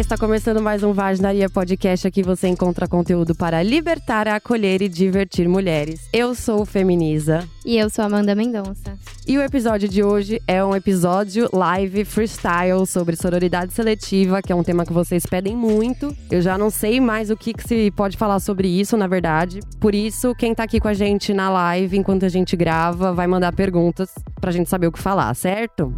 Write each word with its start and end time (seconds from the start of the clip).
está 0.00 0.16
começando 0.16 0.62
mais 0.62 0.82
um 0.82 0.94
Vaginaria 0.94 1.50
Podcast. 1.50 2.06
Aqui 2.06 2.22
você 2.22 2.48
encontra 2.48 2.88
conteúdo 2.88 3.34
para 3.34 3.62
libertar, 3.62 4.26
acolher 4.28 4.80
e 4.80 4.88
divertir 4.88 5.46
mulheres. 5.46 6.08
Eu 6.10 6.34
sou 6.34 6.64
Feminiza. 6.64 7.46
E 7.66 7.76
eu 7.76 7.90
sou 7.90 8.06
Amanda 8.06 8.34
Mendonça. 8.34 8.96
E 9.28 9.36
o 9.36 9.42
episódio 9.42 9.88
de 9.88 10.02
hoje 10.02 10.40
é 10.46 10.64
um 10.64 10.74
episódio 10.74 11.50
live 11.52 12.06
freestyle 12.06 12.86
sobre 12.86 13.14
sororidade 13.14 13.74
seletiva, 13.74 14.40
que 14.40 14.50
é 14.50 14.56
um 14.56 14.62
tema 14.62 14.86
que 14.86 14.92
vocês 14.92 15.26
pedem 15.26 15.54
muito. 15.54 16.16
Eu 16.30 16.40
já 16.40 16.56
não 16.56 16.70
sei 16.70 16.98
mais 16.98 17.28
o 17.28 17.36
que, 17.36 17.52
que 17.52 17.68
se 17.68 17.90
pode 17.90 18.16
falar 18.16 18.40
sobre 18.40 18.68
isso, 18.68 18.96
na 18.96 19.06
verdade. 19.06 19.60
Por 19.78 19.94
isso, 19.94 20.34
quem 20.34 20.54
tá 20.54 20.62
aqui 20.62 20.80
com 20.80 20.88
a 20.88 20.94
gente 20.94 21.34
na 21.34 21.50
live, 21.50 21.98
enquanto 21.98 22.24
a 22.24 22.28
gente 22.30 22.56
grava, 22.56 23.12
vai 23.12 23.26
mandar 23.26 23.52
perguntas 23.52 24.08
pra 24.40 24.50
gente 24.50 24.70
saber 24.70 24.86
o 24.86 24.92
que 24.92 24.98
falar, 24.98 25.34
certo? 25.34 25.92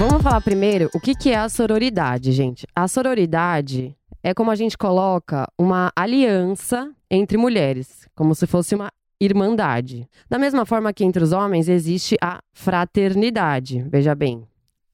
Vamos 0.00 0.22
falar 0.22 0.40
primeiro 0.40 0.88
o 0.94 0.98
que, 0.98 1.14
que 1.14 1.28
é 1.28 1.36
a 1.36 1.46
sororidade, 1.46 2.32
gente. 2.32 2.66
A 2.74 2.88
sororidade 2.88 3.94
é 4.22 4.32
como 4.32 4.50
a 4.50 4.54
gente 4.54 4.78
coloca 4.78 5.46
uma 5.58 5.92
aliança 5.94 6.90
entre 7.10 7.36
mulheres, 7.36 8.08
como 8.14 8.34
se 8.34 8.46
fosse 8.46 8.74
uma 8.74 8.90
irmandade. 9.20 10.08
Da 10.26 10.38
mesma 10.38 10.64
forma 10.64 10.90
que 10.90 11.04
entre 11.04 11.22
os 11.22 11.32
homens 11.32 11.68
existe 11.68 12.16
a 12.18 12.40
fraternidade, 12.54 13.84
veja 13.90 14.14
bem, 14.14 14.42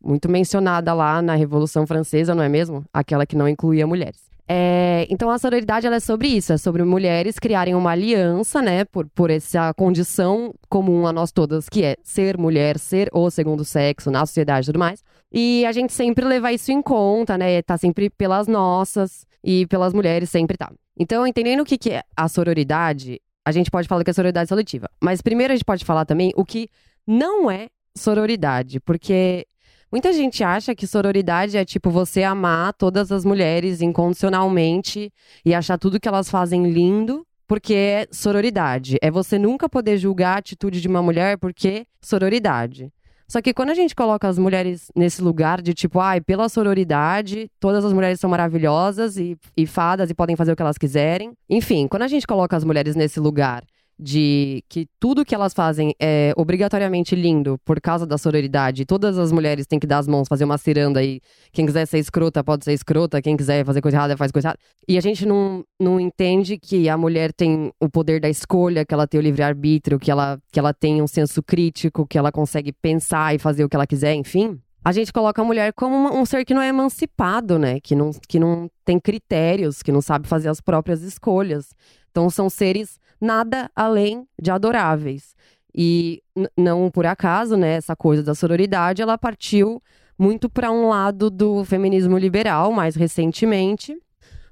muito 0.03 0.29
mencionada 0.29 0.93
lá 0.93 1.23
na 1.23 1.37
Revolução 1.37 1.87
Francesa, 1.87 2.35
não 2.35 2.43
é 2.43 2.49
mesmo? 2.49 2.85
Aquela 2.93 3.25
que 3.25 3.37
não 3.37 3.49
incluía 3.49 3.87
mulheres. 3.87 4.26
É, 4.49 5.07
então 5.11 5.29
a 5.29 5.39
sororidade 5.39 5.87
ela 5.87 5.97
é 5.97 6.01
sobre 6.01 6.29
isso, 6.29 6.53
é 6.53 6.57
sobre 6.57 6.85
mulheres 6.85 7.39
criarem 7.39 7.75
uma 7.75 7.91
aliança, 7.91 8.63
né, 8.63 8.85
por, 8.85 9.09
por 9.09 9.29
essa 9.29 9.75
condição 9.75 10.55
comum 10.69 11.07
a 11.07 11.13
nós 11.13 11.33
todas, 11.33 11.69
que 11.69 11.83
é 11.83 11.97
ser 12.03 12.39
mulher, 12.39 12.79
ser 12.79 13.09
o 13.13 13.29
segundo 13.29 13.65
sexo 13.65 14.11
na 14.11 14.25
sociedade 14.25 14.67
e 14.67 14.69
tudo 14.69 14.79
mais. 14.79 15.03
E 15.33 15.67
a 15.67 15.73
gente 15.73 15.93
sempre 15.93 16.25
levar 16.25 16.53
isso 16.53 16.71
em 16.71 16.81
conta, 16.81 17.37
né, 17.37 17.61
tá 17.63 17.77
sempre 17.77 18.09
pelas 18.09 18.47
nossas 18.47 19.27
e 19.43 19.67
pelas 19.67 19.93
mulheres 19.93 20.31
sempre 20.31 20.57
tá. 20.57 20.71
Então, 20.99 21.27
entendendo 21.27 21.61
o 21.61 21.65
que, 21.65 21.77
que 21.77 21.91
é 21.91 22.03
a 22.17 22.29
sororidade, 22.29 23.21
a 23.45 23.51
gente 23.51 23.71
pode 23.71 23.89
falar 23.89 24.05
que 24.05 24.11
é 24.11 24.13
sororidade 24.13 24.49
seletiva. 24.49 24.89
Mas 25.01 25.21
primeiro 25.21 25.53
a 25.53 25.57
gente 25.57 25.65
pode 25.65 25.85
falar 25.85 26.05
também 26.05 26.33
o 26.37 26.45
que 26.45 26.69
não 27.07 27.51
é 27.51 27.69
sororidade, 27.97 28.81
porque 28.81 29.47
Muita 29.91 30.13
gente 30.13 30.43
acha 30.43 30.75
que 30.75 30.87
sororidade 30.87 31.57
é 31.57 31.65
tipo 31.65 31.91
você 31.91 32.25
amar 32.25 32.73
todas 32.73 33.13
as 33.13 33.25
mulheres 33.25 33.81
incondicionalmente 33.81 35.13
e 35.45 35.55
achar 35.55 35.79
tudo 35.79 36.01
que 36.01 36.09
elas 36.09 36.29
fazem 36.29 36.71
lindo, 36.71 37.25
porque 37.47 37.73
é 37.73 38.07
sororidade. 38.11 38.99
É 39.01 39.11
você 39.13 39.39
nunca 39.39 39.69
poder 39.69 39.97
julgar 39.97 40.35
a 40.35 40.39
atitude 40.39 40.81
de 40.81 40.89
uma 40.89 41.01
mulher 41.01 41.39
porque 41.39 41.87
sororidade. 42.01 42.93
Só 43.29 43.41
que 43.41 43.55
quando 43.55 43.71
a 43.71 43.75
gente 43.75 43.95
coloca 43.95 44.29
as 44.29 44.39
mulheres 44.39 44.91
nesse 44.95 45.23
lugar 45.23 45.63
de 45.63 45.73
tipo, 45.73 46.01
ai, 46.01 46.21
pela 46.21 46.49
sororidade, 46.49 47.51
todas 47.59 47.85
as 47.85 47.93
mulheres 47.93 48.19
são 48.19 48.29
maravilhosas 48.31 49.17
e, 49.17 49.37
e 49.57 49.67
fadas 49.67 50.11
e 50.11 50.15
podem 50.15 50.37
fazer 50.37 50.53
o 50.53 50.57
que 50.57 50.63
elas 50.63 50.79
quiserem. 50.79 51.33
Enfim, 51.49 51.87
quando 51.87 52.03
a 52.03 52.09
gente 52.09 52.27
coloca 52.27 52.57
as 52.57 52.65
mulheres 52.65 52.97
nesse 52.97 53.21
lugar 53.21 53.65
de 53.99 54.63
que 54.69 54.87
tudo 55.01 55.25
que 55.25 55.35
elas 55.35 55.55
fazem 55.55 55.95
é 56.01 56.33
obrigatoriamente 56.37 57.15
lindo 57.17 57.59
por 57.65 57.81
causa 57.81 58.07
da 58.07 58.19
sororidade. 58.19 58.85
Todas 58.85 59.19
as 59.19 59.33
mulheres 59.33 59.67
têm 59.67 59.79
que 59.79 59.87
dar 59.87 59.99
as 59.99 60.07
mãos, 60.07 60.29
fazer 60.29 60.45
uma 60.45 60.59
ciranda 60.59 61.03
e 61.03 61.21
quem 61.53 61.65
quiser 61.65 61.87
ser 61.87 61.99
escrota 61.99 62.45
pode 62.45 62.65
ser 62.65 62.75
escrota, 62.75 63.23
quem 63.23 63.37
quiser 63.37 63.65
fazer 63.65 63.81
coisa 63.81 63.97
errada 63.97 64.17
faz 64.17 64.31
coisa 64.31 64.49
errada. 64.49 64.59
E 64.87 64.99
a 64.99 65.01
gente 65.01 65.25
não, 65.25 65.65
não 65.81 65.99
entende 65.99 66.59
que 66.59 66.89
a 66.89 66.97
mulher 66.97 67.33
tem 67.33 67.73
o 67.81 67.89
poder 67.89 68.21
da 68.21 68.29
escolha, 68.29 68.85
que 68.85 68.93
ela 68.93 69.07
tem 69.07 69.19
o 69.19 69.23
livre-arbítrio, 69.23 69.99
que 69.99 70.11
ela, 70.11 70.39
que 70.53 70.59
ela 70.59 70.75
tem 70.75 71.01
um 71.01 71.07
senso 71.07 71.43
crítico, 71.43 72.07
que 72.07 72.19
ela 72.19 72.31
consegue 72.31 72.73
pensar 72.73 73.35
e 73.35 73.39
fazer 73.39 73.65
o 73.65 73.69
que 73.69 73.77
ela 73.77 73.87
quiser, 73.87 74.15
enfim. 74.15 74.61
A 74.85 74.93
gente 74.93 75.13
coloca 75.13 75.43
a 75.43 75.45
mulher 75.45 75.73
como 75.73 76.17
um 76.17 76.25
ser 76.25 76.45
que 76.45 76.55
não 76.55 76.63
é 76.63 76.69
emancipado, 76.69 77.59
né? 77.59 77.81
Que 77.81 77.97
não, 77.97 78.13
que 78.29 78.39
não 78.39 78.71
tem 78.85 79.01
critérios, 79.01 79.83
que 79.83 79.91
não 79.91 80.01
sabe 80.01 80.29
fazer 80.29 80.49
as 80.49 80.61
próprias 80.61 81.03
escolhas. 81.03 81.75
Então 82.11 82.31
são 82.31 82.49
seres 82.49 83.01
nada 83.21 83.71
além 83.75 84.27
de 84.41 84.51
adoráveis. 84.51 85.35
E 85.75 86.23
não 86.57 86.91
por 86.91 87.05
acaso, 87.07 87.57
né, 87.57 87.75
essa 87.75 87.95
coisa 87.95 88.23
da 88.23 88.35
sororidade, 88.35 89.03
ela 89.03 89.19
partiu 89.19 89.83
muito 90.19 90.49
para 90.49 90.73
um 90.73 90.89
lado 90.89 91.31
do 91.31 91.65
feminismo 91.65 92.17
liberal, 92.17 92.73
mais 92.73 92.97
recentemente. 92.97 93.95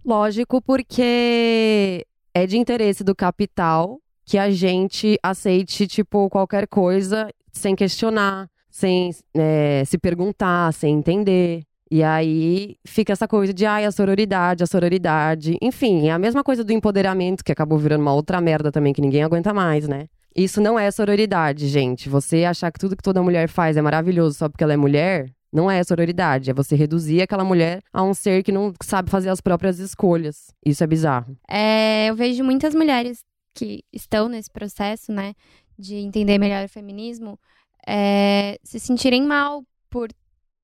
Lógico, 0.05 0.61
porque 0.61 2.07
é 2.35 2.47
de 2.47 2.59
interesse 2.59 3.03
do 3.03 3.15
capital 3.15 3.99
que 4.27 4.37
a 4.37 4.51
gente 4.51 5.19
aceite, 5.23 5.87
tipo, 5.87 6.29
qualquer 6.29 6.67
coisa 6.67 7.29
sem 7.53 7.75
questionar, 7.75 8.49
sem 8.71 9.11
é, 9.35 9.83
se 9.87 9.97
perguntar, 9.97 10.73
sem 10.73 10.95
entender. 10.95 11.63
E 11.95 12.03
aí 12.03 12.77
fica 12.85 13.13
essa 13.13 13.29
coisa 13.29 13.55
de, 13.55 13.65
ai, 13.65 13.85
a 13.85 13.93
sororidade, 13.93 14.65
a 14.65 14.67
sororidade. 14.67 15.57
Enfim, 15.63 16.09
é 16.09 16.11
a 16.11 16.19
mesma 16.19 16.43
coisa 16.43 16.65
do 16.65 16.73
empoderamento, 16.73 17.45
que 17.45 17.53
acabou 17.53 17.79
virando 17.79 18.01
uma 18.01 18.13
outra 18.13 18.41
merda 18.41 18.73
também, 18.73 18.93
que 18.93 19.01
ninguém 19.01 19.23
aguenta 19.23 19.55
mais, 19.55 19.87
né? 19.87 20.09
Isso 20.35 20.61
não 20.61 20.77
é 20.77 20.91
sororidade, 20.91 21.69
gente. 21.69 22.09
Você 22.09 22.45
achar 22.45 22.73
que 22.73 22.81
tudo 22.81 22.97
que 22.97 23.03
toda 23.03 23.23
mulher 23.23 23.49
faz 23.49 23.77
é 23.77 23.81
maravilhoso 23.81 24.37
só 24.37 24.49
porque 24.49 24.65
ela 24.65 24.73
é 24.73 24.77
mulher, 24.77 25.31
não 25.53 25.71
é 25.71 25.85
sororidade. 25.85 26.51
É 26.51 26.53
você 26.53 26.75
reduzir 26.75 27.23
aquela 27.23 27.45
mulher 27.45 27.81
a 27.93 28.03
um 28.03 28.13
ser 28.13 28.43
que 28.43 28.51
não 28.51 28.75
sabe 28.83 29.09
fazer 29.09 29.29
as 29.29 29.41
próprias 29.41 29.79
escolhas. 29.79 30.49
Isso 30.67 30.83
é 30.83 30.89
bizarro. 30.89 31.37
É, 31.49 32.09
eu 32.09 32.17
vejo 32.17 32.43
muitas 32.43 32.75
mulheres 32.75 33.23
que 33.55 33.85
estão 33.93 34.29
nesse 34.29 34.51
processo, 34.51 35.13
né, 35.13 35.33
de 35.79 35.95
entender 35.95 36.39
melhor 36.39 36.65
o 36.65 36.69
feminismo, 36.69 37.39
é, 37.87 38.59
se 38.65 38.81
sentirem 38.81 39.23
mal 39.23 39.63
por, 39.89 40.09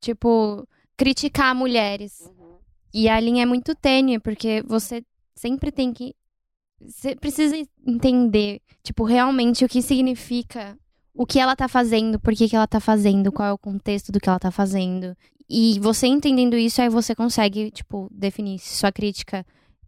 tipo, 0.00 0.66
criticar 1.00 1.54
mulheres. 1.54 2.20
Uhum. 2.20 2.58
E 2.92 3.08
a 3.08 3.18
linha 3.18 3.44
é 3.44 3.46
muito 3.46 3.74
tênue, 3.74 4.18
porque 4.18 4.62
você 4.66 5.02
sempre 5.34 5.72
tem 5.72 5.94
que. 5.94 6.14
Você 6.78 7.16
precisa 7.16 7.56
entender, 7.86 8.60
tipo, 8.82 9.04
realmente 9.04 9.64
o 9.64 9.68
que 9.68 9.80
significa 9.80 10.78
o 11.14 11.24
que 11.24 11.38
ela 11.38 11.56
tá 11.56 11.68
fazendo, 11.68 12.20
por 12.20 12.34
que, 12.34 12.48
que 12.48 12.54
ela 12.56 12.66
tá 12.66 12.80
fazendo, 12.80 13.32
qual 13.32 13.48
é 13.48 13.52
o 13.52 13.58
contexto 13.58 14.12
do 14.12 14.20
que 14.20 14.28
ela 14.28 14.38
tá 14.38 14.50
fazendo. 14.50 15.16
E 15.48 15.78
você 15.80 16.06
entendendo 16.06 16.54
isso, 16.54 16.82
aí 16.82 16.90
você 16.90 17.14
consegue, 17.14 17.70
tipo, 17.70 18.06
definir 18.10 18.58
se 18.58 18.76
sua 18.76 18.92
crítica 18.92 19.44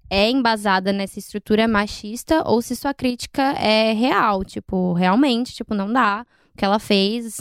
é 0.08 0.30
embasada 0.30 0.92
nessa 0.92 1.18
estrutura 1.18 1.68
machista 1.68 2.42
ou 2.48 2.60
se 2.62 2.74
sua 2.74 2.94
crítica 2.94 3.42
é 3.52 3.92
real, 3.92 4.44
tipo, 4.44 4.94
realmente, 4.94 5.54
tipo, 5.54 5.74
não 5.74 5.92
dá 5.92 6.26
o 6.54 6.58
que 6.58 6.64
ela 6.64 6.78
fez. 6.78 7.38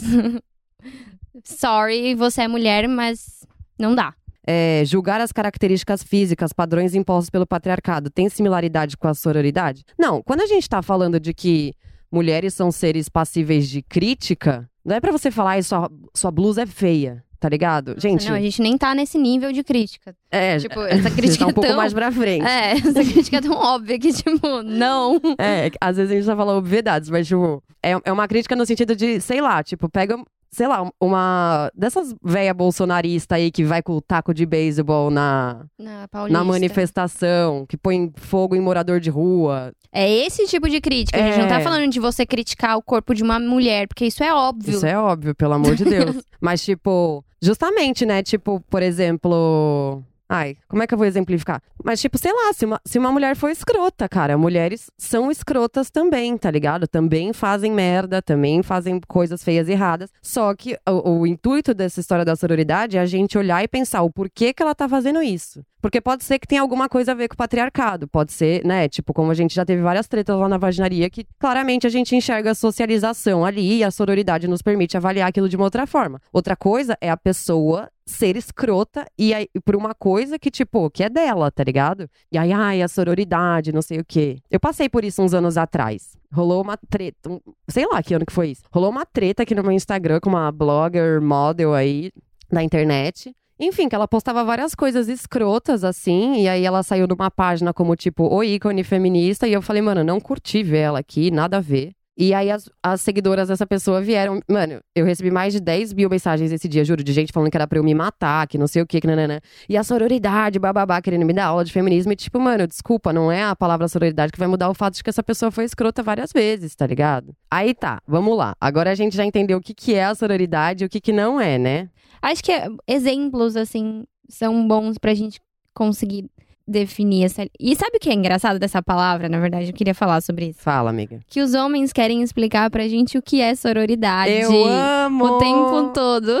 Sorry, 1.44 2.14
você 2.14 2.42
é 2.42 2.48
mulher, 2.48 2.86
mas 2.86 3.42
não 3.82 3.94
dá. 3.94 4.14
É, 4.44 4.82
julgar 4.86 5.20
as 5.20 5.30
características 5.30 6.02
físicas, 6.02 6.52
padrões 6.52 6.94
impostos 6.94 7.30
pelo 7.30 7.46
patriarcado, 7.46 8.10
tem 8.10 8.28
similaridade 8.28 8.96
com 8.96 9.06
a 9.06 9.14
sororidade? 9.14 9.84
Não. 9.98 10.22
Quando 10.22 10.40
a 10.40 10.46
gente 10.46 10.68
tá 10.68 10.82
falando 10.82 11.20
de 11.20 11.32
que 11.34 11.74
mulheres 12.10 12.54
são 12.54 12.72
seres 12.72 13.08
passíveis 13.08 13.68
de 13.68 13.82
crítica, 13.82 14.68
não 14.84 14.96
é 14.96 15.00
para 15.00 15.12
você 15.12 15.30
falar 15.30 15.56
que 15.56 15.62
sua, 15.62 15.90
sua 16.14 16.30
blusa 16.30 16.62
é 16.62 16.66
feia. 16.66 17.24
Tá 17.38 17.48
ligado? 17.48 17.96
Gente. 17.98 18.28
Não, 18.28 18.36
a 18.36 18.40
gente 18.40 18.62
nem 18.62 18.78
tá 18.78 18.94
nesse 18.94 19.18
nível 19.18 19.50
de 19.50 19.64
crítica. 19.64 20.14
É, 20.30 20.58
tipo, 20.58 20.80
essa 20.86 21.10
crítica 21.10 21.44
tá 21.44 21.50
um 21.50 21.52
pouco 21.52 21.68
tão... 21.70 21.76
mais 21.76 21.92
pra 21.92 22.12
frente. 22.12 22.46
É, 22.46 22.74
essa 22.78 23.04
crítica 23.04 23.38
é 23.38 23.40
tão 23.40 23.56
óbvia 23.56 23.98
que, 23.98 24.12
tipo, 24.12 24.62
não. 24.62 25.20
É, 25.40 25.68
às 25.80 25.96
vezes 25.96 26.12
a 26.12 26.14
gente 26.14 26.24
tá 26.24 26.36
falando 26.36 26.58
obviedades, 26.58 27.10
mas, 27.10 27.26
tipo, 27.26 27.60
é, 27.82 28.00
é 28.04 28.12
uma 28.12 28.28
crítica 28.28 28.54
no 28.54 28.64
sentido 28.64 28.94
de, 28.94 29.20
sei 29.20 29.40
lá, 29.40 29.60
tipo, 29.60 29.88
pega 29.88 30.16
sei 30.52 30.68
lá, 30.68 30.88
uma 31.00 31.70
dessas 31.74 32.14
véia 32.22 32.52
bolsonarista 32.52 33.36
aí 33.36 33.50
que 33.50 33.64
vai 33.64 33.82
com 33.82 33.94
o 33.94 34.00
taco 34.02 34.34
de 34.34 34.44
beisebol 34.44 35.10
na, 35.10 35.64
na, 35.78 36.06
na, 36.28 36.44
manifestação, 36.44 37.64
que 37.66 37.76
põe 37.76 38.12
fogo 38.16 38.54
em 38.54 38.60
morador 38.60 39.00
de 39.00 39.08
rua. 39.08 39.72
É 39.90 40.08
esse 40.08 40.46
tipo 40.46 40.68
de 40.68 40.80
crítica. 40.80 41.18
É... 41.18 41.22
A 41.22 41.26
gente 41.26 41.40
não 41.40 41.48
tá 41.48 41.60
é. 41.60 41.62
falando 41.62 41.90
de 41.90 41.98
você 41.98 42.26
criticar 42.26 42.76
o 42.76 42.82
corpo 42.82 43.14
de 43.14 43.22
uma 43.22 43.40
mulher, 43.40 43.88
porque 43.88 44.06
isso 44.06 44.22
é 44.22 44.32
óbvio. 44.32 44.76
Isso 44.76 44.86
é 44.86 44.96
óbvio, 44.96 45.34
pelo 45.34 45.54
amor 45.54 45.74
de 45.74 45.84
Deus. 45.84 46.16
Mas, 46.38 46.62
tipo, 46.62 47.24
justamente, 47.40 48.04
né? 48.04 48.22
Tipo, 48.22 48.60
por 48.68 48.82
exemplo. 48.82 50.02
Ai, 50.34 50.56
como 50.66 50.82
é 50.82 50.86
que 50.86 50.94
eu 50.94 50.96
vou 50.96 51.06
exemplificar? 51.06 51.60
Mas, 51.84 52.00
tipo, 52.00 52.16
sei 52.16 52.32
lá, 52.32 52.54
se 52.54 52.64
uma, 52.64 52.80
se 52.86 52.98
uma 52.98 53.12
mulher 53.12 53.36
for 53.36 53.50
escrota, 53.50 54.08
cara, 54.08 54.38
mulheres 54.38 54.90
são 54.96 55.30
escrotas 55.30 55.90
também, 55.90 56.38
tá 56.38 56.50
ligado? 56.50 56.88
Também 56.88 57.34
fazem 57.34 57.70
merda, 57.70 58.22
também 58.22 58.62
fazem 58.62 58.98
coisas 59.06 59.44
feias 59.44 59.68
e 59.68 59.72
erradas. 59.72 60.10
Só 60.22 60.54
que 60.54 60.74
o, 60.88 61.18
o 61.18 61.26
intuito 61.26 61.74
dessa 61.74 62.00
história 62.00 62.24
da 62.24 62.34
sororidade 62.34 62.96
é 62.96 63.00
a 63.00 63.04
gente 63.04 63.36
olhar 63.36 63.62
e 63.62 63.68
pensar 63.68 64.00
o 64.00 64.10
porquê 64.10 64.54
que 64.54 64.62
ela 64.62 64.74
tá 64.74 64.88
fazendo 64.88 65.22
isso. 65.22 65.62
Porque 65.82 66.00
pode 66.00 66.22
ser 66.24 66.38
que 66.38 66.46
tenha 66.46 66.62
alguma 66.62 66.88
coisa 66.88 67.10
a 67.12 67.14
ver 67.14 67.26
com 67.28 67.34
o 67.34 67.36
patriarcado. 67.36 68.06
Pode 68.08 68.32
ser, 68.32 68.64
né? 68.64 68.88
Tipo, 68.88 69.12
como 69.12 69.30
a 69.30 69.34
gente 69.34 69.52
já 69.54 69.64
teve 69.64 69.82
várias 69.82 70.06
tretas 70.06 70.38
lá 70.38 70.48
na 70.48 70.56
vaginaria, 70.56 71.10
que 71.10 71.26
claramente 71.40 71.86
a 71.86 71.90
gente 71.90 72.14
enxerga 72.16 72.52
a 72.52 72.54
socialização 72.54 73.44
ali 73.44 73.78
e 73.78 73.84
a 73.84 73.90
sororidade 73.90 74.46
nos 74.46 74.62
permite 74.62 74.96
avaliar 74.96 75.28
aquilo 75.28 75.48
de 75.48 75.56
uma 75.56 75.64
outra 75.64 75.84
forma. 75.86 76.20
Outra 76.32 76.54
coisa 76.56 76.96
é 77.00 77.10
a 77.10 77.16
pessoa 77.16 77.90
ser 78.06 78.36
escrota 78.36 79.06
e 79.18 79.34
aí, 79.34 79.48
por 79.64 79.74
uma 79.76 79.94
coisa 79.94 80.38
que, 80.38 80.50
tipo, 80.50 80.88
que 80.90 81.02
é 81.02 81.08
dela, 81.08 81.50
tá 81.50 81.64
ligado? 81.64 82.08
E 82.30 82.38
aí, 82.38 82.52
ai, 82.52 82.80
a 82.82 82.88
sororidade, 82.88 83.72
não 83.72 83.82
sei 83.82 83.98
o 83.98 84.04
quê. 84.04 84.38
Eu 84.50 84.60
passei 84.60 84.88
por 84.88 85.04
isso 85.04 85.20
uns 85.22 85.34
anos 85.34 85.56
atrás. 85.56 86.16
Rolou 86.32 86.62
uma 86.62 86.76
treta, 86.76 87.28
um- 87.30 87.40
sei 87.68 87.86
lá 87.86 88.02
que 88.02 88.14
ano 88.14 88.24
que 88.26 88.32
foi 88.32 88.50
isso. 88.50 88.62
Rolou 88.72 88.90
uma 88.90 89.04
treta 89.04 89.42
aqui 89.42 89.54
no 89.54 89.62
meu 89.62 89.72
Instagram 89.72 90.20
com 90.20 90.30
uma 90.30 90.50
blogger, 90.52 91.20
model 91.20 91.74
aí 91.74 92.10
da 92.50 92.62
internet. 92.62 93.34
Enfim, 93.58 93.88
que 93.88 93.94
ela 93.94 94.08
postava 94.08 94.42
várias 94.42 94.74
coisas 94.74 95.08
escrotas, 95.08 95.84
assim, 95.84 96.42
e 96.42 96.48
aí 96.48 96.64
ela 96.64 96.82
saiu 96.82 97.06
numa 97.06 97.30
página 97.30 97.72
como, 97.72 97.94
tipo, 97.94 98.24
o 98.24 98.42
ícone 98.42 98.82
feminista, 98.82 99.46
e 99.46 99.52
eu 99.52 99.62
falei, 99.62 99.82
mano, 99.82 100.02
não 100.02 100.20
curti 100.20 100.62
ver 100.62 100.78
ela 100.78 100.98
aqui, 100.98 101.30
nada 101.30 101.58
a 101.58 101.60
ver. 101.60 101.92
E 102.16 102.34
aí 102.34 102.50
as, 102.50 102.68
as 102.82 103.00
seguidoras 103.00 103.48
dessa 103.48 103.66
pessoa 103.66 104.00
vieram. 104.00 104.40
Mano, 104.46 104.80
eu 104.94 105.04
recebi 105.04 105.30
mais 105.30 105.52
de 105.52 105.60
10 105.60 105.94
mil 105.94 106.10
mensagens 106.10 106.52
esse 106.52 106.68
dia, 106.68 106.84
juro, 106.84 107.02
de 107.02 107.12
gente 107.12 107.32
falando 107.32 107.50
que 107.50 107.56
era 107.56 107.66
pra 107.66 107.78
eu 107.78 107.84
me 107.84 107.94
matar, 107.94 108.46
que 108.46 108.58
não 108.58 108.66
sei 108.66 108.82
o 108.82 108.86
que, 108.86 109.00
que 109.00 109.06
nananã. 109.06 109.40
E 109.68 109.76
a 109.76 109.82
sororidade, 109.82 110.58
bababá, 110.58 111.00
querendo 111.00 111.24
me 111.24 111.32
dar 111.32 111.46
aula 111.46 111.64
de 111.64 111.72
feminismo. 111.72 112.12
E 112.12 112.16
tipo, 112.16 112.38
mano, 112.38 112.66
desculpa, 112.66 113.12
não 113.12 113.32
é 113.32 113.42
a 113.42 113.56
palavra 113.56 113.88
sororidade 113.88 114.32
que 114.32 114.38
vai 114.38 114.48
mudar 114.48 114.68
o 114.68 114.74
fato 114.74 114.94
de 114.94 115.02
que 115.02 115.10
essa 115.10 115.22
pessoa 115.22 115.50
foi 115.50 115.64
escrota 115.64 116.02
várias 116.02 116.32
vezes, 116.32 116.74
tá 116.74 116.86
ligado? 116.86 117.34
Aí 117.50 117.74
tá, 117.74 118.00
vamos 118.06 118.36
lá. 118.36 118.54
Agora 118.60 118.90
a 118.90 118.94
gente 118.94 119.16
já 119.16 119.24
entendeu 119.24 119.58
o 119.58 119.60
que, 119.60 119.72
que 119.72 119.94
é 119.94 120.04
a 120.04 120.14
sororidade 120.14 120.84
e 120.84 120.86
o 120.86 120.90
que, 120.90 121.00
que 121.00 121.12
não 121.12 121.40
é, 121.40 121.58
né? 121.58 121.88
Acho 122.20 122.44
que 122.44 122.52
é, 122.52 122.68
exemplos, 122.86 123.56
assim, 123.56 124.04
são 124.28 124.66
bons 124.68 124.98
pra 124.98 125.14
gente 125.14 125.40
conseguir 125.74 126.28
definir 126.66 127.24
essa. 127.24 127.46
E 127.58 127.74
sabe 127.76 127.96
o 127.96 128.00
que 128.00 128.10
é 128.10 128.14
engraçado 128.14 128.58
dessa 128.58 128.82
palavra, 128.82 129.28
na 129.28 129.38
verdade? 129.38 129.68
Eu 129.68 129.72
queria 129.74 129.94
falar 129.94 130.20
sobre 130.20 130.46
isso. 130.46 130.60
Fala, 130.60 130.90
amiga. 130.90 131.20
Que 131.28 131.40
os 131.40 131.54
homens 131.54 131.92
querem 131.92 132.22
explicar 132.22 132.70
pra 132.70 132.88
gente 132.88 133.18
o 133.18 133.22
que 133.22 133.40
é 133.40 133.54
sororidade. 133.54 134.32
Eu 134.32 134.64
amo! 134.66 135.24
O 135.24 135.38
tempo 135.38 135.92
todo. 135.92 136.32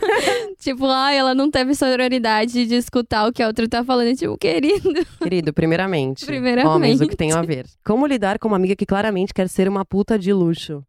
tipo, 0.60 0.86
ai, 0.86 1.16
ela 1.16 1.34
não 1.34 1.50
teve 1.50 1.74
sororidade 1.74 2.66
de 2.66 2.74
escutar 2.74 3.26
o 3.26 3.32
que 3.32 3.42
a 3.42 3.46
outra 3.46 3.68
tá 3.68 3.84
falando. 3.84 4.14
Tipo, 4.16 4.36
querido. 4.38 5.06
Querido, 5.22 5.52
primeiramente. 5.52 6.24
Primeiramente. 6.34 6.74
Homens, 6.74 7.00
o 7.00 7.06
que 7.06 7.16
tem 7.16 7.32
a 7.32 7.42
ver? 7.42 7.66
Como 7.84 8.06
lidar 8.06 8.38
com 8.38 8.48
uma 8.48 8.56
amiga 8.56 8.74
que 8.74 8.86
claramente 8.86 9.32
quer 9.32 9.48
ser 9.48 9.68
uma 9.68 9.84
puta 9.84 10.18
de 10.18 10.32
luxo? 10.32 10.84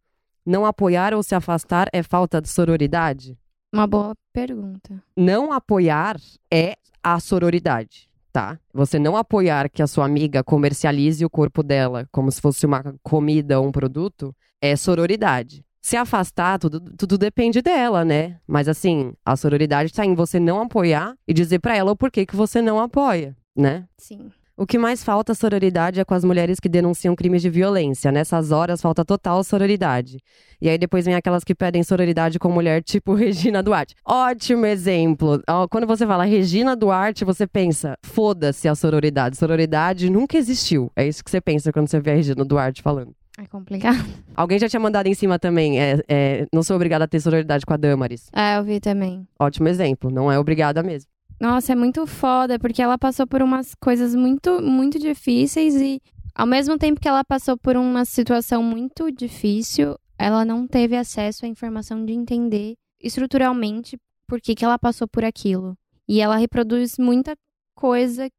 Não 0.45 0.66
apoiar 0.66 1.13
ou 1.13 1.24
se 1.24 1.33
afastar 1.33 1.88
é 1.92 2.04
falta 2.04 2.42
de 2.42 2.50
sororidade? 2.50 3.38
Uma 3.74 3.88
boa 3.88 4.16
pergunta. 4.31 5.04
Não 5.18 5.51
apoiar 5.51 6.18
é 6.51 6.75
a 7.04 7.19
sororidade, 7.19 8.10
tá? 8.35 8.59
Você 8.73 8.99
não 8.99 9.15
apoiar 9.15 9.69
que 9.69 9.81
a 9.81 9.87
sua 9.87 10.03
amiga 10.03 10.43
comercialize 10.43 11.23
o 11.23 11.29
corpo 11.29 11.63
dela 11.63 12.05
como 12.11 12.29
se 12.29 12.41
fosse 12.41 12.65
uma 12.65 12.93
comida 13.01 13.57
ou 13.61 13.65
um 13.65 13.71
produto 13.71 14.35
é 14.61 14.75
sororidade. 14.75 15.63
Se 15.81 15.95
afastar, 15.95 16.59
tudo, 16.59 16.81
tudo 16.97 17.17
depende 17.17 17.61
dela, 17.61 18.03
né? 18.03 18.37
Mas 18.45 18.67
assim, 18.67 19.13
a 19.23 19.37
sororidade 19.37 19.93
tá 19.93 20.05
em 20.05 20.13
você 20.13 20.37
não 20.37 20.61
apoiar 20.61 21.15
e 21.25 21.33
dizer 21.33 21.59
pra 21.59 21.77
ela 21.77 21.93
o 21.93 21.95
porquê 21.95 22.25
que 22.25 22.35
você 22.35 22.61
não 22.61 22.77
apoia, 22.77 23.37
né? 23.55 23.85
Sim. 23.97 24.29
O 24.57 24.66
que 24.66 24.78
mais 24.78 25.04
falta 25.04 25.34
sororidade 25.34 26.00
é 26.00 26.06
com 26.06 26.13
as 26.13 26.24
mulheres 26.24 26.62
que 26.62 26.69
denunciam 26.69 27.13
crimes 27.13 27.42
de 27.42 27.50
violência. 27.50 28.10
Nessas 28.10 28.52
horas 28.52 28.81
falta 28.81 29.04
total 29.04 29.44
sororidade. 29.44 30.18
E 30.62 30.69
aí 30.69 30.78
depois 30.78 31.04
vem 31.04 31.13
aquelas 31.13 31.44
que 31.44 31.54
pedem 31.54 31.84
sororidade 31.84 32.40
com 32.40 32.50
mulher 32.50 32.81
tipo 32.84 33.13
Regina 33.16 33.62
Duarte. 33.62 33.96
Ótimo 34.06 34.66
exemplo. 34.66 35.44
Quando 35.69 35.86
você 35.86 36.07
fala 36.07 36.24
Regina 36.24 36.74
Duarte, 36.74 37.25
você 37.25 37.46
pensa, 37.46 37.98
foda-se 38.02 38.69
a 38.69 38.75
sororidade. 38.75 39.36
Sororidade 39.36 40.10
nunca 40.10 40.38
existiu. 40.38 40.90
É 40.96 41.06
isso 41.06 41.22
que 41.22 41.30
você 41.30 41.42
pensa 41.42 41.74
quando 41.74 41.90
você 41.90 42.00
vê 42.00 42.12
a 42.12 42.16
Regina 42.16 42.46
Duarte 42.46 42.81
falando. 42.81 43.13
É 43.38 43.46
complicado. 43.48 44.06
Alguém 44.34 44.57
já 44.57 44.69
tinha 44.69 44.80
mandado 44.80 45.07
em 45.07 45.13
cima 45.13 45.38
também. 45.38 45.81
É, 45.81 46.02
é, 46.07 46.48
não 46.54 46.63
sou 46.63 46.78
obrigada 46.78 47.04
a 47.04 47.07
ter 47.10 47.19
sororidade 47.19 47.66
com 47.66 47.74
a 47.74 47.78
Damaris. 47.78 48.30
É, 48.34 48.57
eu 48.57 48.63
vi 48.63 48.80
também. 48.80 49.28
Ótimo 49.38 49.68
exemplo. 49.68 50.10
Não 50.10 50.31
é 50.31 50.40
obrigada 50.40 50.81
mesmo. 50.81 51.10
Nossa, 51.39 51.73
é 51.73 51.75
muito 51.75 52.05
foda, 52.07 52.57
porque 52.57 52.81
ela 52.81 52.97
passou 52.97 53.27
por 53.27 53.41
umas 53.41 53.73
coisas 53.75 54.15
muito, 54.15 54.61
muito 54.61 54.97
difíceis 54.99 55.75
e, 55.75 56.01
ao 56.33 56.45
mesmo 56.47 56.77
tempo 56.77 56.99
que 56.99 57.07
ela 57.07 57.23
passou 57.23 57.57
por 57.57 57.75
uma 57.75 58.05
situação 58.05 58.63
muito 58.63 59.11
difícil, 59.11 59.95
ela 60.17 60.45
não 60.45 60.65
teve 60.67 60.95
acesso 60.95 61.45
à 61.45 61.47
informação 61.49 62.05
de 62.05 62.13
entender 62.13 62.75
estruturalmente 63.01 63.97
por 64.27 64.39
que, 64.41 64.55
que 64.55 64.63
ela 64.65 64.79
passou 64.79 65.07
por 65.07 65.23
aquilo. 65.25 65.77
E 66.07 66.21
ela 66.21 66.37
reproduz 66.37 66.97
muita 66.97 67.35
coisa 67.75 68.29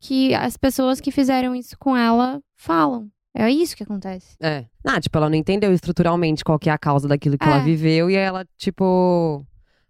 que 0.00 0.34
as 0.34 0.56
pessoas 0.56 1.00
que 1.00 1.10
fizeram 1.10 1.54
isso 1.54 1.76
com 1.78 1.96
ela 1.96 2.40
falam. 2.56 3.10
É 3.34 3.50
isso 3.50 3.76
que 3.76 3.82
acontece. 3.82 4.34
É. 4.40 4.64
Ah, 4.84 4.98
tipo, 5.00 5.18
ela 5.18 5.28
não 5.28 5.36
entendeu 5.36 5.72
estruturalmente 5.72 6.42
qual 6.44 6.58
que 6.58 6.70
é 6.70 6.72
a 6.72 6.78
causa 6.78 7.06
daquilo 7.08 7.36
que 7.36 7.44
É. 7.44 7.48
ela 7.50 7.58
viveu. 7.62 8.08
E 8.08 8.14
ela, 8.14 8.46
tipo, 8.56 9.44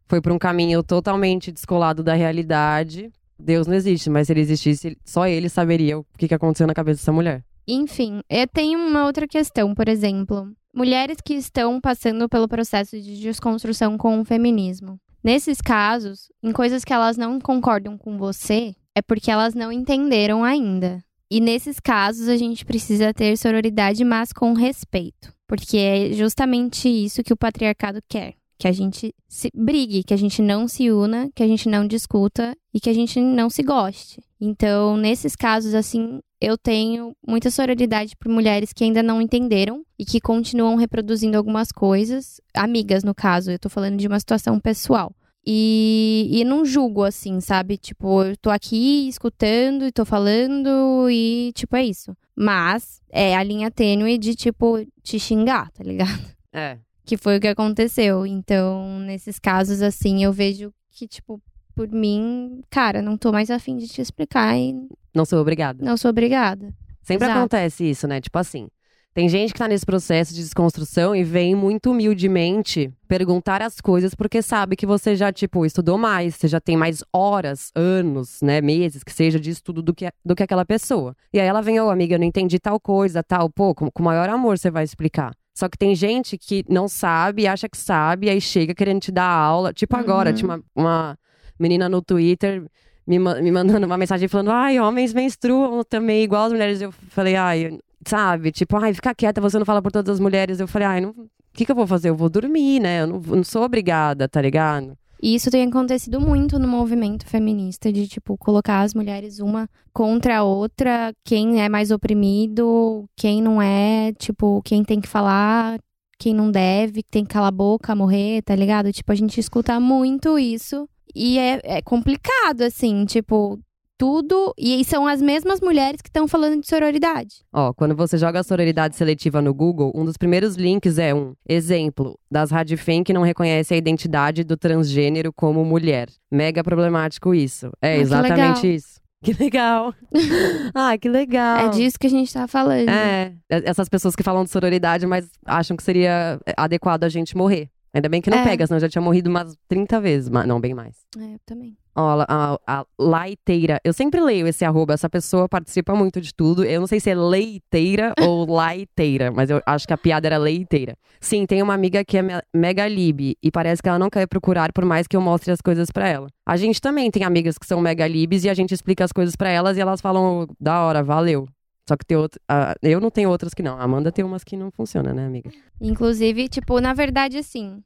foi 0.07 0.21
pra 0.21 0.33
um 0.33 0.39
caminho 0.39 0.83
totalmente 0.83 1.53
descolado 1.53 2.03
da 2.03 2.15
realidade. 2.15 3.11
Deus 3.39 3.67
não 3.67 3.75
existe, 3.75 4.09
mas 4.09 4.27
se 4.27 4.33
ele 4.33 4.41
existisse, 4.41 4.97
só 5.05 5.27
ele 5.27 5.49
saberia 5.49 5.99
o 5.99 6.07
que 6.19 6.33
aconteceu 6.35 6.67
na 6.67 6.75
cabeça 6.75 7.01
dessa 7.01 7.13
mulher. 7.13 7.45
Enfim, 7.69 8.21
eu 8.31 8.47
tenho 8.47 8.79
uma 8.79 9.05
outra 9.05 9.27
questão, 9.27 9.75
por 9.75 9.89
exemplo. 9.89 10.49
Mulheres 10.75 11.19
que 11.25 11.35
estão 11.35 11.81
passando 11.81 12.29
pelo 12.29 12.49
processo 12.49 13.01
de 13.01 13.21
desconstrução 13.21 13.99
com 13.99 14.21
o 14.21 14.25
feminismo. 14.25 14.99
Nesses 15.23 15.61
casos, 15.61 16.31
em 16.43 16.53
coisas 16.53 16.85
que 16.85 16.93
elas 16.93 17.17
não 17.17 17.41
concordam 17.41 17.99
com 17.99 18.17
você, 18.17 18.75
é 18.95 19.03
porque 19.03 19.31
elas 19.31 19.55
não 19.55 19.73
entenderam 19.73 20.45
ainda. 20.45 21.03
E 21.29 21.41
nesses 21.41 21.81
casos, 21.81 22.29
a 22.29 22.37
gente 22.37 22.65
precisa 22.65 23.13
ter 23.13 23.37
sororidade, 23.37 24.05
mas 24.05 24.33
com 24.33 24.53
respeito. 24.53 25.35
Porque 25.49 25.77
é 25.77 26.13
justamente 26.13 26.89
isso 26.89 27.25
que 27.25 27.33
o 27.33 27.37
patriarcado 27.37 28.01
quer. 28.09 28.35
Que 28.59 28.67
a 28.67 28.73
gente 28.73 29.15
se 29.29 29.51
brigue, 29.55 30.03
que 30.03 30.15
a 30.15 30.17
gente 30.17 30.41
não 30.41 30.67
se 30.67 30.91
una, 30.91 31.31
que 31.35 31.43
a 31.43 31.47
gente 31.47 31.69
não 31.69 31.87
discuta 31.87 32.57
e 32.73 32.81
que 32.81 32.89
a 32.89 32.95
gente 32.95 33.21
não 33.21 33.51
se 33.51 33.63
goste. 33.63 34.23
Então, 34.41 34.97
nesses 34.97 35.35
casos, 35.35 35.75
assim, 35.75 36.21
eu 36.41 36.57
tenho 36.59 37.15
muita 37.27 37.51
sororidade 37.51 38.15
por 38.17 38.31
mulheres 38.31 38.73
que 38.73 38.85
ainda 38.85 39.03
não 39.03 39.21
entenderam 39.21 39.83
e 39.99 40.05
que 40.05 40.21
continuam 40.21 40.77
reproduzindo 40.77 41.37
algumas 41.37 41.73
coisas. 41.73 42.41
Amigas, 42.55 43.03
no 43.03 43.15
caso, 43.15 43.51
eu 43.51 43.59
tô 43.59 43.69
falando 43.69 43.97
de 43.97 44.07
uma 44.07 44.21
situação 44.21 44.61
pessoal. 44.61 45.13
E, 45.47 46.29
e 46.31 46.45
não 46.45 46.65
julgo, 46.65 47.05
assim, 47.05 47.41
sabe? 47.41 47.77
Tipo, 47.77 48.25
eu 48.25 48.37
tô 48.37 48.51
aqui 48.51 49.09
escutando 49.09 49.87
e 49.87 49.93
tô 49.93 50.05
falando 50.05 51.09
e, 51.09 51.53
tipo, 51.55 51.77
é 51.77 51.85
isso. 51.85 52.17
Mas 52.35 53.01
é 53.11 53.37
a 53.37 53.43
linha 53.43 53.71
tênue 53.71 54.19
de, 54.19 54.35
tipo, 54.35 54.85
te 55.03 55.19
xingar, 55.19 55.71
tá 55.71 55.85
ligado? 55.85 56.37
É. 56.53 56.79
Que 57.07 57.17
foi 57.17 57.37
o 57.37 57.41
que 57.41 57.49
aconteceu. 57.49 58.27
Então, 58.27 58.99
nesses 59.01 59.39
casos, 59.39 59.81
assim, 59.81 60.25
eu 60.25 60.33
vejo 60.33 60.73
que, 60.91 61.07
tipo, 61.07 61.41
por 61.75 61.89
mim, 61.89 62.61
cara, 62.69 63.01
não 63.01 63.17
tô 63.17 63.31
mais 63.31 63.51
afim 63.51 63.77
de 63.77 63.87
te 63.87 64.01
explicar 64.01 64.59
e 64.59 64.75
Não 65.15 65.25
sou 65.25 65.41
obrigada. 65.41 65.85
não 65.85 65.97
sou 65.97 66.11
obrigada. 66.11 66.75
Sempre 67.03 67.27
Exato. 67.27 67.39
acontece 67.39 67.89
isso, 67.89 68.09
né? 68.09 68.21
Tipo 68.21 68.39
assim. 68.39 68.69
Tem 69.15 69.31
gente 69.31 69.55
que 69.55 69.59
tá 69.59 69.67
nesse 69.67 69.87
processo 69.87 70.35
de 70.35 70.43
desconstrução 70.43 71.17
e 71.17 71.25
vem 71.25 71.55
muito 71.55 71.91
humildemente 71.91 72.93
perguntar 73.09 73.63
as 73.63 73.81
coisas 73.81 74.15
porque 74.15 74.43
sabe 74.43 74.77
que 74.77 74.85
você 74.85 75.17
já, 75.17 75.33
tipo, 75.33 75.65
estudou 75.65 75.97
mais, 75.97 76.35
você 76.35 76.47
já 76.47 76.61
tem 76.61 76.77
mais 76.77 77.03
horas, 77.11 77.71
anos, 77.75 78.43
né, 78.43 78.61
meses, 78.61 79.03
que 79.03 79.11
seja 79.11 79.41
de 79.41 79.49
estudo 79.49 79.81
do 79.81 79.95
que, 79.95 80.11
do 80.23 80.35
que 80.37 80.43
aquela 80.43 80.67
pessoa. 80.67 81.17
E 81.33 81.41
aí 81.41 81.47
ela 81.47 81.63
vem, 81.63 81.81
ô 81.81 81.89
amiga, 81.89 82.17
eu 82.17 82.19
não 82.19 82.27
entendi 82.27 82.59
tal 82.59 82.79
coisa, 82.79 83.23
tal, 83.23 83.49
pô, 83.49 83.75
com, 83.75 83.91
com 83.91 84.03
o 84.03 84.05
maior 84.05 84.29
amor 84.29 84.59
você 84.59 84.71
vai 84.71 84.85
explicar. 84.85 85.33
Só 85.57 85.69
que 85.71 85.79
tem 85.79 85.95
gente 85.95 86.37
que 86.37 86.63
não 86.69 86.87
sabe, 86.87 87.47
acha 87.47 87.67
que 87.67 87.79
sabe, 87.79 88.29
aí 88.29 88.41
chega 88.43 88.75
querendo 88.75 89.01
te 89.01 89.11
dar 89.11 89.25
aula. 89.27 89.73
Tipo 89.73 89.97
agora, 89.97 90.29
Uhum. 90.31 90.37
tinha 90.37 90.49
uma, 90.51 90.63
uma 90.77 91.19
menina 91.59 91.89
no 91.89 92.03
Twitter 92.03 92.63
me, 93.07 93.19
me 93.19 93.51
mandando 93.51 93.87
uma 93.87 93.97
mensagem 93.97 94.29
falando, 94.29 94.51
ai, 94.51 94.79
homens 94.79 95.15
menstruam 95.15 95.83
também, 95.83 96.23
igual 96.23 96.45
as 96.45 96.53
mulheres. 96.53 96.83
Eu 96.83 96.93
falei, 96.93 97.37
ai, 97.37 97.79
sabe? 98.07 98.53
Tipo, 98.53 98.77
ai, 98.77 98.93
fica 98.93 99.15
quieta, 99.15 99.41
você 99.41 99.59
não 99.59 99.65
fala 99.65 99.81
por 99.81 99.91
todas 99.91 100.13
as 100.13 100.21
mulheres. 100.21 100.61
Eu 100.61 100.69
falei, 100.69 100.87
ai, 100.89 101.01
não. 101.01 101.11
O 101.11 101.29
que, 101.55 101.65
que 101.65 101.73
eu 101.73 101.77
vou 101.77 101.87
fazer? 101.87 102.11
Eu 102.11 102.15
vou 102.17 102.29
dormir, 102.29 102.79
né? 102.81 103.01
Eu 103.01 103.07
não, 103.07 103.23
eu 103.27 103.37
não 103.37 103.45
sou 103.45 103.63
obrigada, 103.63 104.29
tá 104.29 104.43
ligado? 104.43 104.95
E 105.23 105.35
isso 105.35 105.51
tem 105.51 105.67
acontecido 105.67 106.21
muito 106.21 106.59
no 106.59 106.69
movimento 106.69 107.27
feminista, 107.27 107.93
de, 107.93 108.07
tipo, 108.07 108.37
colocar 108.37 108.83
as 108.83 108.95
mulheres 108.95 109.41
uma 109.41 109.69
contra 109.93 110.39
a 110.39 110.45
outra, 110.45 111.13
quem 111.25 111.63
é 111.63 111.69
mais 111.69 111.91
oprimido, 111.91 113.05
quem 113.17 113.41
não 113.41 113.61
é, 113.61 114.13
tipo, 114.13 114.61
quem 114.63 114.85
tem 114.85 115.01
que 115.01 115.09
falar, 115.09 115.79
quem 116.19 116.35
não 116.35 116.51
deve, 116.51 117.03
tem 117.03 117.25
que 117.25 117.33
calar 117.33 117.49
a 117.49 117.53
boca, 117.53 117.95
morrer, 117.95 118.43
tá 118.43 118.55
ligado? 118.55 118.93
Tipo, 118.93 119.13
a 119.13 119.15
gente 119.15 119.41
escuta 119.41 119.79
muito 119.81 120.39
isso. 120.39 120.89
E 121.15 121.39
é, 121.39 121.61
é 121.65 121.83
complicado, 121.83 122.63
assim, 122.63 123.05
tipo, 123.07 123.59
tudo. 123.99 124.55
E 124.59 124.85
são 124.85 125.07
as 125.07 125.21
mesmas 125.23 125.61
mulheres 125.61 126.01
que 126.01 126.09
estão 126.09 126.27
falando 126.29 126.61
de 126.61 126.69
sororidade. 126.69 127.37
Ó, 127.53 127.73
quando 127.73 127.95
você 127.97 128.17
joga 128.19 128.41
a 128.41 128.43
sororidade 128.43 128.97
seletiva 128.97 129.41
no 129.43 129.53
Google, 129.55 129.93
um 129.95 130.05
dos 130.05 130.17
primeiros 130.17 130.57
links 130.57 130.99
é 130.99 131.15
um 131.15 131.35
exemplo 131.49 132.19
das 132.31 132.51
radifem 132.51 133.03
que 133.03 133.13
não 133.13 133.23
reconhece 133.23 133.75
a 133.75 133.77
identidade 133.77 134.45
do 134.45 134.57
transgênero 134.57 135.33
como 135.33 135.65
mulher. 135.65 136.09
Mega 136.31 136.63
problemático 136.63 137.35
isso. 137.35 137.71
É 137.81 137.95
Ah, 137.95 137.97
exatamente 137.97 138.75
isso. 138.75 138.97
Que 139.25 139.33
legal. 139.43 139.93
ah, 140.75 140.97
que 140.99 141.09
legal. 141.09 141.57
É 141.67 141.69
disso 141.71 141.99
que 141.99 142.07
a 142.07 142.11
gente 142.11 142.33
tá 142.33 142.47
falando. 142.47 142.89
É, 142.89 143.33
essas 143.49 143.89
pessoas 143.89 144.15
que 144.15 144.23
falam 144.23 144.45
de 144.45 144.51
sororidade, 144.51 145.05
mas 145.07 145.29
acham 145.45 145.77
que 145.77 145.83
seria 145.83 146.39
adequado 146.57 147.03
a 147.03 147.09
gente 147.09 147.37
morrer. 147.37 147.69
Ainda 147.95 148.09
bem 148.11 148.21
que 148.21 148.29
não 148.31 148.39
É. 148.39 148.45
pega, 148.45 148.67
senão 148.67 148.77
eu 148.77 148.83
já 148.83 148.89
tinha 148.91 149.03
morrido 149.03 149.29
umas 149.31 149.57
30 149.69 150.01
vezes, 150.01 150.29
mas 150.29 150.47
não 150.47 150.61
bem 150.61 150.75
mais. 150.75 150.97
É, 151.19 151.35
eu 151.35 151.39
também. 151.47 151.77
Ó, 151.97 152.21
a, 152.21 152.27
a, 152.67 152.81
a 152.81 152.87
laiteira. 152.99 153.81
Eu 153.83 153.93
sempre 153.93 154.21
leio 154.21 154.47
esse 154.47 154.65
arroba. 154.65 154.95
Essa 154.95 155.09
pessoa 155.09 155.49
participa 155.49 155.95
muito 155.95 156.21
de 156.21 156.35
tudo. 156.35 156.63
Eu 156.65 156.81
não 156.81 156.87
sei 156.87 157.01
se 157.01 157.09
é 157.11 157.15
leiteira 157.15 158.13
ou 158.21 158.47
laiteira, 158.53 159.31
mas 159.33 159.49
eu 159.51 159.61
acho 159.65 159.87
que 159.87 159.93
a 159.95 159.99
piada 159.99 160.29
era 160.29 160.37
leiteira. 160.37 160.97
Sim, 161.21 161.47
tem 161.47 161.63
uma 161.63 161.75
amiga 161.75 162.05
que 162.05 162.19
é 162.19 162.23
me- 162.23 162.43
mega 162.55 162.87
lib 162.87 163.37
e 163.43 163.51
parece 163.51 163.83
que 163.83 163.89
ela 163.89 163.99
não 163.99 164.11
quer 164.11 164.27
procurar 164.27 164.73
por 164.73 164.85
mais 164.85 165.07
que 165.07 165.17
eu 165.17 165.21
mostre 165.21 165.51
as 165.51 165.61
coisas 165.61 165.91
pra 165.91 166.07
ela. 166.09 166.29
A 166.47 166.57
gente 166.57 166.81
também 166.81 167.11
tem 167.11 167.25
amigas 167.25 167.57
que 167.59 167.67
são 167.67 167.81
mega 167.81 168.07
libs 168.07 168.45
e 168.45 168.51
a 168.51 168.55
gente 168.55 168.73
explica 168.75 169.03
as 169.05 169.13
coisas 169.13 169.35
pra 169.35 169.49
elas 169.51 169.77
e 169.77 169.81
elas 169.81 170.01
falam, 170.01 170.47
da 170.61 170.83
hora, 170.85 171.03
valeu. 171.03 171.49
Só 171.89 171.97
que 171.97 172.05
tem 172.05 172.17
outro, 172.17 172.41
ah, 172.49 172.75
eu 172.83 173.01
não 173.01 173.11
tenho 173.11 173.31
outras 173.31 173.55
que 173.55 173.63
não. 173.63 173.79
A 173.79 173.83
Amanda 173.85 174.11
tem 174.13 174.25
umas 174.25 174.43
que 174.43 174.57
não 174.57 174.71
funcionam, 174.73 175.15
né, 175.15 175.25
amiga? 175.25 175.51
Inclusive, 175.81 176.49
tipo, 176.49 176.81
na 176.81 176.93
verdade, 176.93 177.39
assim, 177.39 177.81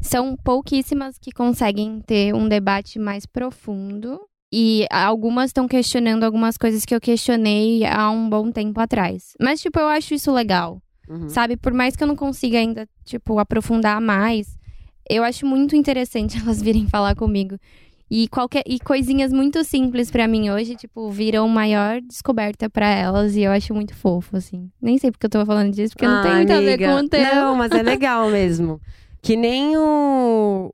são 0.00 0.36
pouquíssimas 0.36 1.18
que 1.18 1.30
conseguem 1.32 2.00
ter 2.00 2.34
um 2.34 2.48
debate 2.48 2.98
mais 2.98 3.26
profundo. 3.26 4.20
E 4.52 4.84
algumas 4.90 5.50
estão 5.50 5.68
questionando 5.68 6.24
algumas 6.24 6.56
coisas 6.56 6.84
que 6.84 6.92
eu 6.92 7.00
questionei 7.00 7.84
há 7.86 8.10
um 8.10 8.28
bom 8.28 8.50
tempo 8.50 8.80
atrás. 8.80 9.34
Mas, 9.40 9.60
tipo, 9.60 9.78
eu 9.78 9.86
acho 9.86 10.12
isso 10.12 10.32
legal. 10.32 10.82
Uhum. 11.08 11.28
Sabe? 11.28 11.56
Por 11.56 11.72
mais 11.72 11.94
que 11.94 12.02
eu 12.02 12.08
não 12.08 12.16
consiga 12.16 12.58
ainda, 12.58 12.88
tipo, 13.04 13.38
aprofundar 13.38 14.00
mais, 14.00 14.58
eu 15.08 15.22
acho 15.22 15.46
muito 15.46 15.76
interessante 15.76 16.36
elas 16.42 16.60
virem 16.60 16.88
falar 16.88 17.14
comigo. 17.14 17.56
E 18.10 18.26
qualquer 18.26 18.64
e 18.66 18.80
coisinhas 18.80 19.32
muito 19.32 19.62
simples 19.62 20.10
pra 20.10 20.26
mim 20.26 20.50
hoje, 20.50 20.74
tipo, 20.74 21.08
viram 21.10 21.46
maior 21.48 22.00
descoberta 22.00 22.68
pra 22.68 22.88
elas 22.88 23.36
e 23.36 23.42
eu 23.42 23.52
acho 23.52 23.72
muito 23.72 23.94
fofo, 23.94 24.36
assim. 24.36 24.68
Nem 24.82 24.98
sei 24.98 25.12
porque 25.12 25.26
eu 25.26 25.30
tô 25.30 25.46
falando 25.46 25.72
disso, 25.72 25.94
porque 25.94 26.08
não 26.08 26.20
tem 26.22 26.32
Ah, 26.32 26.36
muito 26.38 26.52
a 26.52 26.60
ver 26.60 26.76
com 26.78 26.94
o 26.96 27.08
tema. 27.08 27.34
Não, 27.36 27.54
mas 27.54 27.70
é 27.70 27.82
legal 27.84 28.28
mesmo. 28.28 28.80
Que 29.22 29.36
nem 29.36 29.76
o, 29.76 30.72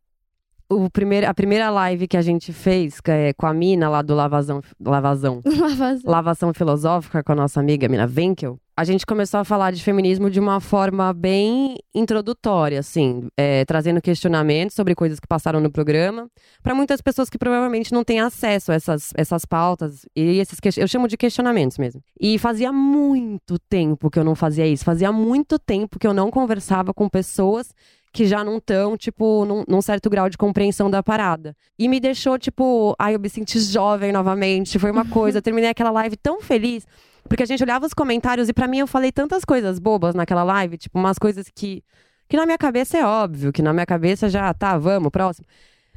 o 0.71 0.91
primeiro, 0.91 1.29
a 1.29 1.35
primeira 1.35 1.71
live 1.71 2.07
que 2.09 2.17
a 2.17 2.23
gente 2.23 2.53
fez 2.53 3.01
que 3.01 3.11
é, 3.11 3.33
com 3.33 3.47
a 3.47 3.53
Mina 3.55 3.89
lá 3.89 4.03
do 4.03 4.15
Lavazão, 4.15 4.61
Lavazão, 4.81 5.43
Lavação. 5.47 6.01
Lavação 6.11 6.55
Filosófica 6.55 7.23
com 7.23 7.33
a 7.33 7.37
nossa 7.37 7.61
amiga 7.61 7.89
Mina 7.89 8.09
Wenkel. 8.15 8.59
A 8.79 8.85
gente 8.85 9.07
começou 9.07 9.41
a 9.41 9.45
falar 9.45 9.73
de 9.73 9.83
feminismo 9.83 10.29
de 10.29 10.39
uma 10.39 10.61
forma 10.61 11.11
bem 11.15 11.79
introdutória, 11.95 12.79
assim, 12.81 13.27
é, 13.35 13.65
trazendo 13.65 14.03
questionamentos 14.03 14.77
sobre 14.77 14.95
coisas 14.95 15.19
que 15.19 15.27
passaram 15.27 15.61
no 15.61 15.73
programa, 15.73 16.29
para 16.63 16.75
muitas 16.75 17.01
pessoas 17.01 17.31
que 17.31 17.39
provavelmente 17.39 17.91
não 17.91 18.05
têm 18.05 18.21
acesso 18.21 18.71
a 18.71 18.75
essas, 18.75 19.13
essas 19.17 19.47
pautas 19.47 20.05
e 20.15 20.39
esses 20.41 20.61
ques- 20.61 20.77
eu 20.77 20.87
chamo 20.87 21.09
de 21.09 21.17
questionamentos 21.17 21.79
mesmo. 21.79 22.03
E 22.21 22.39
fazia 22.39 22.71
muito 22.71 23.59
tempo 23.59 24.11
que 24.11 24.19
eu 24.19 24.25
não 24.25 24.35
fazia 24.35 24.67
isso, 24.67 24.85
fazia 24.85 25.11
muito 25.11 25.59
tempo 25.59 25.99
que 25.99 26.07
eu 26.07 26.13
não 26.13 26.31
conversava 26.31 26.93
com 26.93 27.09
pessoas 27.09 27.73
que 28.13 28.27
já 28.27 28.43
não 28.43 28.59
estão, 28.59 28.97
tipo, 28.97 29.45
num, 29.45 29.65
num 29.69 29.83
certo 29.83 30.09
grau 30.09 30.29
de 30.29 30.39
compreensão 30.39 30.91
da 30.91 31.03
parada. 31.03 31.55
E 31.79 31.89
me 31.89 32.01
deixou, 32.01 32.39
tipo, 32.39 32.95
ai, 32.99 33.15
eu 33.15 33.21
me 33.21 33.29
senti 33.29 33.61
jovem 33.61 34.13
novamente. 34.13 34.79
Foi 34.79 34.91
uma 34.91 35.05
coisa. 35.05 35.39
Eu 35.39 35.43
terminei 35.43 35.71
aquela 35.71 35.91
live 35.91 36.17
tão 36.17 36.41
feliz. 36.41 36.87
Porque 37.29 37.43
a 37.43 37.47
gente 37.47 37.63
olhava 37.63 37.85
os 37.85 37.93
comentários 37.93 38.49
e 38.49 38.53
pra 38.53 38.69
mim 38.69 38.79
eu 38.79 38.87
falei 38.87 39.13
tantas 39.13 39.45
coisas 39.45 39.79
bobas 39.79 40.15
naquela 40.15 40.45
live, 40.45 40.79
tipo, 40.79 40.99
umas 40.99 41.19
coisas 41.19 41.47
que. 41.55 41.83
Que 42.29 42.37
na 42.37 42.45
minha 42.45 42.59
cabeça 42.59 42.99
é 42.99 43.07
óbvio, 43.07 43.53
que 43.53 43.63
na 43.63 43.73
minha 43.73 43.87
cabeça 43.87 44.29
já 44.29 44.53
tá, 44.53 44.77
vamos, 44.77 45.11
próximo. 45.11 45.47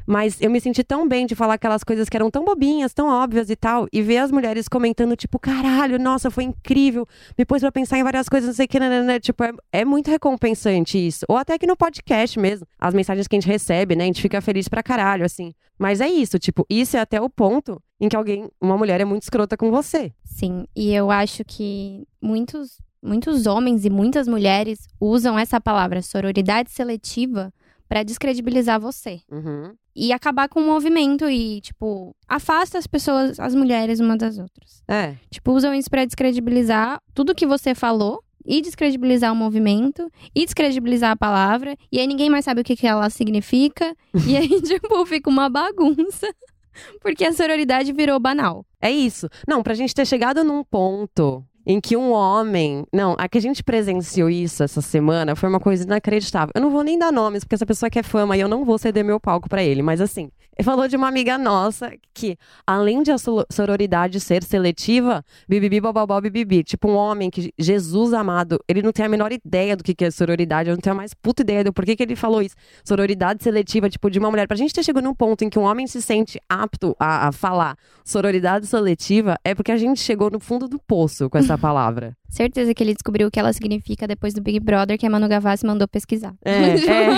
Mas 0.10 0.42
eu 0.42 0.50
me 0.50 0.60
senti 0.60 0.84
tão 0.84 1.08
bem 1.08 1.28
de 1.28 1.36
falar 1.36 1.54
aquelas 1.54 1.84
coisas 1.84 2.10
que 2.10 2.18
eram 2.18 2.32
tão 2.32 2.44
bobinhas, 2.44 2.96
tão 2.96 3.10
óbvias 3.10 3.48
e 3.52 3.56
tal, 3.56 3.88
e 3.94 4.02
ver 4.02 4.18
as 4.18 4.32
mulheres 4.32 4.68
comentando, 4.68 5.16
tipo, 5.16 5.38
caralho, 5.38 6.00
nossa, 6.00 6.32
foi 6.32 6.46
incrível, 6.46 7.08
me 7.38 7.46
pôs 7.46 7.62
pra 7.62 7.72
pensar 7.72 8.00
em 8.00 8.04
várias 8.04 8.28
coisas, 8.28 8.48
não 8.48 8.56
sei 8.56 8.66
o 8.66 8.68
que, 8.68 8.80
nanana. 8.80 9.20
tipo, 9.20 9.44
é, 9.44 9.52
é 9.72 9.86
muito 9.86 10.10
recompensante 10.10 10.98
isso. 10.98 11.26
Ou 11.30 11.38
até 11.38 11.54
aqui 11.54 11.68
no 11.68 11.78
podcast 11.78 12.40
mesmo, 12.40 12.66
as 12.80 12.96
mensagens 12.96 13.28
que 13.28 13.36
a 13.36 13.40
gente 13.40 13.48
recebe, 13.48 13.96
né, 13.96 14.06
a 14.06 14.08
gente 14.08 14.20
fica 14.20 14.42
feliz 14.42 14.68
pra 14.68 14.82
caralho, 14.82 15.24
assim. 15.24 15.54
Mas 15.78 16.02
é 16.02 16.10
isso, 16.10 16.40
tipo, 16.40 16.66
isso 16.68 16.98
é 16.98 17.00
até 17.00 17.22
o 17.22 17.30
ponto 17.30 17.80
em 18.02 18.10
que 18.10 18.16
alguém, 18.16 18.50
uma 18.60 18.76
mulher 18.76 19.00
é 19.00 19.06
muito 19.06 19.22
escrota 19.22 19.56
com 19.56 19.70
você. 19.70 20.12
Sim, 20.26 20.66
e 20.76 20.92
eu 20.92 21.12
acho 21.12 21.46
que 21.46 22.08
muitos, 22.20 22.82
muitos 23.00 23.46
homens 23.46 23.86
e 23.86 23.92
muitas 23.92 24.28
mulheres 24.28 24.88
usam 25.00 25.38
essa 25.38 25.62
palavra 25.62 26.02
sororidade 26.02 26.72
seletiva 26.72 27.54
pra 27.88 28.02
descredibilizar 28.04 28.80
você. 28.80 29.20
Uhum. 29.32 29.74
E 30.02 30.14
acabar 30.14 30.48
com 30.48 30.62
o 30.62 30.66
movimento 30.66 31.30
e, 31.30 31.60
tipo, 31.60 32.16
afasta 32.26 32.78
as 32.78 32.88
pessoas, 32.88 33.38
as 33.38 33.54
mulheres 33.54 34.00
uma 34.00 34.16
das 34.16 34.38
outras. 34.38 34.82
É. 34.88 35.16
Tipo, 35.30 35.52
usam 35.52 35.74
isso 35.74 35.90
pra 35.90 36.06
descredibilizar 36.06 37.02
tudo 37.14 37.36
que 37.36 37.46
você 37.46 37.76
falou 37.76 38.24
e 38.46 38.62
descredibilizar 38.62 39.34
o 39.34 39.36
movimento 39.36 40.10
e 40.34 40.46
descredibilizar 40.46 41.12
a 41.12 41.18
palavra. 41.18 41.76
E 41.92 42.00
aí 42.00 42.08
ninguém 42.08 42.30
mais 42.30 42.46
sabe 42.46 42.62
o 42.62 42.64
que, 42.64 42.78
que 42.78 42.88
ela 42.88 43.10
significa. 43.10 43.94
e 44.26 44.38
aí, 44.38 44.48
tipo, 44.64 45.06
fica 45.06 45.30
uma 45.30 45.50
bagunça. 45.50 46.34
Porque 47.02 47.26
a 47.26 47.34
sororidade 47.34 47.92
virou 47.92 48.18
banal. 48.22 48.66
É 48.82 48.90
isso. 48.90 49.28
Não, 49.46 49.62
pra 49.62 49.74
gente 49.74 49.94
ter 49.94 50.08
chegado 50.08 50.46
num 50.46 50.64
ponto 50.64 51.44
em 51.70 51.80
que 51.80 51.96
um 51.96 52.12
homem. 52.12 52.84
Não, 52.92 53.16
a 53.20 53.30
que 53.30 53.38
a 53.38 53.42
gente 53.42 53.64
presenciou 53.64 54.28
isso 54.28 54.64
essa 54.64 54.82
semana 54.82 55.36
foi 55.36 55.48
uma 55.48 55.60
coisa 55.60 55.84
inacreditável. 55.84 56.52
Eu 56.56 56.62
não 56.62 56.72
vou 56.72 56.84
nem 56.84 56.98
dar 56.98 57.12
nomes, 57.12 57.44
porque 57.44 57.54
essa 57.54 57.66
pessoa 57.66 57.92
quer 57.92 58.04
fama 58.04 58.36
e 58.36 58.42
eu 58.42 58.48
não 58.48 58.66
vou 58.66 58.80
ceder 58.80 59.06
meu 59.06 59.20
palco 59.20 59.48
pra 59.48 59.62
ele. 59.64 59.84
Mas 59.84 60.02
assim, 60.02 60.32
ele 60.58 60.66
falou 60.66 60.88
de 60.88 60.96
uma 60.96 61.08
amiga 61.08 61.38
nossa 61.38 61.94
que, 62.12 62.36
além 62.66 63.04
de 63.04 63.12
a 63.12 63.20
so- 63.20 63.46
sororidade 63.52 64.20
ser 64.20 64.44
seletiva, 64.44 65.24
bibibi, 65.48 65.80
bababó, 65.80 66.20
bibibi. 66.20 66.64
Tipo, 66.64 66.90
um 66.90 66.96
homem 66.96 67.30
que, 67.30 67.54
Jesus 67.58 68.14
amado, 68.14 68.60
ele 68.68 68.82
não 68.82 68.92
tem 68.92 69.06
a 69.06 69.10
menor 69.10 69.32
ideia 69.32 69.78
do 69.78 69.84
que 69.84 69.94
que 69.94 70.06
é 70.06 70.10
sororidade. 70.12 70.70
Eu 70.70 70.76
não 70.76 70.82
tenho 70.82 70.96
a 70.96 70.98
mais 70.98 71.14
puta 71.14 71.44
ideia 71.44 71.64
do 71.64 71.72
porquê 71.72 71.96
que 71.96 72.02
ele 72.02 72.16
falou 72.16 72.42
isso. 72.42 72.56
Sororidade 72.84 73.44
seletiva, 73.44 73.88
tipo, 73.92 74.10
de 74.10 74.18
uma 74.18 74.32
mulher. 74.32 74.48
Pra 74.48 74.58
gente 74.58 74.74
ter 74.74 74.82
chegado 74.82 75.04
num 75.04 75.14
ponto 75.14 75.44
em 75.44 75.50
que 75.50 75.60
um 75.60 75.64
homem 75.64 75.86
se 75.86 76.02
sente 76.02 76.42
apto 76.50 76.96
a, 77.00 77.28
a 77.28 77.32
falar 77.32 77.78
sororidade 78.04 78.66
seletiva, 78.66 79.38
é 79.44 79.54
porque 79.54 79.72
a 79.72 79.78
gente 79.78 80.02
chegou 80.02 80.32
no 80.32 80.40
fundo 80.40 80.68
do 80.68 80.80
poço 80.80 81.30
com 81.30 81.38
essa 81.38 81.59
palavra. 81.60 82.14
Certeza 82.30 82.74
que 82.74 82.84
ele 82.84 82.94
descobriu 82.94 83.28
o 83.28 83.32
que 83.32 83.40
ela 83.40 83.54
significa 83.54 84.08
depois 84.08 84.34
do 84.34 84.42
Big 84.42 84.60
Brother, 84.60 84.98
que 84.98 85.06
a 85.06 85.10
Manu 85.10 85.28
Gavassi 85.28 85.66
mandou 85.66 85.88
pesquisar. 85.88 86.34
É, 86.44 86.76
é. 86.76 87.10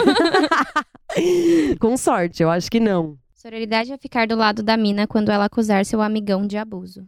com 1.80 1.96
sorte, 1.96 2.44
eu 2.44 2.50
acho 2.50 2.70
que 2.70 2.80
não. 2.80 3.18
Sororidade 3.34 3.92
é 3.92 3.98
ficar 3.98 4.28
do 4.28 4.36
lado 4.36 4.62
da 4.62 4.78
mina 4.78 5.08
quando 5.08 5.32
ela 5.32 5.46
acusar 5.46 5.86
seu 5.86 6.02
amigão 6.02 6.46
de 6.46 6.58
abuso. 6.58 7.08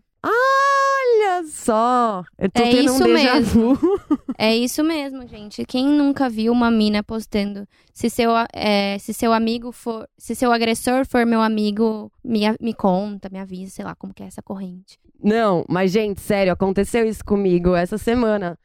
Olha 1.44 1.52
só! 1.52 2.24
Eu 2.38 2.50
tô 2.50 2.62
É 2.62 2.72
tendo 2.72 2.92
um 2.92 2.96
isso 2.96 3.04
déjà 3.04 3.34
mesmo. 3.36 3.76
vu. 3.76 4.00
É 4.38 4.56
isso 4.56 4.84
mesmo, 4.84 5.28
gente. 5.28 5.64
Quem 5.66 5.86
nunca 5.86 6.28
viu 6.30 6.52
uma 6.52 6.72
mina 6.72 7.04
postando 7.04 7.68
se 7.94 8.10
seu, 8.10 8.32
é, 8.52 8.98
se 8.98 9.14
seu 9.14 9.32
amigo 9.32 9.72
for. 9.72 10.08
Se 10.18 10.34
seu 10.36 10.52
agressor 10.52 11.06
for 11.06 11.26
meu 11.26 11.42
amigo, 11.42 12.12
me, 12.24 12.42
me 12.60 12.74
conta, 12.74 13.30
me 13.32 13.40
avisa, 13.40 13.72
sei 13.72 13.86
lá, 13.86 13.96
como 13.96 14.14
que 14.14 14.24
é 14.24 14.26
essa 14.26 14.42
corrente. 14.42 14.98
Não, 15.24 15.64
mas 15.70 15.92
gente, 15.92 16.20
sério, 16.20 16.52
aconteceu 16.52 17.06
isso 17.06 17.24
comigo 17.24 17.76
essa 17.76 17.98
semana. 17.98 18.58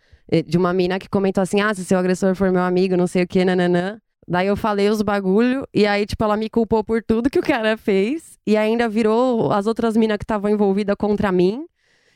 De 0.46 0.58
uma 0.58 0.72
mina 0.72 0.98
que 0.98 1.08
comentou 1.08 1.42
assim: 1.42 1.60
ah, 1.60 1.72
se 1.74 1.84
seu 1.84 1.98
agressor 1.98 2.34
for 2.34 2.50
meu 2.50 2.62
amigo, 2.62 2.96
não 2.96 3.06
sei 3.06 3.22
o 3.22 3.26
que, 3.28 3.44
nananã. 3.44 3.98
Daí 4.26 4.46
eu 4.46 4.56
falei 4.56 4.90
os 4.90 5.00
bagulho, 5.00 5.66
e 5.72 5.86
aí, 5.86 6.04
tipo, 6.04 6.22
ela 6.22 6.36
me 6.36 6.50
culpou 6.50 6.84
por 6.84 7.02
tudo 7.02 7.30
que 7.30 7.38
o 7.38 7.42
cara 7.42 7.76
fez. 7.78 8.38
E 8.46 8.56
ainda 8.56 8.86
virou 8.88 9.50
as 9.52 9.66
outras 9.66 9.96
minas 9.96 10.18
que 10.18 10.24
estavam 10.24 10.50
envolvidas 10.50 10.96
contra 10.98 11.32
mim. 11.32 11.64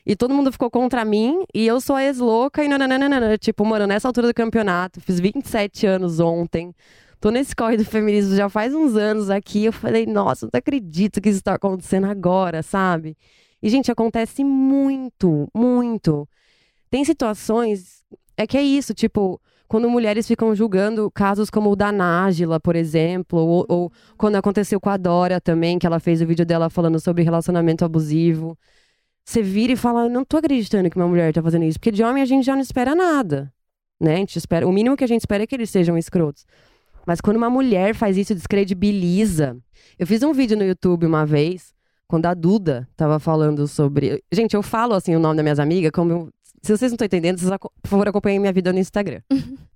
E 0.05 0.17
todo 0.17 0.35
mundo 0.35 0.51
ficou 0.51 0.71
contra 0.71 1.05
mim, 1.05 1.45
e 1.55 1.67
eu 1.67 1.81
sou 1.81 1.95
a 1.95 2.05
ex-louca, 2.05 2.65
e 2.65 2.69
nananana. 2.69 3.39
Tipo, 3.39 3.65
mano, 3.65 3.87
nessa 3.87 4.09
altura 4.09 4.27
do 4.27 4.35
campeonato, 4.35 5.01
fiz 5.01 5.21
27 5.21 5.87
anos 5.87 6.19
ontem. 6.19 6.75
Tô 7.21 7.31
nesse 7.31 7.55
corre 7.55 7.77
do 7.77 7.85
feminismo 7.85 8.35
já 8.35 8.49
faz 8.49 8.75
uns 8.75 8.97
anos 8.97 9.31
aqui. 9.31 9.67
Eu 9.67 9.73
falei, 9.73 10.07
nossa, 10.07 10.47
não 10.47 10.59
acredito 10.59 11.21
que 11.21 11.29
isso 11.29 11.43
tá 11.43 11.55
acontecendo 11.55 12.09
agora, 12.09 12.65
sabe? 12.65 13.17
E, 13.63 13.69
gente, 13.71 13.93
acontece 13.93 14.43
muito, 14.43 15.49
muito. 15.55 16.29
Tem 16.91 17.05
situações. 17.05 18.03
É 18.37 18.45
que 18.45 18.59
é 18.59 18.63
isso, 18.63 18.93
tipo, 18.93 19.41
quando 19.69 19.89
mulheres 19.89 20.27
ficam 20.27 20.53
julgando 20.55 21.09
casos 21.13 21.49
como 21.49 21.71
o 21.71 21.77
da 21.77 21.93
Nájila, 21.93 22.59
por 22.59 22.75
exemplo, 22.75 23.39
ou, 23.39 23.65
ou 23.69 23.93
quando 24.19 24.35
aconteceu 24.35 24.81
com 24.81 24.91
a 24.91 24.97
Dora 24.97 25.41
também, 25.41 25.79
que 25.79 25.87
ela 25.87 26.01
fez 26.01 26.21
o 26.21 26.27
vídeo 26.27 26.45
dela 26.45 26.69
falando 26.69 26.99
sobre 26.99 27.23
relacionamento 27.23 27.85
abusivo. 27.85 28.59
Você 29.25 29.43
vira 29.43 29.73
e 29.73 29.77
fala, 29.77 30.09
não 30.09 30.25
tô 30.25 30.37
acreditando 30.37 30.91
que 30.91 30.97
uma 30.97 31.07
mulher 31.07 31.33
tá 31.33 31.43
fazendo 31.43 31.65
isso, 31.65 31.79
porque 31.79 31.93
de 31.93 32.03
homem 32.03 32.23
a 32.23 32.27
gente 32.27 32.45
já 32.45 32.55
não 32.55 32.63
espera 32.63 32.95
nada, 32.95 33.53
né? 34.01 34.15
A 34.15 34.17
gente 34.19 34.37
espera, 34.37 34.67
o 34.67 34.73
mínimo 34.73 34.97
que 34.97 35.05
a 35.05 35.07
gente 35.07 35.21
espera 35.21 35.45
é 35.45 35.47
que 35.47 35.55
eles 35.55 35.71
sejam 35.71 35.97
escrotos. 35.97 36.45
Mas 37.07 37.21
quando 37.21 37.37
uma 37.37 37.51
mulher 37.51 37.95
faz 37.95 38.17
isso, 38.17 38.35
descredibiliza. 38.35 39.57
Eu 39.99 40.07
fiz 40.07 40.23
um 40.23 40.33
vídeo 40.33 40.57
no 40.57 40.65
YouTube 40.65 41.07
uma 41.07 41.25
vez, 41.27 41.73
quando 42.07 42.27
a 42.27 42.35
Duda 42.35 42.89
tava 42.97 43.19
falando 43.19 43.67
sobre. 43.67 44.23
Gente, 44.31 44.55
eu 44.55 44.63
falo 44.63 44.95
assim 44.95 45.15
o 45.17 45.19
nome 45.19 45.37
das 45.37 45.43
minhas 45.45 45.59
amigas, 45.59 45.91
como. 45.93 46.13
eu- 46.13 46.29
Se 46.63 46.77
vocês 46.77 46.93
não 46.93 46.95
estão 46.95 47.07
entendendo, 47.07 47.39
vocês, 47.39 47.51
por 47.59 47.89
favor, 47.89 48.07
acompanhem 48.09 48.39
minha 48.39 48.53
vida 48.53 48.73
no 48.73 48.79
Instagram. 48.79 49.21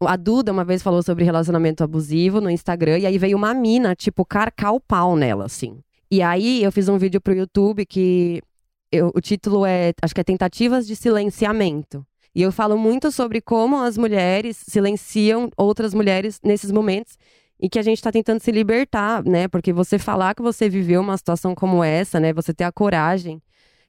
A 0.00 0.16
Duda 0.16 0.52
uma 0.52 0.64
vez 0.64 0.82
falou 0.82 1.02
sobre 1.02 1.24
relacionamento 1.24 1.82
abusivo 1.82 2.40
no 2.40 2.48
Instagram, 2.50 2.98
e 2.98 3.06
aí 3.06 3.18
veio 3.18 3.36
uma 3.36 3.52
mina, 3.54 3.94
tipo, 3.96 4.24
carcar 4.24 4.72
o 4.72 4.80
pau 4.80 5.16
nela, 5.16 5.46
assim. 5.46 5.80
E 6.10 6.22
aí 6.22 6.62
eu 6.62 6.70
fiz 6.70 6.88
um 6.88 6.96
vídeo 6.98 7.20
pro 7.20 7.34
YouTube 7.34 7.84
que 7.86 8.40
eu- 8.90 9.12
o 9.14 9.20
título 9.20 9.64
é, 9.66 9.92
acho 10.02 10.14
que 10.14 10.20
é 10.20 10.24
Tentativas 10.24 10.86
de 10.86 10.96
Silenciamento. 10.96 12.06
E 12.34 12.42
eu 12.42 12.52
falo 12.52 12.76
muito 12.76 13.10
sobre 13.10 13.40
como 13.40 13.78
as 13.78 13.96
mulheres 13.96 14.56
silenciam 14.68 15.50
outras 15.56 15.94
mulheres 15.94 16.38
nesses 16.44 16.70
momentos 16.70 17.16
e 17.58 17.68
que 17.68 17.78
a 17.78 17.82
gente 17.82 18.02
tá 18.02 18.12
tentando 18.12 18.40
se 18.40 18.52
libertar, 18.52 19.24
né? 19.24 19.48
Porque 19.48 19.72
você 19.72 19.98
falar 19.98 20.34
que 20.34 20.42
você 20.42 20.68
viveu 20.68 21.00
uma 21.00 21.16
situação 21.16 21.54
como 21.54 21.82
essa, 21.82 22.20
né? 22.20 22.32
Você 22.34 22.52
ter 22.52 22.64
a 22.64 22.72
coragem 22.72 23.40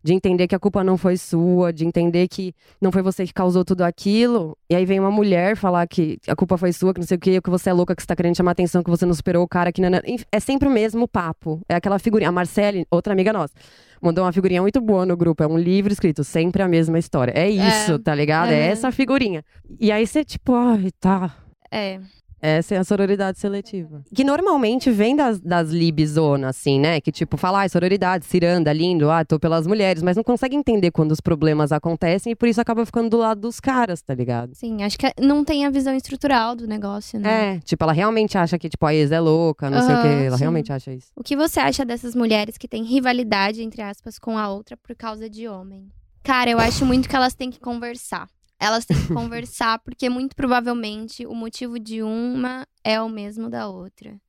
de 0.08 0.14
entender 0.14 0.48
que 0.48 0.56
a 0.56 0.60
culpa 0.60 0.86
não 0.86 0.98
foi 0.98 1.18
sua, 1.18 1.74
de 1.74 1.86
entender 1.86 2.30
que 2.30 2.54
não 2.80 2.94
foi 2.94 3.02
você 3.02 3.26
que 3.26 3.34
causou 3.34 3.66
tudo 3.66 3.82
aquilo. 3.82 4.58
E 4.70 4.76
aí 4.76 4.86
vem 4.86 5.02
uma 5.02 5.12
mulher 5.12 5.58
falar 5.58 5.86
que 5.86 6.18
a 6.26 6.34
culpa 6.34 6.58
foi 6.58 6.72
sua, 6.72 6.94
que 6.94 7.02
não 7.02 7.06
sei 7.08 7.18
o 7.18 7.20
quê, 7.20 7.42
que 7.42 7.50
você 7.50 7.70
é 7.70 7.74
louca, 7.74 7.94
que 7.94 8.02
você 8.02 8.08
tá 8.08 8.16
querendo 8.16 8.38
chamar 8.38 8.52
atenção, 8.52 8.82
que 8.82 8.90
você 8.90 9.06
não 9.06 9.14
superou 9.14 9.44
o 9.44 9.48
cara, 9.48 9.70
que 9.70 9.82
não, 9.82 9.90
É 10.32 10.40
sempre 10.40 10.66
o 10.66 10.72
mesmo 10.72 11.10
papo. 11.10 11.60
É 11.68 11.76
aquela 11.76 12.00
figurinha. 12.00 12.30
A 12.30 12.32
Marcele, 12.32 12.86
outra 12.90 13.12
amiga 13.12 13.34
nossa, 13.34 13.54
mandou 14.02 14.24
uma 14.24 14.32
figurinha 14.32 14.62
muito 14.62 14.80
boa 14.80 15.06
no 15.06 15.18
grupo. 15.18 15.44
É 15.44 15.48
um 15.48 15.58
livro 15.58 15.92
escrito, 15.92 16.24
sempre 16.24 16.62
a 16.64 16.70
mesma 16.70 16.98
história. 16.98 17.34
É 17.36 17.50
isso, 17.50 18.00
tá 18.00 18.16
ligado? 18.16 18.52
É 18.52 18.68
Uhum. 18.68 18.72
essa 18.72 18.90
figurinha. 18.94 19.44
E 19.78 19.92
aí 19.92 20.08
você, 20.08 20.24
tipo, 20.24 20.54
ai, 20.56 20.90
tá. 21.02 21.36
É. 21.70 22.00
Essa 22.42 22.76
é 22.76 22.78
a 22.78 22.84
sororidade 22.84 23.40
seletiva. 23.40 24.04
Que 24.14 24.24
normalmente 24.24 24.92
vem 24.92 25.16
das, 25.16 25.40
das 25.40 25.72
libzonas, 25.72 26.50
assim, 26.50 26.80
né? 26.80 27.02
Que 27.02 27.12
tipo, 27.12 27.36
fala, 27.36 27.60
ai, 27.60 27.70
sororidade, 27.70 28.26
ciranda, 28.26 28.72
lindo, 28.72 29.10
ah, 29.10 29.26
tô 29.26 29.40
pelas 29.40 29.66
mulheres, 29.66 30.04
mas 30.04 30.16
não 30.16 30.24
consegue 30.24 30.56
entender 30.56 30.92
quando 30.92 31.12
os 31.12 31.20
problemas 31.20 31.72
acontecem 31.72 32.32
e 32.32 32.36
por 32.36 32.48
isso 32.48 32.62
acaba 32.62 32.86
ficando 32.86 33.10
do 33.10 33.18
lado 33.18 33.42
dos 33.42 33.60
caras, 33.60 34.02
tá 34.02 34.14
ligado? 34.14 34.54
Sim, 34.54 34.84
acho 34.84 34.98
que 34.98 35.12
não 35.20 35.44
tem 35.44 35.66
a 35.66 35.70
visão 35.70 35.96
estrutural 35.96 36.56
do 36.56 36.68
negócio, 36.68 37.20
né? 37.20 37.56
É, 37.56 37.60
tipo, 37.60 37.84
ela 37.84 37.94
realmente 37.94 38.38
acha 38.38 38.58
que, 38.58 38.70
tipo, 38.70 38.86
a 38.86 38.94
ex 38.94 39.12
é 39.12 39.20
louca, 39.20 39.70
não 39.70 39.82
sei 39.82 39.96
o 39.96 40.02
quê. 40.02 40.08
Ela 40.28 40.38
sim. 40.38 40.44
realmente 40.44 40.72
acha 40.72 40.94
isso. 40.94 41.08
O 41.16 41.24
que 41.24 41.36
você 41.36 41.60
acha 41.60 41.84
dessas 41.84 42.16
mulheres 42.16 42.58
que 42.58 42.68
têm 42.68 42.84
rivalidade, 42.84 43.64
entre 43.64 43.82
aspas, 43.82 44.20
com 44.20 44.38
a 44.38 44.50
outra 44.50 44.78
por 44.78 44.96
causa 44.96 45.30
de 45.30 45.48
homem? 45.48 45.92
Cara, 46.24 46.50
eu 46.50 46.60
acho 46.60 46.86
muito 46.86 47.08
que 47.08 47.16
elas 47.16 47.34
têm 47.34 47.50
que 47.50 47.60
conversar. 47.60 48.28
Elas 48.60 48.86
têm 48.86 48.98
que 48.98 49.08
conversar, 49.14 49.80
porque 49.80 50.10
muito 50.10 50.36
provavelmente 50.36 51.26
o 51.26 51.34
motivo 51.34 51.80
de 51.80 52.02
uma 52.02 52.68
é 52.84 53.02
o 53.02 53.10
mesmo 53.10 53.50
da 53.50 53.68
outra. 53.68 54.20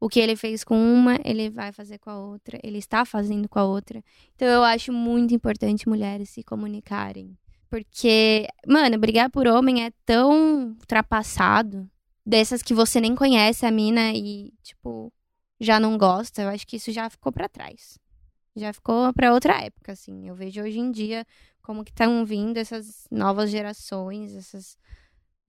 O 0.00 0.08
que 0.08 0.20
ele 0.20 0.36
fez 0.36 0.62
com 0.62 0.76
uma, 0.76 1.18
ele 1.24 1.48
vai 1.48 1.72
fazer 1.72 1.98
com 1.98 2.10
a 2.10 2.18
outra. 2.18 2.58
Ele 2.62 2.78
está 2.78 3.04
fazendo 3.04 3.48
com 3.48 3.58
a 3.58 3.64
outra. 3.64 4.04
Então 4.34 4.46
eu 4.46 4.62
acho 4.62 4.92
muito 4.92 5.34
importante 5.34 5.88
mulheres 5.88 6.28
se 6.28 6.42
comunicarem. 6.42 7.36
Porque, 7.70 8.46
mano, 8.68 8.98
brigar 8.98 9.30
por 9.30 9.46
homem 9.46 9.84
é 9.84 9.90
tão 10.04 10.76
ultrapassado. 10.78 11.88
Dessas 12.26 12.62
que 12.62 12.72
você 12.74 13.00
nem 13.00 13.14
conhece 13.14 13.66
a 13.66 13.70
mina 13.70 14.12
e, 14.12 14.52
tipo, 14.62 15.12
já 15.58 15.80
não 15.80 15.96
gosta. 15.96 16.42
Eu 16.42 16.48
acho 16.50 16.66
que 16.66 16.76
isso 16.76 16.92
já 16.92 17.08
ficou 17.08 17.32
pra 17.32 17.48
trás. 17.48 17.98
Já 18.54 18.72
ficou 18.72 19.12
pra 19.12 19.32
outra 19.32 19.60
época, 19.60 19.92
assim. 19.92 20.28
Eu 20.28 20.34
vejo 20.34 20.62
hoje 20.62 20.78
em 20.78 20.90
dia 20.90 21.26
como 21.64 21.82
que 21.82 21.90
estão 21.90 22.24
vindo 22.26 22.58
essas 22.58 23.06
novas 23.10 23.50
gerações, 23.50 24.34
essas 24.36 24.76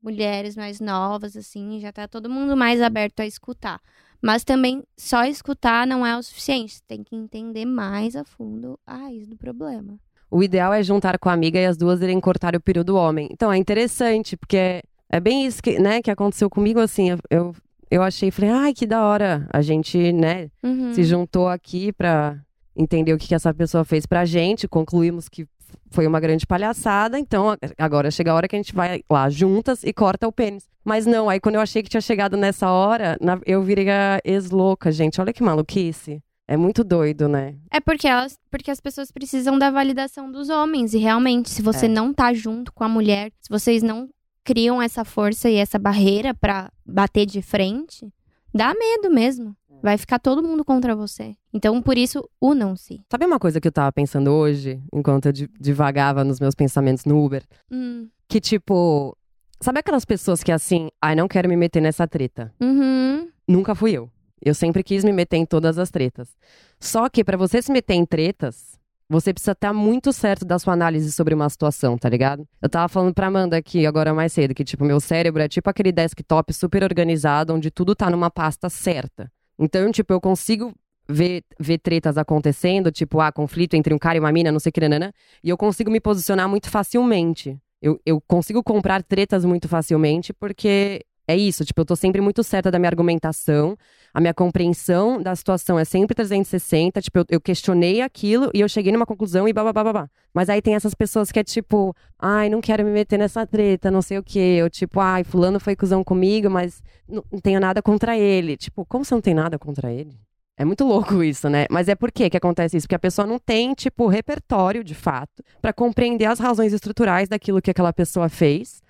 mulheres 0.02 0.56
mais 0.56 0.80
novas, 0.80 1.36
assim, 1.36 1.80
já 1.80 1.92
tá 1.92 2.08
todo 2.08 2.30
mundo 2.30 2.56
mais 2.56 2.82
aberto 2.82 3.20
a 3.20 3.26
escutar. 3.26 3.82
Mas 4.22 4.44
também 4.44 4.82
só 4.98 5.26
escutar 5.26 5.86
não 5.86 6.06
é 6.06 6.18
o 6.18 6.24
suficiente. 6.24 6.82
Tem 6.88 7.04
que 7.04 7.16
entender 7.16 7.66
mais 7.66 8.16
a 8.16 8.24
fundo 8.24 8.80
a 8.88 8.96
raiz 8.96 9.28
do 9.28 9.36
problema. 9.36 10.00
O 10.32 10.42
ideal 10.42 10.74
é 10.74 10.82
juntar 10.82 11.20
com 11.20 11.30
a 11.30 11.34
amiga 11.34 11.60
e 11.60 11.66
as 11.66 11.78
duas 11.78 12.02
irem 12.02 12.20
cortar 12.20 12.56
o 12.56 12.62
peru 12.62 12.84
do 12.84 12.96
homem. 12.96 13.28
Então 13.32 13.52
é 13.52 13.58
interessante, 13.58 14.36
porque 14.38 14.58
é, 14.58 14.82
é 15.10 15.20
bem 15.20 15.46
isso 15.46 15.62
que, 15.62 15.78
né, 15.80 16.02
que 16.02 16.10
aconteceu 16.10 16.50
comigo, 16.50 16.80
assim. 16.80 17.10
eu- 17.12 17.20
Eu, 17.30 17.56
eu 17.92 18.02
achei, 18.02 18.32
falei, 18.32 18.50
ai, 18.52 18.74
que 18.74 18.88
da 18.88 19.04
hora. 19.04 19.48
A 19.54 19.62
gente, 19.62 20.12
né, 20.14 20.50
Uhum. 20.64 20.94
se 20.94 21.04
juntou 21.04 21.48
aqui 21.50 21.92
pra 21.94 22.40
entender 22.76 23.14
o 23.14 23.18
que, 23.18 23.28
que 23.28 23.36
essa 23.36 23.54
pessoa 23.54 23.86
fez 23.86 24.06
pra 24.06 24.26
gente, 24.26 24.68
concluímos 24.68 25.30
que 25.30 25.48
foi 25.92 26.06
uma 26.08 26.20
grande 26.20 26.46
palhaçada, 26.46 27.18
então 27.20 27.56
agora 27.78 28.10
chega 28.12 28.32
a 28.32 28.36
hora 28.36 28.48
que 28.48 28.56
a 28.56 28.60
gente 28.60 28.74
vai 28.74 29.02
lá 29.10 29.30
juntas 29.30 29.84
e 29.84 29.92
corta 29.94 30.28
o 30.28 30.32
pênis. 30.32 30.68
Mas 30.84 31.06
não, 31.06 31.30
aí 31.30 31.40
quando 31.40 31.56
eu 31.56 31.62
achei 31.62 31.82
que 31.82 31.90
tinha 31.90 32.02
chegado 32.02 32.38
nessa 32.38 32.70
hora, 32.70 33.18
na- 33.22 33.40
eu 33.46 33.62
virei 33.64 33.90
a 33.90 34.20
ex-louca, 34.24 34.92
gente. 34.92 35.20
Olha 35.20 35.34
que 35.34 35.42
maluquice. 35.44 36.22
É 36.48 36.56
muito 36.56 36.84
doido, 36.84 37.28
né? 37.28 37.56
É 37.72 37.80
porque 37.80 38.08
elas, 38.08 38.38
porque 38.52 38.70
as 38.70 38.80
pessoas 38.80 39.12
precisam 39.12 39.58
da 39.58 39.72
validação 39.72 40.32
dos 40.32 40.48
homens. 40.50 40.94
E 40.94 41.00
realmente, 41.00 41.50
se 41.50 41.62
você 41.64 41.88
É. 41.88 41.90
não 41.90 42.14
tá 42.14 42.32
junto 42.34 42.72
com 42.72 42.84
a 42.84 42.90
mulher, 42.90 43.32
se 43.42 43.50
vocês 43.50 43.82
não 43.82 44.08
criam 44.44 44.80
essa 44.80 45.04
força 45.04 45.50
e 45.50 45.56
essa 45.56 45.80
barreira 45.80 46.36
pra 46.36 46.72
bater 46.86 47.26
de 47.26 47.42
frente, 47.42 48.08
dá 48.54 48.76
medo 48.76 49.10
mesmo. 49.10 49.56
Vai 49.82 49.98
ficar 49.98 50.20
todo 50.20 50.42
mundo 50.42 50.66
contra 50.66 50.96
você. 50.96 51.36
Então, 51.54 51.82
por 51.82 51.98
isso, 51.98 52.28
unam-se. 52.42 53.02
Sabe 53.12 53.26
uma 53.26 53.40
coisa 53.40 53.62
que 53.62 53.68
eu 53.68 53.72
tava 53.72 53.92
pensando 53.92 54.32
hoje, 54.32 54.82
enquanto 54.92 55.28
eu 55.28 55.32
di- 55.32 55.50
divagava 55.60 56.24
nos 56.24 56.40
meus 56.40 56.56
pensamentos 56.56 57.06
no 57.06 57.24
Uber? 57.24 57.44
Hum. 57.72 58.08
Que 58.28 58.42
tipo, 58.42 59.16
sabe 59.62 59.80
aquelas 59.80 60.04
pessoas 60.06 60.42
que 60.44 60.52
assim, 60.52 60.90
ai, 61.02 61.16
não 61.16 61.28
quero 61.28 61.48
me 61.48 61.56
meter 61.56 61.82
nessa 61.82 62.08
treta. 62.08 62.52
Uhum. 62.60 63.30
Nunca 63.48 63.76
fui 63.76 63.92
eu. 63.92 64.10
Eu 64.44 64.56
sempre 64.56 64.84
quis 64.84 65.04
me 65.04 65.12
meter 65.12 65.38
em 65.38 65.46
todas 65.46 65.78
as 65.78 65.92
tretas. 65.92 66.36
Só 66.80 67.08
que 67.08 67.24
pra 67.24 67.38
você 67.38 67.62
se 67.62 67.72
meter 67.72 67.94
em 67.94 68.06
tretas, 68.06 68.80
você 69.08 69.32
precisa 69.32 69.52
estar 69.52 69.72
muito 69.72 70.12
certo 70.12 70.44
da 70.44 70.58
sua 70.58 70.74
análise 70.74 71.12
sobre 71.12 71.34
uma 71.36 71.48
situação, 71.48 71.96
tá 71.96 72.10
ligado? 72.10 72.48
Eu 72.60 72.68
tava 72.68 72.88
falando 72.90 73.14
pra 73.14 73.28
Amanda 73.28 73.56
aqui 73.56 73.86
agora 73.86 74.14
mais 74.16 74.34
cedo, 74.34 74.54
que 74.56 74.64
tipo, 74.64 74.84
meu 74.84 75.00
cérebro 75.00 75.44
é 75.44 75.48
tipo 75.48 75.70
aquele 75.70 75.92
desktop 75.92 76.52
super 76.52 76.84
organizado, 76.84 77.54
onde 77.54 77.70
tudo 77.70 77.94
tá 77.96 78.10
numa 78.10 78.32
pasta 78.32 78.68
certa. 78.68 79.32
Então, 79.58 79.92
tipo, 79.92 80.14
eu 80.14 80.22
consigo 80.22 80.74
ver, 81.08 81.44
ver 81.60 81.78
tretas 81.78 82.18
acontecendo, 82.18 82.92
tipo, 82.92 83.20
ah, 83.20 83.32
conflito 83.32 83.76
entre 83.76 83.94
um 83.94 83.98
cara 83.98 84.18
e 84.18 84.20
uma 84.20 84.32
mina, 84.32 84.52
não 84.52 84.60
sei 84.60 84.70
o 84.70 84.74
que, 84.74 84.82
nanana, 84.82 85.14
e 85.44 85.50
eu 85.50 85.58
consigo 85.58 85.92
me 85.92 86.00
posicionar 86.00 86.50
muito 86.50 86.70
facilmente. 86.70 87.58
Eu, 87.82 88.00
eu 88.06 88.22
consigo 88.22 88.64
comprar 88.64 89.04
tretas 89.04 89.46
muito 89.46 89.68
facilmente, 89.68 90.34
porque 90.34 91.06
é 91.28 91.36
isso, 91.36 91.66
tipo, 91.66 91.82
eu 91.82 91.86
tô 91.86 91.96
sempre 91.96 92.22
muito 92.22 92.44
certa 92.44 92.70
da 92.70 92.78
minha 92.78 92.90
argumentação, 92.90 93.78
a 94.14 94.22
minha 94.22 94.34
compreensão 94.34 95.22
da 95.22 95.36
situação 95.36 95.80
é 95.80 95.84
sempre 95.84 96.16
360, 96.16 97.02
tipo, 97.02 97.20
eu, 97.20 97.26
eu 97.30 97.42
questionei 97.42 98.02
aquilo 98.02 98.50
e 98.54 98.62
eu 98.62 98.70
cheguei 98.70 98.92
numa 98.92 99.06
conclusão 99.06 99.48
e 99.48 99.54
babá, 99.54 99.74
babá. 99.74 100.10
Mas 100.34 100.50
aí 100.50 100.62
tem 100.62 100.76
essas 100.76 100.94
pessoas 100.94 101.32
que 101.32 101.40
é 101.40 101.44
tipo, 101.44 101.96
ai, 102.20 102.50
não 102.50 102.62
quero 102.62 102.84
me 102.86 102.92
meter 102.92 103.18
nessa 103.18 103.46
treta, 103.46 103.90
não 103.90 104.02
sei 104.02 104.18
o 104.18 104.24
quê. 104.24 104.58
Eu, 104.60 104.70
tipo, 104.70 105.00
ai, 105.00 105.24
fulano 105.24 105.60
foi 105.60 105.76
cuzão 105.76 106.04
comigo, 106.04 106.50
mas 106.50 106.84
não, 107.08 107.24
não 107.32 107.40
tenho 107.40 107.60
nada 107.60 107.82
contra 107.82 108.18
ele. 108.18 108.56
Tipo, 108.58 108.86
como 108.86 109.04
você 109.04 109.16
não 109.16 109.22
tem 109.22 109.34
nada 109.34 109.58
contra 109.58 109.92
ele? 109.92 110.16
É 110.58 110.64
muito 110.64 110.86
louco 110.86 111.22
isso, 111.24 111.50
né? 111.50 111.66
Mas 111.70 111.90
é 111.90 111.96
por 111.96 112.12
quê 112.12 112.30
que 112.30 112.38
acontece 112.38 112.78
isso? 112.78 112.86
Porque 112.86 112.96
a 112.96 113.00
pessoa 113.00 113.28
não 113.28 113.38
tem, 113.38 113.74
tipo, 113.74 114.08
repertório, 114.08 114.84
de 114.84 114.96
fato, 114.96 115.44
pra 115.62 115.74
compreender 115.74 116.26
as 116.26 116.40
razões 116.40 116.72
estruturais 116.72 117.28
daquilo 117.28 117.62
que 117.62 117.72
aquela 117.72 117.92
pessoa 117.92 118.30
fez 118.30 118.82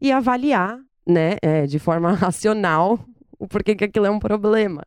e 0.00 0.12
avaliar, 0.12 0.78
né, 1.06 1.36
é, 1.42 1.66
de 1.66 1.78
forma 1.78 2.12
racional, 2.14 2.98
o 3.38 3.46
porquê 3.46 3.74
que 3.74 3.84
aquilo 3.84 4.06
é 4.06 4.10
um 4.10 4.18
problema. 4.18 4.82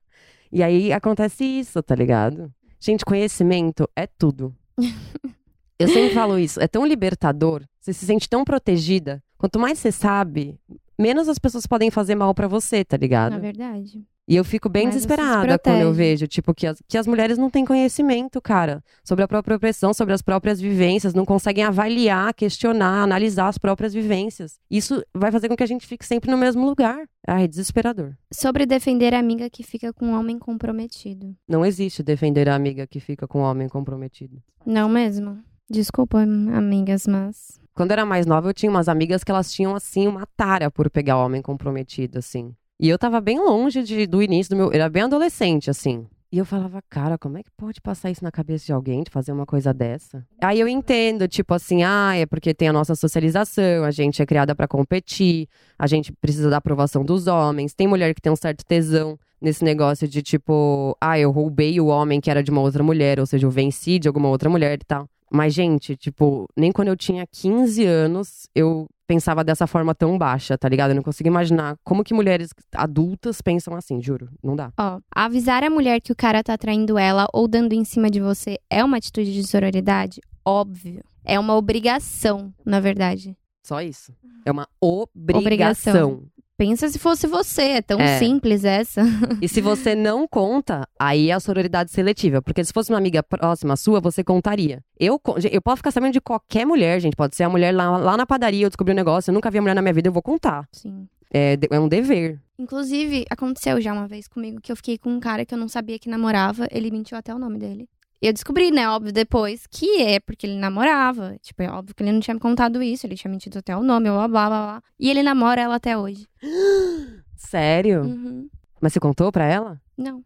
E 0.51 0.63
aí 0.63 0.93
acontece 0.93 1.43
isso, 1.43 1.81
tá 1.83 1.95
ligado? 1.95 2.51
Gente, 2.79 3.03
conhecimento 3.03 3.89
é 3.95 4.07
tudo. 4.07 4.55
Eu 5.79 5.87
sempre 5.87 6.09
falo 6.09 6.39
isso, 6.39 6.59
é 6.59 6.67
tão 6.67 6.83
libertador, 6.83 7.63
você 7.79 7.93
se 7.93 8.05
sente 8.05 8.27
tão 8.27 8.43
protegida. 8.43 9.23
Quanto 9.37 9.59
mais 9.59 9.77
você 9.77 9.91
sabe, 9.91 10.59
menos 10.97 11.29
as 11.29 11.37
pessoas 11.37 11.67
podem 11.67 11.91
fazer 11.91 12.15
mal 12.15 12.33
pra 12.33 12.47
você, 12.47 12.83
tá 12.83 12.97
ligado? 12.97 13.33
Na 13.33 13.37
verdade. 13.37 14.03
E 14.27 14.35
eu 14.35 14.43
fico 14.43 14.67
bem 14.67 14.85
Mas 14.85 14.95
desesperada 14.95 15.57
quando 15.57 15.79
eu 15.79 15.93
vejo, 15.93 16.27
tipo, 16.27 16.53
que 16.53 16.67
as, 16.67 16.83
que 16.85 16.97
as 16.97 17.07
mulheres 17.07 17.37
não 17.37 17.49
têm 17.49 17.63
conhecimento, 17.63 18.41
cara, 18.41 18.83
sobre 19.01 19.23
a 19.23 19.27
própria 19.27 19.55
opressão, 19.55 19.93
sobre 19.93 20.13
as 20.13 20.21
próprias 20.21 20.59
vivências, 20.59 21.13
não 21.13 21.23
conseguem 21.23 21.63
avaliar, 21.63 22.33
questionar, 22.33 23.03
analisar 23.03 23.47
as 23.47 23.57
próprias 23.57 23.93
vivências. 23.93 24.59
Isso 24.69 25.01
vai 25.13 25.31
fazer 25.31 25.47
com 25.47 25.55
que 25.55 25.63
a 25.63 25.67
gente 25.67 25.87
fique 25.87 26.05
sempre 26.05 26.29
no 26.29 26.37
mesmo 26.37 26.65
lugar. 26.65 27.07
Ai, 27.25 27.45
é 27.45 27.47
desesperador. 27.47 28.15
Sobre 28.33 28.65
defender 28.65 29.13
a 29.13 29.19
amiga 29.19 29.49
que 29.49 29.63
fica 29.63 29.93
com 29.93 30.07
um 30.07 30.19
homem 30.19 30.37
comprometido. 30.37 31.33
Não 31.47 31.65
existe 31.65 32.03
defender 32.03 32.49
a 32.49 32.55
amiga 32.55 32.85
que 32.85 32.99
fica 32.99 33.27
com 33.27 33.39
um 33.39 33.43
homem 33.43 33.69
comprometido. 33.69 34.41
Não 34.65 34.89
mesmo? 34.89 35.39
Desculpa, 35.69 36.19
amigas, 36.19 37.07
mas. 37.07 37.59
Quando 37.73 37.91
eu 37.91 37.93
era 37.93 38.05
mais 38.05 38.25
nova, 38.25 38.49
eu 38.49 38.53
tinha 38.53 38.69
umas 38.69 38.89
amigas 38.89 39.23
que 39.23 39.31
elas 39.31 39.51
tinham, 39.51 39.75
assim, 39.75 40.07
uma 40.07 40.25
tara 40.35 40.69
por 40.69 40.89
pegar 40.89 41.17
homem 41.17 41.41
comprometido, 41.41 42.19
assim. 42.19 42.53
E 42.79 42.89
eu 42.89 42.97
tava 42.97 43.19
bem 43.19 43.39
longe 43.39 43.81
de- 43.83 44.05
do 44.05 44.21
início 44.21 44.51
do 44.51 44.57
meu. 44.57 44.67
Eu 44.67 44.73
era 44.73 44.89
bem 44.89 45.03
adolescente, 45.03 45.69
assim. 45.69 46.05
E 46.31 46.37
eu 46.37 46.45
falava, 46.45 46.81
cara, 46.89 47.17
como 47.17 47.37
é 47.37 47.43
que 47.43 47.49
pode 47.57 47.79
passar 47.81 48.11
isso 48.11 48.21
na 48.23 48.31
cabeça 48.31 48.65
de 48.65 48.73
alguém, 48.73 49.01
de 49.01 49.09
fazer 49.09 49.31
uma 49.31 49.45
coisa 49.45 49.73
dessa? 49.73 50.25
Aí 50.43 50.59
eu 50.59 50.67
entendo, 50.67 51.25
tipo 51.27 51.53
assim, 51.53 51.83
ah, 51.83 52.13
é 52.15 52.25
porque 52.25 52.53
tem 52.53 52.67
a 52.67 52.73
nossa 52.73 52.95
socialização, 52.95 53.85
a 53.85 53.91
gente 53.91 54.21
é 54.21 54.25
criada 54.25 54.53
pra 54.53 54.67
competir, 54.67 55.47
a 55.79 55.87
gente 55.87 56.11
precisa 56.11 56.49
da 56.49 56.57
aprovação 56.57 57.03
dos 57.05 57.27
homens. 57.27 57.73
Tem 57.73 57.87
mulher 57.87 58.13
que 58.13 58.21
tem 58.21 58.31
um 58.31 58.35
certo 58.35 58.65
tesão 58.65 59.17
nesse 59.41 59.63
negócio 59.63 60.05
de 60.07 60.21
tipo, 60.21 60.95
ah, 60.99 61.17
eu 61.17 61.31
roubei 61.31 61.79
o 61.79 61.87
homem 61.87 62.19
que 62.19 62.29
era 62.29 62.43
de 62.43 62.51
uma 62.51 62.61
outra 62.61 62.83
mulher, 62.83 63.19
ou 63.21 63.25
seja, 63.25 63.45
eu 63.47 63.51
venci 63.51 63.97
de 63.97 64.07
alguma 64.09 64.27
outra 64.27 64.49
mulher 64.49 64.77
e 64.81 64.85
tal. 64.85 65.07
Mas, 65.31 65.53
gente, 65.53 65.95
tipo, 65.95 66.47
nem 66.55 66.71
quando 66.71 66.87
eu 66.87 66.95
tinha 66.95 67.25
15 67.27 67.85
anos 67.85 68.47
eu 68.55 68.87
pensava 69.05 69.43
dessa 69.43 69.65
forma 69.65 69.95
tão 69.95 70.17
baixa, 70.17 70.57
tá 70.57 70.67
ligado? 70.67 70.91
Eu 70.91 70.95
não 70.95 71.03
consigo 71.03 71.29
imaginar 71.29 71.77
como 71.83 72.03
que 72.03 72.13
mulheres 72.13 72.49
adultas 72.75 73.41
pensam 73.41 73.73
assim, 73.75 74.01
juro. 74.01 74.29
Não 74.43 74.55
dá. 74.55 74.71
Ó, 74.77 74.99
avisar 75.09 75.63
a 75.63 75.69
mulher 75.69 76.01
que 76.01 76.11
o 76.11 76.15
cara 76.15 76.43
tá 76.43 76.57
traindo 76.57 76.97
ela 76.97 77.25
ou 77.33 77.47
dando 77.47 77.73
em 77.73 77.85
cima 77.85 78.09
de 78.09 78.19
você 78.19 78.57
é 78.69 78.83
uma 78.83 78.97
atitude 78.97 79.33
de 79.33 79.47
sororidade? 79.47 80.19
óbvio. 80.47 81.03
É 81.25 81.37
uma 81.37 81.55
obrigação, 81.55 82.53
na 82.65 82.79
verdade. 82.79 83.35
Só 83.61 83.81
isso. 83.81 84.15
É 84.45 84.51
uma 84.51 84.65
obrigação. 84.81 85.41
Obrigação. 85.41 86.23
Pensa 86.57 86.89
se 86.89 86.97
fosse 86.97 87.27
você, 87.27 87.61
é 87.61 87.81
tão 87.83 87.99
É. 87.99 88.17
simples 88.17 88.65
essa. 88.65 89.01
E 89.41 89.47
se 89.47 89.61
você 89.61 89.93
não 89.93 90.27
conta, 90.27 90.87
aí 90.99 91.29
é 91.29 91.33
a 91.33 91.39
sororidade 91.39 91.91
seletiva. 91.91 92.41
Porque 92.41 92.63
se 92.63 92.73
fosse 92.73 92.91
uma 92.91 92.97
amiga 92.97 93.21
próxima 93.21 93.75
sua, 93.75 93.99
você 94.01 94.23
contaria. 94.23 94.81
Eu, 94.99 95.21
eu 95.51 95.61
posso 95.61 95.77
ficar 95.77 95.91
sabendo 95.91 96.13
de 96.13 96.21
qualquer 96.21 96.65
mulher, 96.65 96.99
gente. 96.99 97.15
Pode 97.15 97.35
ser 97.35 97.43
a 97.43 97.49
mulher 97.49 97.71
lá, 97.73 97.95
lá 97.97 98.17
na 98.17 98.25
padaria, 98.25 98.65
eu 98.65 98.69
descobri 98.69 98.91
um 98.91 98.95
negócio, 98.95 99.29
eu 99.29 99.33
nunca 99.35 99.51
vi 99.51 99.59
a 99.59 99.61
mulher 99.61 99.75
na 99.75 99.81
minha 99.83 99.93
vida, 99.93 100.07
eu 100.09 100.13
vou 100.13 100.23
contar. 100.23 100.67
Sim. 100.71 101.07
É, 101.31 101.57
é 101.69 101.79
um 101.79 101.87
dever. 101.87 102.39
Inclusive, 102.57 103.25
aconteceu 103.29 103.79
já 103.79 103.93
uma 103.93 104.07
vez 104.07 104.27
comigo 104.27 104.59
que 104.59 104.71
eu 104.71 104.75
fiquei 104.75 104.97
com 104.97 105.11
um 105.11 105.19
cara 105.19 105.45
que 105.45 105.53
eu 105.53 105.57
não 105.59 105.67
sabia 105.67 105.99
que 105.99 106.09
namorava, 106.09 106.67
ele 106.71 106.89
mentiu 106.89 107.17
até 107.17 107.35
o 107.35 107.37
nome 107.37 107.59
dele. 107.59 107.87
Eu 108.21 108.33
descobri, 108.33 108.71
né, 108.71 108.89
óbvio, 108.89 109.13
depois, 109.13 109.67
que 109.67 110.01
é 110.01 110.19
porque 110.19 110.47
ele 110.47 110.57
namorava. 110.57 111.37
Tipo, 111.41 111.61
é 111.61 111.69
óbvio 111.69 111.93
que 111.93 112.01
ele 112.01 112.11
não 112.11 112.19
tinha 112.19 112.33
me 112.33 112.39
contado 112.39 112.81
isso, 112.81 113.05
ele 113.05 113.15
tinha 113.15 113.29
mentido 113.29 113.59
até 113.59 113.77
o 113.77 113.83
nome, 113.83 114.09
blá 114.09 114.27
blá 114.27 114.47
blá 114.49 114.65
blá. 114.65 114.83
E 114.99 115.09
ele 115.09 115.21
namora 115.21 115.61
ela 115.61 115.75
até 115.75 115.95
hoje. 115.97 116.27
Sério? 117.37 118.01
Uhum. 118.01 118.49
Mas 118.81 118.93
você 118.93 118.99
contou 118.99 119.31
pra 119.31 119.45
ela? 119.45 119.79
Não. 119.95 120.23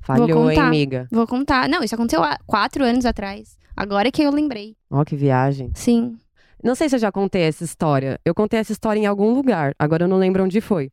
Falhou, 0.00 0.50
hein, 0.50 0.58
amiga? 0.58 1.06
Vou 1.10 1.26
contar. 1.26 1.68
Não, 1.68 1.82
isso 1.84 1.94
aconteceu 1.94 2.22
há 2.22 2.38
quatro 2.46 2.84
anos 2.84 3.04
atrás. 3.04 3.56
Agora 3.76 4.10
que 4.10 4.22
eu 4.22 4.30
lembrei. 4.32 4.76
Ó, 4.90 5.04
que 5.04 5.14
viagem. 5.14 5.70
Sim. 5.74 6.16
Não 6.62 6.74
sei 6.74 6.88
se 6.88 6.96
eu 6.96 7.00
já 7.00 7.12
contei 7.12 7.42
essa 7.42 7.64
história. 7.64 8.18
Eu 8.24 8.34
contei 8.34 8.58
essa 8.58 8.72
história 8.72 8.98
em 8.98 9.06
algum 9.06 9.32
lugar. 9.32 9.74
Agora 9.78 10.04
eu 10.04 10.08
não 10.08 10.18
lembro 10.18 10.44
onde 10.44 10.60
foi. 10.60 10.90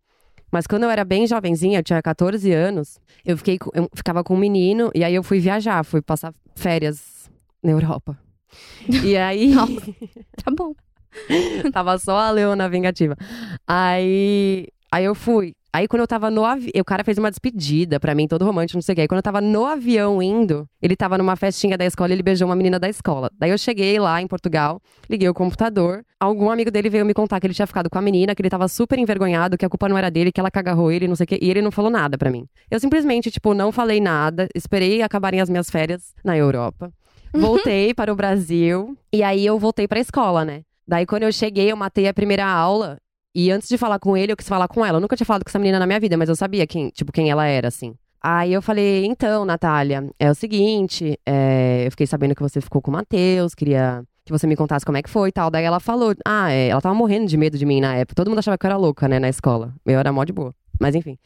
Mas 0.51 0.65
quando 0.65 0.83
eu 0.83 0.89
era 0.89 1.03
bem 1.03 1.27
jovenzinha, 1.27 1.79
eu 1.79 1.83
tinha 1.83 2.01
14 2.01 2.51
anos, 2.51 2.99
eu, 3.25 3.37
fiquei, 3.37 3.57
eu 3.73 3.89
ficava 3.93 4.23
com 4.23 4.33
um 4.33 4.37
menino 4.37 4.89
e 4.95 5.03
aí 5.03 5.13
eu 5.13 5.23
fui 5.23 5.39
viajar, 5.39 5.83
fui 5.83 6.01
passar 6.01 6.33
férias 6.55 7.29
na 7.61 7.71
Europa. 7.71 8.17
E 9.03 9.15
aí. 9.17 9.53
Tá 10.43 10.51
bom. 10.51 10.73
Tava 11.73 11.97
só 11.97 12.17
a 12.17 12.31
Leona 12.31 12.69
vingativa. 12.69 13.15
Aí, 13.67 14.67
aí 14.91 15.05
eu 15.05 15.15
fui. 15.15 15.53
Aí 15.77 15.87
quando 15.87 15.99
eu 15.99 16.07
tava 16.07 16.31
no 16.31 16.43
avião, 16.43 16.71
o 16.81 16.83
cara 16.83 17.03
fez 17.03 17.19
uma 17.19 17.29
despedida 17.29 17.99
pra 17.99 18.15
mim, 18.15 18.27
todo 18.27 18.43
romântico, 18.43 18.77
não 18.77 18.81
sei 18.81 18.93
o 18.93 18.95
quê. 18.95 19.01
Aí 19.01 19.07
quando 19.07 19.19
eu 19.19 19.23
tava 19.23 19.39
no 19.39 19.63
avião 19.63 20.23
indo, 20.23 20.67
ele 20.81 20.95
tava 20.95 21.19
numa 21.19 21.35
festinha 21.35 21.77
da 21.77 21.85
escola 21.85 22.09
e 22.09 22.13
ele 22.13 22.23
beijou 22.23 22.47
uma 22.47 22.55
menina 22.55 22.79
da 22.79 22.89
escola. 22.89 23.29
Daí 23.37 23.51
eu 23.51 23.57
cheguei 23.59 23.99
lá 23.99 24.19
em 24.19 24.25
Portugal, 24.25 24.81
liguei 25.07 25.29
o 25.29 25.35
computador. 25.35 26.03
Algum 26.19 26.49
amigo 26.49 26.71
dele 26.71 26.89
veio 26.89 27.05
me 27.05 27.13
contar 27.13 27.39
que 27.39 27.45
ele 27.45 27.53
tinha 27.53 27.67
ficado 27.67 27.91
com 27.91 27.99
a 27.99 28.01
menina, 28.01 28.33
que 28.33 28.41
ele 28.41 28.49
tava 28.49 28.67
super 28.67 28.97
envergonhado, 28.97 29.55
que 29.55 29.63
a 29.63 29.69
culpa 29.69 29.87
não 29.87 29.95
era 29.95 30.09
dele, 30.09 30.31
que 30.31 30.39
ela 30.39 30.49
cagarrou 30.49 30.91
ele, 30.91 31.07
não 31.07 31.15
sei 31.15 31.25
o 31.25 31.27
quê. 31.27 31.37
E 31.39 31.47
ele 31.47 31.61
não 31.61 31.69
falou 31.69 31.91
nada 31.91 32.17
pra 32.17 32.31
mim. 32.31 32.47
Eu 32.71 32.79
simplesmente, 32.79 33.29
tipo, 33.29 33.53
não 33.53 33.71
falei 33.71 34.01
nada, 34.01 34.49
esperei 34.55 35.03
acabarem 35.03 35.41
as 35.41 35.47
minhas 35.47 35.69
férias 35.69 36.15
na 36.25 36.35
Europa. 36.35 36.91
Voltei 37.31 37.93
para 37.93 38.11
o 38.11 38.15
Brasil 38.15 38.97
e 39.13 39.21
aí 39.21 39.45
eu 39.45 39.59
voltei 39.59 39.87
pra 39.87 39.99
escola, 39.99 40.43
né? 40.43 40.63
Daí 40.87 41.05
quando 41.05 41.21
eu 41.21 41.31
cheguei, 41.31 41.71
eu 41.71 41.77
matei 41.77 42.07
a 42.07 42.13
primeira 42.15 42.47
aula 42.47 42.97
e 43.39 43.51
antes 43.51 43.69
de 43.69 43.77
falar 43.77 43.99
com 43.99 44.17
ele, 44.17 44.31
eu 44.31 44.35
quis 44.35 44.49
falar 44.49 44.67
com 44.67 44.83
ela. 44.83 44.97
Eu 44.97 44.99
nunca 44.99 45.15
tinha 45.15 45.27
falado 45.27 45.43
com 45.43 45.49
essa 45.51 45.59
menina 45.59 45.77
na 45.77 45.85
minha 45.85 45.99
vida, 45.99 46.17
mas 46.17 46.27
eu 46.27 46.35
sabia 46.35 46.65
quem, 46.65 46.89
tipo, 46.89 47.11
quem 47.11 47.29
ela 47.29 47.45
era, 47.45 47.67
assim. 47.67 47.93
Aí 48.19 48.51
eu 48.51 48.63
falei, 48.63 49.05
então, 49.05 49.45
Natália, 49.45 50.09
é 50.17 50.31
o 50.31 50.33
seguinte, 50.33 51.19
é, 51.23 51.83
eu 51.85 51.91
fiquei 51.91 52.07
sabendo 52.07 52.33
que 52.33 52.41
você 52.41 52.59
ficou 52.59 52.81
com 52.81 52.89
o 52.89 52.93
Matheus, 52.95 53.53
queria 53.53 54.03
que 54.25 54.31
você 54.31 54.47
me 54.47 54.55
contasse 54.55 54.83
como 54.83 54.97
é 54.97 55.03
que 55.03 55.09
foi 55.11 55.29
e 55.29 55.31
tal. 55.31 55.51
Daí 55.51 55.63
ela 55.63 55.79
falou, 55.79 56.15
ah, 56.25 56.51
é, 56.51 56.69
ela 56.69 56.81
tava 56.81 56.95
morrendo 56.95 57.27
de 57.27 57.37
medo 57.37 57.59
de 57.59 57.63
mim 57.63 57.79
na 57.79 57.93
época. 57.93 58.15
Todo 58.15 58.27
mundo 58.27 58.39
achava 58.39 58.57
que 58.57 58.65
eu 58.65 58.69
era 58.69 58.75
louca, 58.77 59.07
né, 59.07 59.19
na 59.19 59.29
escola. 59.29 59.71
Eu 59.85 59.99
era 59.99 60.11
mó 60.11 60.23
de 60.23 60.33
boa. 60.33 60.51
Mas 60.79 60.95
enfim. 60.95 61.19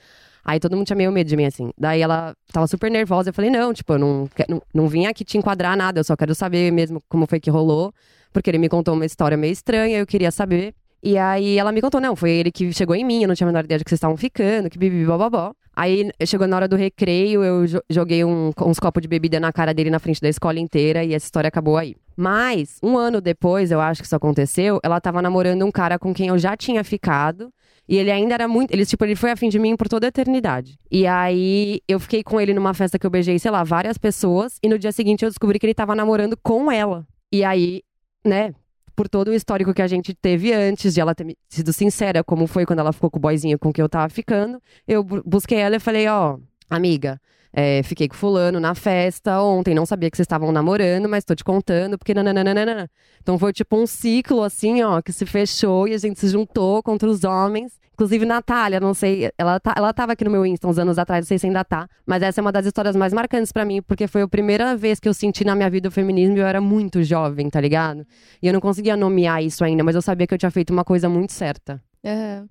Aí 0.43 0.60
todo 0.60 0.76
mundo 0.76 0.88
tinha 0.88 0.97
meio 0.97 1.13
medo 1.13 1.30
de 1.30 1.38
mim, 1.38 1.45
assim. 1.45 1.71
Daí 1.78 2.02
ela 2.02 2.36
tava 2.52 2.67
super 2.67 2.91
nervosa. 2.91 3.30
Eu 3.30 3.34
falei, 3.34 3.50
não, 3.50 3.74
tipo, 3.74 3.93
eu 3.93 4.00
não, 4.00 4.30
não, 4.50 4.62
não 4.74 4.88
vim 4.89 5.06
aqui 5.06 5.24
te 5.24 5.38
enquadrar 5.38 5.78
nada. 5.78 6.02
Eu 6.02 6.04
só 6.04 6.17
quero 6.17 6.36
saber 6.36 6.74
mesmo 6.74 7.02
como 7.08 7.26
foi 7.26 7.39
que 7.39 7.50
rolou. 7.50 7.93
Porque 8.34 8.50
ele 8.50 8.58
me 8.58 8.67
contou 8.67 8.95
uma 8.95 9.06
história 9.06 9.38
meio 9.38 9.54
estranha, 9.54 9.97
eu 9.97 10.06
queria 10.06 10.30
saber. 10.30 10.76
E 11.03 11.17
aí 11.17 11.57
ela 11.57 11.71
me 11.71 11.81
contou, 11.81 11.99
não, 11.99 12.15
foi 12.15 12.31
ele 12.31 12.51
que 12.51 12.71
chegou 12.73 12.95
em 12.95 13.03
mim, 13.03 13.23
eu 13.23 13.27
não 13.27 13.35
tinha 13.35 13.47
a 13.47 13.51
menor 13.51 13.63
ideia 13.65 13.79
de 13.79 13.83
que 13.83 13.89
vocês 13.89 13.97
estavam 13.97 14.15
ficando, 14.17 14.69
que 14.69 14.77
bibi, 14.77 15.03
bababó. 15.05 15.53
Aí 15.75 16.11
chegou 16.25 16.47
na 16.47 16.55
hora 16.57 16.67
do 16.67 16.75
recreio, 16.75 17.43
eu 17.43 17.65
jo- 17.65 17.81
joguei 17.89 18.23
um- 18.23 18.51
uns 18.61 18.77
copos 18.79 19.01
de 19.01 19.07
bebida 19.07 19.39
na 19.39 19.51
cara 19.51 19.73
dele 19.73 19.89
na 19.89 19.99
frente 19.99 20.21
da 20.21 20.29
escola 20.29 20.59
inteira 20.59 21.03
e 21.03 21.13
essa 21.13 21.25
história 21.25 21.47
acabou 21.47 21.77
aí. 21.77 21.95
Mas, 22.15 22.77
um 22.83 22.97
ano 22.97 23.19
depois, 23.21 23.71
eu 23.71 23.79
acho 23.81 24.01
que 24.01 24.05
isso 24.05 24.15
aconteceu, 24.15 24.79
ela 24.83 24.99
tava 25.01 25.21
namorando 25.21 25.65
um 25.65 25.71
cara 25.71 25.97
com 25.97 26.13
quem 26.13 26.27
eu 26.27 26.37
já 26.37 26.55
tinha 26.55 26.83
ficado. 26.83 27.51
E 27.89 27.97
ele 27.97 28.11
ainda 28.11 28.33
era 28.35 28.47
muito. 28.47 28.71
Ele, 28.71 28.85
tipo, 28.85 29.03
ele 29.03 29.15
foi 29.15 29.31
afim 29.31 29.49
de 29.49 29.57
mim 29.59 29.75
por 29.75 29.89
toda 29.89 30.05
a 30.07 30.09
eternidade. 30.09 30.77
E 30.89 31.07
aí 31.07 31.81
eu 31.87 31.99
fiquei 31.99 32.21
com 32.23 32.39
ele 32.39 32.53
numa 32.53 32.73
festa 32.73 32.99
que 32.99 33.05
eu 33.05 33.09
beijei, 33.09 33.37
sei 33.39 33.49
lá, 33.51 33.63
várias 33.63 33.97
pessoas. 33.97 34.57
E 34.63 34.69
no 34.69 34.77
dia 34.77 34.91
seguinte 34.91 35.23
eu 35.25 35.29
descobri 35.29 35.57
que 35.57 35.65
ele 35.65 35.73
tava 35.73 35.95
namorando 35.95 36.37
com 36.41 36.71
ela. 36.71 37.05
E 37.33 37.43
aí, 37.43 37.81
né, 38.25 38.53
por 38.95 39.08
todo 39.10 39.30
o 39.30 39.34
histórico 39.34 39.73
que 39.73 39.82
a 39.82 39.88
gente 39.88 40.13
teve 40.13 40.54
antes, 40.54 40.93
de 40.93 41.01
ela 41.01 41.13
ter 41.15 41.36
sido 41.49 41.71
sincera, 41.73 42.23
como 42.23 42.47
foi 42.47 42.65
quando 42.65 42.80
ela 42.80 42.91
ficou 42.93 43.10
com 43.10 43.17
o 43.17 43.21
boyzinho 43.21 43.58
com 43.60 43.71
quem 43.71 43.82
eu 43.84 43.89
tava 43.89 44.10
ficando, 44.10 44.62
eu 44.88 45.04
bu- 45.04 45.23
busquei 45.25 45.58
ela 45.60 45.75
e 45.75 45.80
falei, 45.80 46.08
ó, 46.08 46.38
amiga. 46.69 47.19
É, 47.53 47.83
fiquei 47.83 48.07
com 48.07 48.15
fulano 48.15 48.59
na 48.59 48.73
festa 48.73 49.41
ontem, 49.41 49.73
não 49.73 49.85
sabia 49.85 50.09
que 50.09 50.15
vocês 50.15 50.25
estavam 50.25 50.51
namorando, 50.51 51.09
mas 51.09 51.25
tô 51.25 51.35
te 51.35 51.43
contando, 51.43 51.97
porque 51.97 52.13
nananana. 52.13 52.89
Então 53.21 53.37
foi 53.37 53.51
tipo 53.51 53.75
um 53.77 53.85
ciclo, 53.85 54.41
assim, 54.43 54.81
ó, 54.83 55.01
que 55.01 55.11
se 55.11 55.25
fechou 55.25 55.87
e 55.87 55.93
a 55.93 55.97
gente 55.97 56.19
se 56.19 56.27
juntou 56.27 56.81
contra 56.81 57.09
os 57.09 57.23
homens. 57.23 57.79
Inclusive, 57.93 58.25
Natália, 58.25 58.79
não 58.79 58.93
sei, 58.93 59.29
ela, 59.37 59.59
tá, 59.59 59.75
ela 59.77 59.93
tava 59.93 60.13
aqui 60.13 60.23
no 60.23 60.31
meu 60.31 60.43
Insta 60.45 60.67
uns 60.67 60.79
anos 60.79 60.97
atrás, 60.97 61.25
não 61.25 61.27
sei 61.27 61.37
se 61.37 61.45
ainda 61.45 61.63
tá. 61.63 61.87
Mas 62.05 62.23
essa 62.23 62.39
é 62.39 62.41
uma 62.41 62.51
das 62.51 62.65
histórias 62.65 62.95
mais 62.95 63.13
marcantes 63.13 63.51
pra 63.51 63.63
mim, 63.63 63.81
porque 63.81 64.07
foi 64.07 64.23
a 64.23 64.27
primeira 64.27 64.75
vez 64.75 64.99
que 64.99 65.07
eu 65.07 65.13
senti 65.13 65.43
na 65.45 65.55
minha 65.55 65.69
vida 65.69 65.89
o 65.89 65.91
feminismo 65.91 66.35
e 66.37 66.39
eu 66.39 66.47
era 66.47 66.59
muito 66.59 67.03
jovem, 67.03 67.49
tá 67.49 67.61
ligado? 67.61 68.05
E 68.41 68.47
eu 68.47 68.53
não 68.53 68.59
conseguia 68.59 68.95
nomear 68.97 69.43
isso 69.43 69.63
ainda, 69.63 69.83
mas 69.83 69.93
eu 69.93 70.01
sabia 70.01 70.25
que 70.25 70.33
eu 70.33 70.37
tinha 70.37 70.49
feito 70.49 70.71
uma 70.71 70.83
coisa 70.83 71.07
muito 71.07 71.33
certa. 71.33 71.79
Aham. 72.03 72.49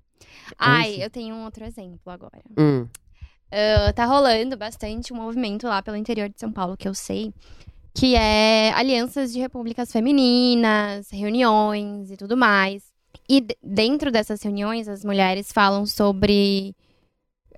Ai, 0.57 1.03
eu 1.03 1.09
tenho 1.09 1.35
um 1.35 1.43
outro 1.43 1.65
exemplo 1.65 2.11
agora. 2.11 2.41
Hum. 2.57 2.87
Ah, 3.51 3.91
tá 3.93 4.05
rolando 4.05 4.55
bastante 4.55 5.11
um 5.11 5.17
movimento 5.17 5.67
lá 5.67 5.81
pelo 5.81 5.97
interior 5.97 6.29
de 6.29 6.39
São 6.39 6.51
Paulo 6.51 6.77
que 6.77 6.87
eu 6.87 6.93
sei, 6.93 7.33
que 7.93 8.15
é 8.15 8.71
alianças 8.73 9.33
de 9.33 9.39
repúblicas 9.39 9.91
femininas, 9.91 11.09
reuniões 11.11 12.09
e 12.11 12.17
tudo 12.17 12.37
mais. 12.37 12.91
E 13.29 13.45
dentro 13.61 14.11
dessas 14.11 14.41
reuniões, 14.41 14.87
as 14.87 15.03
mulheres 15.03 15.51
falam 15.51 15.85
sobre 15.85 16.73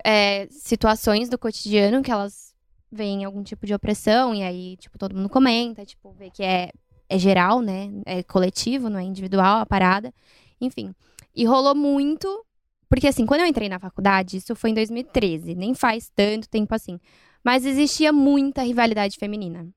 é, 0.03 0.47
situações 0.49 1.29
do 1.29 1.37
cotidiano 1.37 2.01
que 2.01 2.11
elas 2.11 2.53
veem 2.91 3.25
algum 3.25 3.43
tipo 3.43 3.65
de 3.65 3.73
opressão, 3.73 4.35
e 4.35 4.43
aí, 4.43 4.77
tipo, 4.77 4.97
todo 4.99 5.15
mundo 5.15 5.29
comenta, 5.29 5.85
tipo, 5.85 6.11
vê 6.13 6.29
que 6.29 6.43
é, 6.43 6.71
é 7.09 7.17
geral, 7.17 7.61
né? 7.61 7.89
É 8.05 8.23
coletivo, 8.23 8.89
não 8.89 8.99
é 8.99 9.03
individual 9.03 9.59
a 9.59 9.65
parada. 9.65 10.13
Enfim. 10.61 10.93
E 11.35 11.45
rolou 11.45 11.75
muito 11.75 12.45
porque, 12.93 13.07
assim, 13.07 13.25
quando 13.25 13.41
eu 13.41 13.47
entrei 13.47 13.67
na 13.67 13.79
faculdade, 13.79 14.37
isso 14.37 14.55
foi 14.55 14.69
em 14.69 14.75
2013, 14.75 15.55
nem 15.55 15.73
faz 15.73 16.11
tanto 16.15 16.47
tempo 16.47 16.75
assim. 16.75 16.99
Mas 17.43 17.65
existia 17.65 18.13
muita 18.13 18.61
rivalidade 18.61 19.17
feminina. 19.17 19.67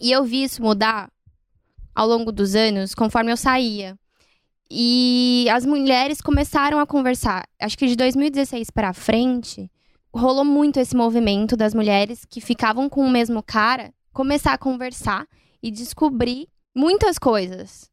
E 0.00 0.12
eu 0.12 0.22
vi 0.22 0.44
isso 0.44 0.62
mudar 0.62 1.10
ao 1.92 2.06
longo 2.06 2.30
dos 2.30 2.54
anos, 2.54 2.94
conforme 2.94 3.32
eu 3.32 3.36
saía. 3.36 3.98
E 4.70 5.48
as 5.50 5.66
mulheres 5.66 6.20
começaram 6.20 6.78
a 6.78 6.86
conversar. 6.86 7.48
Acho 7.60 7.76
que 7.76 7.88
de 7.88 7.96
2016 7.96 8.70
para 8.70 8.92
frente, 8.92 9.68
rolou 10.14 10.44
muito 10.44 10.78
esse 10.78 10.94
movimento 10.94 11.56
das 11.56 11.74
mulheres 11.74 12.24
que 12.24 12.40
ficavam 12.40 12.88
com 12.88 13.04
o 13.04 13.10
mesmo 13.10 13.42
cara 13.42 13.92
começar 14.12 14.52
a 14.52 14.58
conversar 14.58 15.26
e 15.60 15.68
descobrir 15.68 16.46
muitas 16.72 17.18
coisas 17.18 17.90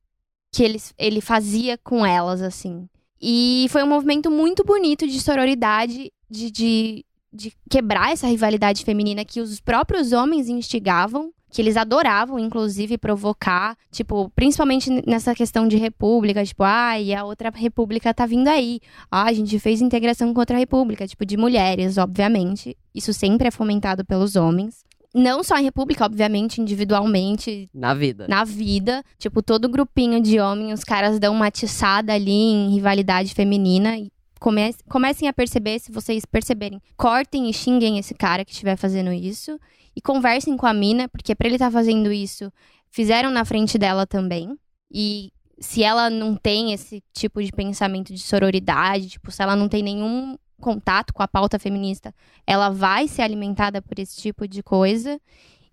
que 0.52 0.62
ele, 0.64 0.80
ele 0.96 1.22
fazia 1.22 1.76
com 1.80 2.06
elas, 2.06 2.44
assim. 2.44 2.88
E 3.22 3.68
foi 3.70 3.84
um 3.84 3.88
movimento 3.88 4.30
muito 4.30 4.64
bonito 4.64 5.08
de 5.08 5.20
sororidade, 5.20 6.12
de, 6.30 6.52
de, 6.52 7.06
de 7.34 7.54
quebrar 7.70 8.12
essa 8.12 8.28
rivalidade 8.28 8.84
feminina 8.84 9.26
que 9.26 9.42
os 9.42 9.60
próprios 9.60 10.12
homens 10.12 10.50
instigavam, 10.50 11.32
que 11.50 11.62
eles 11.62 11.78
adoravam, 11.78 12.38
inclusive, 12.38 12.98
provocar, 12.98 13.78
tipo, 13.92 14.30
principalmente 14.36 14.90
nessa 15.08 15.34
questão 15.34 15.68
de 15.68 15.78
república, 15.78 16.44
tipo, 16.44 16.64
ai, 16.64 17.14
a 17.14 17.24
outra 17.24 17.50
república 17.50 18.14
tá 18.14 18.26
vindo 18.26 18.48
aí. 18.50 18.80
Ah, 19.10 19.24
a 19.24 19.34
gente 19.34 19.58
fez 19.58 19.82
integração 19.82 20.34
com 20.34 20.40
outra 20.40 20.58
república, 20.58 21.08
tipo, 21.08 21.26
de 21.26 21.38
mulheres, 21.38 21.98
obviamente. 21.98 22.78
Isso 22.94 23.14
sempre 23.14 23.48
é 23.48 23.52
fomentado 23.52 24.04
pelos 24.04 24.36
homens. 24.36 24.86
Não 25.18 25.44
só 25.44 25.58
em 25.58 25.64
república, 25.64 26.06
obviamente, 26.06 26.62
individualmente, 26.62 27.68
Na 27.74 27.94
vida. 27.94 28.28
na 28.28 28.44
vida. 28.44 29.04
Tipo, 29.18 29.42
todo 29.42 29.68
grupinho 29.68 30.22
de 30.22 30.40
homens, 30.40 30.80
os 30.80 30.84
caras 30.84 31.20
dão 31.20 31.34
uma 31.34 31.48
atiçada 31.48 32.14
ali 32.14 32.32
em 32.32 32.70
rivalidade 32.70 33.34
feminina. 33.34 33.98
E 33.98 34.12
come 34.40 34.72
comecem 34.88 35.28
a 35.28 35.34
perceber, 35.34 35.80
se 35.80 35.92
vocês 35.92 36.24
perceberem, 36.24 36.80
cortem 36.96 37.50
e 37.50 37.54
xinguem 37.54 37.98
esse 37.98 38.14
cara 38.14 38.46
que 38.46 38.52
estiver 38.52 38.76
fazendo 38.78 39.12
isso. 39.12 39.60
E 39.96 40.02
conversem 40.02 40.56
com 40.56 40.68
a 40.68 40.74
mina, 40.74 41.10
porque 41.10 41.34
pra 41.34 41.48
ele 41.48 41.56
estar 41.56 41.72
fazendo 41.72 42.12
isso, 42.12 42.54
fizeram 42.92 43.32
na 43.32 43.44
frente 43.44 43.78
dela 43.80 44.06
também. 44.06 44.56
E 44.92 45.32
se 45.60 45.82
ela 45.82 46.10
não 46.10 46.36
tem 46.36 46.74
esse 46.74 47.04
tipo 47.12 47.44
de 47.44 47.52
pensamento 47.52 48.14
de 48.14 48.20
sororidade, 48.20 49.10
tipo, 49.10 49.32
se 49.32 49.42
ela 49.42 49.56
não 49.56 49.68
tem 49.68 49.82
nenhum 49.82 50.38
contato 50.60 51.14
com 51.14 51.22
a 51.24 51.28
pauta 51.28 51.58
feminista, 51.60 52.14
ela 52.46 52.70
vai 52.70 53.08
ser 53.08 53.22
alimentada 53.22 53.82
por 53.82 53.98
esse 54.00 54.18
tipo 54.22 54.48
de 54.48 54.62
coisa. 54.64 55.20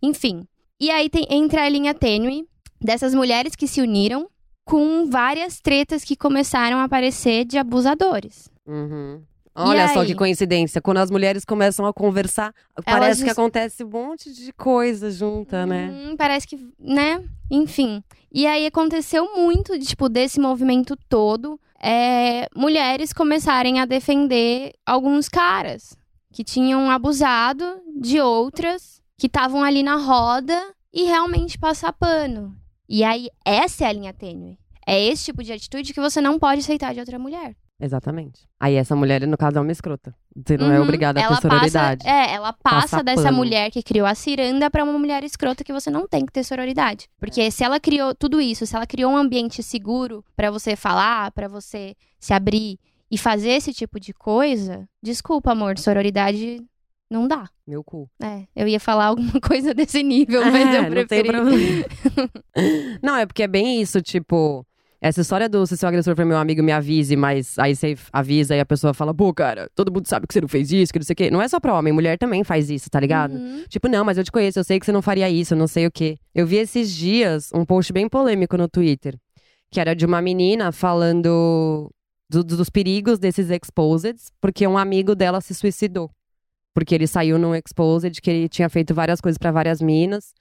Enfim. 0.02 0.46
E 0.80 0.90
aí 0.90 1.08
tem, 1.08 1.26
entra 1.30 1.64
a 1.64 1.68
linha 1.68 1.94
tênue 1.94 2.46
dessas 2.80 3.14
mulheres 3.14 3.54
que 3.56 3.66
se 3.66 3.80
uniram 3.80 4.28
com 4.64 5.06
várias 5.10 5.60
tretas 5.60 6.04
que 6.04 6.16
começaram 6.16 6.78
a 6.78 6.84
aparecer 6.84 7.44
de 7.44 7.58
abusadores. 7.58 8.50
Uhum. 8.66 9.22
Olha 9.56 9.86
só 9.88 10.04
que 10.04 10.14
coincidência. 10.16 10.82
Quando 10.82 10.98
as 10.98 11.10
mulheres 11.12 11.44
começam 11.44 11.86
a 11.86 11.92
conversar, 11.92 12.52
parece 12.84 13.20
que 13.20 13.28
dis- 13.28 13.38
acontece 13.38 13.84
um 13.84 13.88
monte 13.88 14.32
de 14.34 14.52
coisa 14.52 15.10
junta, 15.12 15.64
né? 15.64 15.90
Hum, 15.92 16.16
parece 16.16 16.44
que, 16.46 16.58
né? 16.76 17.22
Enfim. 17.48 18.02
E 18.32 18.48
aí 18.48 18.66
aconteceu 18.66 19.32
muito, 19.36 19.78
tipo, 19.78 20.08
desse 20.08 20.40
movimento 20.40 20.96
todo, 21.08 21.60
é, 21.86 22.48
mulheres 22.56 23.12
começarem 23.12 23.78
a 23.78 23.84
defender 23.84 24.72
alguns 24.86 25.28
caras 25.28 25.94
que 26.32 26.42
tinham 26.42 26.90
abusado 26.90 27.78
de 28.00 28.18
outras, 28.20 29.02
que 29.18 29.26
estavam 29.26 29.62
ali 29.62 29.82
na 29.82 29.96
roda 29.96 30.58
e 30.90 31.02
realmente 31.02 31.58
passar 31.58 31.92
pano. 31.92 32.56
E 32.88 33.04
aí, 33.04 33.28
essa 33.44 33.84
é 33.84 33.88
a 33.88 33.92
linha 33.92 34.14
tênue. 34.14 34.58
É 34.86 34.98
esse 34.98 35.26
tipo 35.26 35.44
de 35.44 35.52
atitude 35.52 35.92
que 35.92 36.00
você 36.00 36.22
não 36.22 36.38
pode 36.38 36.62
aceitar 36.62 36.94
de 36.94 37.00
outra 37.00 37.18
mulher. 37.18 37.54
Exatamente. 37.80 38.46
Aí 38.58 38.74
essa 38.76 38.94
mulher, 38.94 39.26
no 39.26 39.36
caso, 39.36 39.58
é 39.58 39.60
uma 39.60 39.72
escrota. 39.72 40.14
Você 40.34 40.56
não 40.56 40.70
é 40.70 40.78
Uhum. 40.78 40.84
obrigada 40.84 41.20
a 41.20 41.28
ter 41.28 41.40
sororidade. 41.42 42.04
Passa, 42.04 42.16
é, 42.16 42.32
ela 42.34 42.52
passa 42.52 42.80
Passa 42.82 43.02
dessa 43.02 43.22
pano. 43.24 43.36
mulher 43.36 43.70
que 43.70 43.82
criou 43.82 44.06
a 44.06 44.14
ciranda 44.14 44.70
pra 44.70 44.84
uma 44.84 44.96
mulher 44.98 45.24
escrota 45.24 45.64
que 45.64 45.72
você 45.72 45.90
não 45.90 46.06
tem 46.06 46.24
que 46.24 46.32
ter 46.32 46.44
sororidade. 46.44 47.08
Porque 47.18 47.40
É. 47.40 47.50
se 47.50 47.64
ela 47.64 47.80
criou 47.80 48.14
tudo 48.14 48.40
isso, 48.40 48.64
se 48.64 48.74
ela 48.76 48.86
criou 48.86 49.12
um 49.12 49.16
ambiente 49.16 49.62
seguro 49.62 50.24
pra 50.36 50.50
você 50.50 50.76
falar, 50.76 51.30
pra 51.32 51.48
você 51.48 51.94
se 52.20 52.32
abrir 52.32 52.78
e 53.10 53.18
fazer 53.18 53.50
esse 53.50 53.72
tipo 53.72 53.98
de 54.00 54.12
coisa, 54.14 54.88
desculpa, 55.02 55.52
amor, 55.52 55.76
sororidade 55.78 56.62
não 57.10 57.28
dá. 57.28 57.48
Meu 57.66 57.82
cu. 57.84 58.08
É, 58.22 58.44
eu 58.56 58.66
ia 58.68 58.80
falar 58.80 59.06
alguma 59.06 59.40
coisa 59.42 59.74
desse 59.74 60.02
nível, 60.02 60.42
mas 60.50 60.68
É, 60.74 60.78
eu 60.78 60.82
não 60.84 60.90
preferi. 60.90 61.28
problema. 61.28 61.84
não, 63.02 63.16
é 63.16 63.26
porque 63.26 63.42
é 63.42 63.48
bem 63.48 63.80
isso, 63.80 64.00
tipo. 64.00 64.64
Essa 65.06 65.20
história 65.20 65.50
do 65.50 65.66
se 65.66 65.76
seu 65.76 65.86
agressor 65.86 66.16
for 66.16 66.24
meu 66.24 66.38
amigo, 66.38 66.62
me 66.62 66.72
avise, 66.72 67.14
mas 67.14 67.58
aí 67.58 67.76
você 67.76 67.94
avisa 68.10 68.56
e 68.56 68.60
a 68.60 68.64
pessoa 68.64 68.94
fala, 68.94 69.12
pô, 69.12 69.34
cara, 69.34 69.68
todo 69.74 69.92
mundo 69.92 70.08
sabe 70.08 70.26
que 70.26 70.32
você 70.32 70.40
não 70.40 70.48
fez 70.48 70.72
isso, 70.72 70.90
que 70.90 70.98
não 70.98 71.04
sei 71.04 71.12
o 71.12 71.16
quê. 71.16 71.30
Não 71.30 71.42
é 71.42 71.46
só 71.46 71.60
pra 71.60 71.74
homem, 71.78 71.92
mulher 71.92 72.16
também 72.16 72.42
faz 72.42 72.70
isso, 72.70 72.88
tá 72.88 72.98
ligado? 73.00 73.34
Uhum. 73.34 73.64
Tipo, 73.68 73.86
não, 73.86 74.02
mas 74.02 74.16
eu 74.16 74.24
te 74.24 74.32
conheço, 74.32 74.58
eu 74.58 74.64
sei 74.64 74.80
que 74.80 74.86
você 74.86 74.92
não 74.92 75.02
faria 75.02 75.28
isso, 75.28 75.54
não 75.54 75.66
sei 75.66 75.86
o 75.86 75.90
quê. 75.90 76.16
Eu 76.34 76.46
vi 76.46 76.56
esses 76.56 76.90
dias 76.90 77.50
um 77.54 77.66
post 77.66 77.92
bem 77.92 78.08
polêmico 78.08 78.56
no 78.56 78.66
Twitter, 78.66 79.18
que 79.70 79.78
era 79.78 79.94
de 79.94 80.06
uma 80.06 80.22
menina 80.22 80.72
falando 80.72 81.92
do- 82.30 82.42
dos 82.42 82.70
perigos 82.70 83.18
desses 83.18 83.50
exposeds, 83.50 84.32
porque 84.40 84.66
um 84.66 84.78
amigo 84.78 85.14
dela 85.14 85.42
se 85.42 85.54
suicidou. 85.54 86.10
Porque 86.72 86.94
ele 86.94 87.06
saiu 87.06 87.38
num 87.38 87.54
exposed 87.54 88.22
que 88.22 88.30
ele 88.30 88.48
tinha 88.48 88.70
feito 88.70 88.94
várias 88.94 89.20
coisas 89.20 89.36
pra 89.36 89.52
várias 89.52 89.82
minas, 89.82 90.32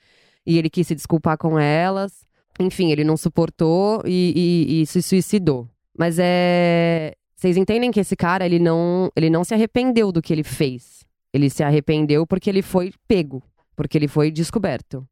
e 0.45 0.57
ele 0.57 0.69
quis 0.69 0.87
se 0.87 0.95
desculpar 0.95 1.37
com 1.37 1.59
elas. 1.59 2.23
Enfim, 2.59 2.91
ele 2.91 3.03
não 3.03 3.17
suportou 3.17 4.01
e, 4.05 4.33
e- 4.69 4.81
e 4.81 4.85
se 4.85 5.01
suicidou. 5.01 5.67
Mas 5.97 6.17
é. 6.19 7.13
Vocês 7.35 7.57
entendem 7.57 7.91
que 7.91 7.99
esse 7.99 8.15
cara, 8.15 8.45
ele 8.45 8.57
não, 8.59 9.11
ele 9.15 9.29
não 9.29 9.43
se 9.43 9.53
arrependeu 9.53 10.11
do 10.11 10.21
que 10.21 10.31
ele 10.31 10.43
fez. 10.43 11.03
Ele 11.33 11.49
se 11.49 11.61
arrependeu 11.63 12.25
porque 12.25 12.49
ele 12.49 12.61
foi 12.61 12.93
pego, 13.07 13.43
porque 13.75 13.97
ele 13.97 14.07
foi 14.07 14.31
descoberto. 14.31 15.05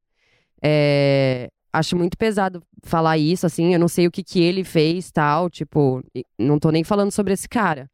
É, 0.63 1.49
Acho 1.73 1.95
muito 1.95 2.17
pesado 2.17 2.61
falar 2.83 3.17
isso, 3.17 3.45
assim. 3.45 3.73
Eu 3.73 3.79
não 3.79 3.87
sei 3.87 4.05
o 4.05 4.11
que, 4.11 4.23
que 4.23 4.41
ele 4.41 4.63
fez, 4.63 5.09
tal. 5.11 5.49
Tipo, 5.49 6.03
não 6.37 6.59
tô 6.59 6.69
nem 6.69 6.83
falando 6.83 7.11
sobre 7.11 7.33
esse 7.33 7.47
cara. 7.47 7.89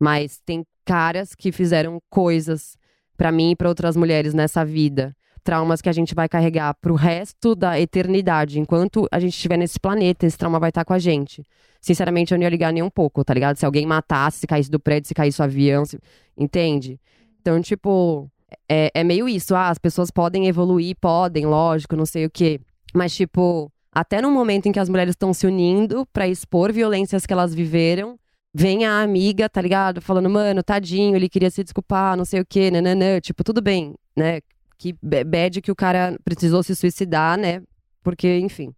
Mas 0.00 0.38
tem 0.46 0.64
caras 0.84 1.34
que 1.34 1.50
fizeram 1.50 1.98
coisas 2.08 2.76
pra 3.16 3.32
mim 3.32 3.50
e 3.50 3.56
pra 3.56 3.68
outras 3.68 3.96
mulheres 3.96 4.34
nessa 4.34 4.64
vida. 4.64 5.16
Traumas 5.48 5.80
que 5.80 5.88
a 5.88 5.92
gente 5.94 6.14
vai 6.14 6.28
carregar 6.28 6.74
pro 6.74 6.94
resto 6.94 7.54
da 7.54 7.80
eternidade. 7.80 8.60
Enquanto 8.60 9.08
a 9.10 9.18
gente 9.18 9.32
estiver 9.32 9.56
nesse 9.56 9.80
planeta, 9.80 10.26
esse 10.26 10.36
trauma 10.36 10.60
vai 10.60 10.68
estar 10.68 10.84
com 10.84 10.92
a 10.92 10.98
gente. 10.98 11.42
Sinceramente, 11.80 12.32
eu 12.34 12.38
não 12.38 12.42
ia 12.42 12.50
ligar 12.50 12.70
nem 12.70 12.82
um 12.82 12.90
pouco, 12.90 13.24
tá 13.24 13.32
ligado? 13.32 13.56
Se 13.56 13.64
alguém 13.64 13.86
matasse, 13.86 14.40
se 14.40 14.46
caísse 14.46 14.70
do 14.70 14.78
prédio, 14.78 15.08
se 15.08 15.14
caísse 15.14 15.40
o 15.40 15.44
avião, 15.44 15.86
se- 15.86 15.98
entende? 16.36 17.00
Então, 17.40 17.62
tipo, 17.62 18.30
é, 18.68 18.90
é 18.92 19.02
meio 19.02 19.26
isso. 19.26 19.54
Ah, 19.54 19.70
as 19.70 19.78
pessoas 19.78 20.10
podem 20.10 20.46
evoluir, 20.48 20.94
podem, 21.00 21.46
lógico, 21.46 21.96
não 21.96 22.04
sei 22.04 22.26
o 22.26 22.30
quê. 22.30 22.60
Mas, 22.94 23.14
tipo, 23.16 23.72
até 23.90 24.20
no 24.20 24.30
momento 24.30 24.66
em 24.66 24.72
que 24.72 24.78
as 24.78 24.90
mulheres 24.90 25.12
estão 25.12 25.32
se 25.32 25.46
unindo 25.46 26.06
pra 26.12 26.28
expor 26.28 26.74
violências 26.74 27.24
que 27.24 27.32
elas 27.32 27.54
viveram, 27.54 28.18
vem 28.52 28.84
a 28.84 29.00
amiga, 29.00 29.48
tá 29.48 29.62
ligado? 29.62 30.02
Falando, 30.02 30.28
mano, 30.28 30.62
tadinho, 30.62 31.16
ele 31.16 31.26
queria 31.26 31.48
se 31.50 31.64
desculpar, 31.64 32.18
não 32.18 32.26
sei 32.26 32.40
o 32.40 32.44
quê, 32.46 32.70
nananã. 32.70 33.18
Tipo, 33.18 33.42
tudo 33.42 33.62
bem, 33.62 33.94
né? 34.14 34.40
Que 34.78 34.94
ba- 35.02 35.24
bad 35.24 35.60
que 35.60 35.70
o 35.72 35.76
cara 35.76 36.16
precisou 36.24 36.62
se 36.62 36.74
suicidar, 36.74 37.38
né? 37.38 37.62
Porque, 38.02 38.38
enfim, 38.38 38.72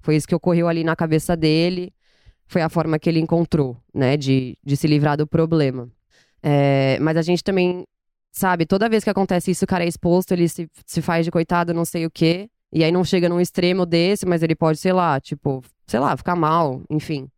foi 0.00 0.16
isso 0.16 0.26
que 0.26 0.34
ocorreu 0.34 0.66
ali 0.68 0.82
na 0.82 0.96
cabeça 0.96 1.36
dele. 1.36 1.92
Foi 2.46 2.62
a 2.62 2.68
forma 2.68 2.98
que 2.98 3.08
ele 3.08 3.20
encontrou, 3.20 3.76
né? 3.94 4.16
De, 4.16 4.56
de 4.64 4.76
se 4.76 4.86
livrar 4.86 5.16
do 5.16 5.26
problema. 5.26 5.88
É, 6.42 6.98
mas 7.00 7.16
a 7.16 7.22
gente 7.22 7.44
também, 7.44 7.84
sabe, 8.32 8.66
toda 8.66 8.88
vez 8.88 9.04
que 9.04 9.10
acontece 9.10 9.50
isso, 9.50 9.64
o 9.64 9.68
cara 9.68 9.84
é 9.84 9.88
exposto, 9.88 10.32
ele 10.32 10.48
se, 10.48 10.68
se 10.86 11.00
faz 11.00 11.24
de 11.24 11.30
coitado, 11.30 11.72
não 11.72 11.84
sei 11.84 12.06
o 12.06 12.10
quê. 12.10 12.48
E 12.72 12.82
aí 12.82 12.90
não 12.90 13.04
chega 13.04 13.28
num 13.28 13.40
extremo 13.40 13.84
desse, 13.84 14.24
mas 14.26 14.42
ele 14.42 14.54
pode, 14.56 14.78
sei 14.78 14.92
lá, 14.92 15.20
tipo, 15.20 15.62
sei 15.86 16.00
lá, 16.00 16.16
ficar 16.16 16.34
mal, 16.34 16.82
enfim. 16.90 17.28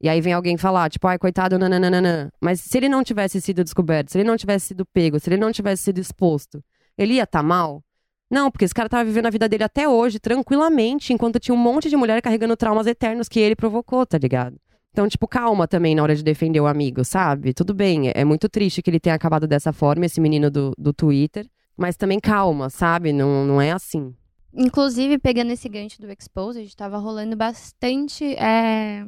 E 0.00 0.08
aí 0.08 0.20
vem 0.20 0.32
alguém 0.32 0.56
falar, 0.56 0.88
tipo, 0.88 1.06
ai, 1.06 1.18
coitado, 1.18 1.58
nananana. 1.58 2.32
Mas 2.40 2.60
se 2.60 2.78
ele 2.78 2.88
não 2.88 3.04
tivesse 3.04 3.40
sido 3.40 3.62
descoberto, 3.62 4.10
se 4.10 4.18
ele 4.18 4.28
não 4.28 4.36
tivesse 4.36 4.68
sido 4.68 4.86
pego, 4.86 5.20
se 5.20 5.28
ele 5.28 5.36
não 5.36 5.52
tivesse 5.52 5.82
sido 5.84 5.98
exposto, 5.98 6.62
ele 6.98 7.14
ia 7.14 7.22
estar 7.22 7.42
mal? 7.42 7.82
Não, 8.30 8.50
porque 8.50 8.64
esse 8.64 8.74
cara 8.74 8.88
tava 8.88 9.04
vivendo 9.04 9.26
a 9.26 9.30
vida 9.30 9.48
dele 9.48 9.64
até 9.64 9.88
hoje, 9.88 10.18
tranquilamente, 10.18 11.12
enquanto 11.12 11.40
tinha 11.40 11.54
um 11.54 11.58
monte 11.58 11.88
de 11.88 11.96
mulher 11.96 12.20
carregando 12.20 12.56
traumas 12.56 12.86
eternos 12.86 13.28
que 13.28 13.40
ele 13.40 13.56
provocou, 13.56 14.04
tá 14.04 14.18
ligado? 14.18 14.56
Então, 14.90 15.08
tipo, 15.08 15.26
calma 15.26 15.66
também 15.66 15.94
na 15.94 16.02
hora 16.02 16.14
de 16.14 16.22
defender 16.22 16.60
o 16.60 16.66
amigo, 16.66 17.04
sabe? 17.04 17.54
Tudo 17.54 17.72
bem, 17.72 18.10
é 18.14 18.24
muito 18.24 18.48
triste 18.48 18.82
que 18.82 18.90
ele 18.90 19.00
tenha 19.00 19.14
acabado 19.14 19.46
dessa 19.46 19.72
forma, 19.72 20.04
esse 20.04 20.20
menino 20.20 20.50
do, 20.50 20.72
do 20.76 20.92
Twitter. 20.92 21.48
Mas 21.76 21.96
também 21.96 22.18
calma, 22.18 22.68
sabe? 22.68 23.12
Não, 23.12 23.46
não 23.46 23.60
é 23.60 23.70
assim. 23.70 24.12
Inclusive, 24.52 25.18
pegando 25.18 25.52
esse 25.52 25.68
gancho 25.68 26.00
do 26.00 26.10
Exposed, 26.10 26.74
tava 26.76 26.98
rolando 26.98 27.36
bastante. 27.36 28.34
é, 28.34 29.06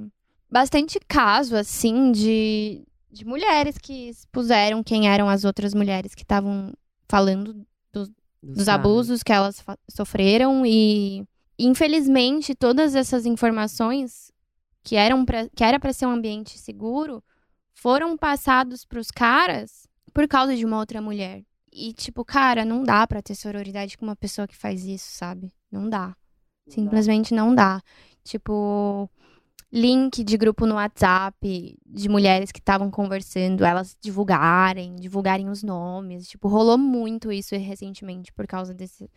bastante 0.48 0.98
caso, 1.08 1.56
assim, 1.56 2.12
de, 2.12 2.84
de 3.10 3.24
mulheres 3.24 3.76
que 3.76 4.08
expuseram 4.08 4.82
quem 4.82 5.08
eram 5.08 5.28
as 5.28 5.44
outras 5.44 5.74
mulheres 5.74 6.14
que 6.14 6.22
estavam 6.22 6.72
falando 7.08 7.66
dos 8.42 8.68
abusos 8.68 9.22
que 9.22 9.32
elas 9.32 9.62
sofreram 9.88 10.64
e 10.64 11.24
infelizmente 11.58 12.54
todas 12.54 12.94
essas 12.94 13.26
informações 13.26 14.32
que 14.82 14.96
eram 14.96 15.24
pra, 15.24 15.48
que 15.50 15.62
era 15.62 15.78
para 15.78 15.92
ser 15.92 16.06
um 16.06 16.12
ambiente 16.12 16.58
seguro 16.58 17.22
foram 17.74 18.16
passados 18.16 18.84
pros 18.84 19.10
caras 19.10 19.86
por 20.12 20.26
causa 20.26 20.56
de 20.56 20.64
uma 20.64 20.78
outra 20.78 21.00
mulher. 21.00 21.42
E 21.72 21.92
tipo, 21.92 22.24
cara, 22.24 22.64
não 22.64 22.82
dá 22.82 23.06
pra 23.06 23.22
ter 23.22 23.34
sororidade 23.34 23.96
com 23.96 24.04
uma 24.04 24.16
pessoa 24.16 24.48
que 24.48 24.56
faz 24.56 24.84
isso, 24.84 25.10
sabe? 25.12 25.52
Não 25.70 25.88
dá. 25.88 26.16
Simplesmente 26.68 27.34
não 27.34 27.54
dá. 27.54 27.80
Tipo, 28.24 29.08
link 29.72 30.24
de 30.24 30.36
grupo 30.36 30.66
no 30.66 30.74
WhatsApp 30.74 31.78
de 31.86 32.08
mulheres 32.08 32.50
que 32.50 32.58
estavam 32.58 32.90
conversando, 32.90 33.64
elas 33.64 33.96
divulgarem, 34.00 34.96
divulgarem 34.96 35.48
os 35.48 35.62
nomes. 35.62 36.28
Tipo, 36.28 36.48
rolou 36.48 36.76
muito 36.76 37.30
isso 37.30 37.54
recentemente 37.54 38.32
por 38.32 38.46
causa 38.46 38.74
desse, 38.74 39.08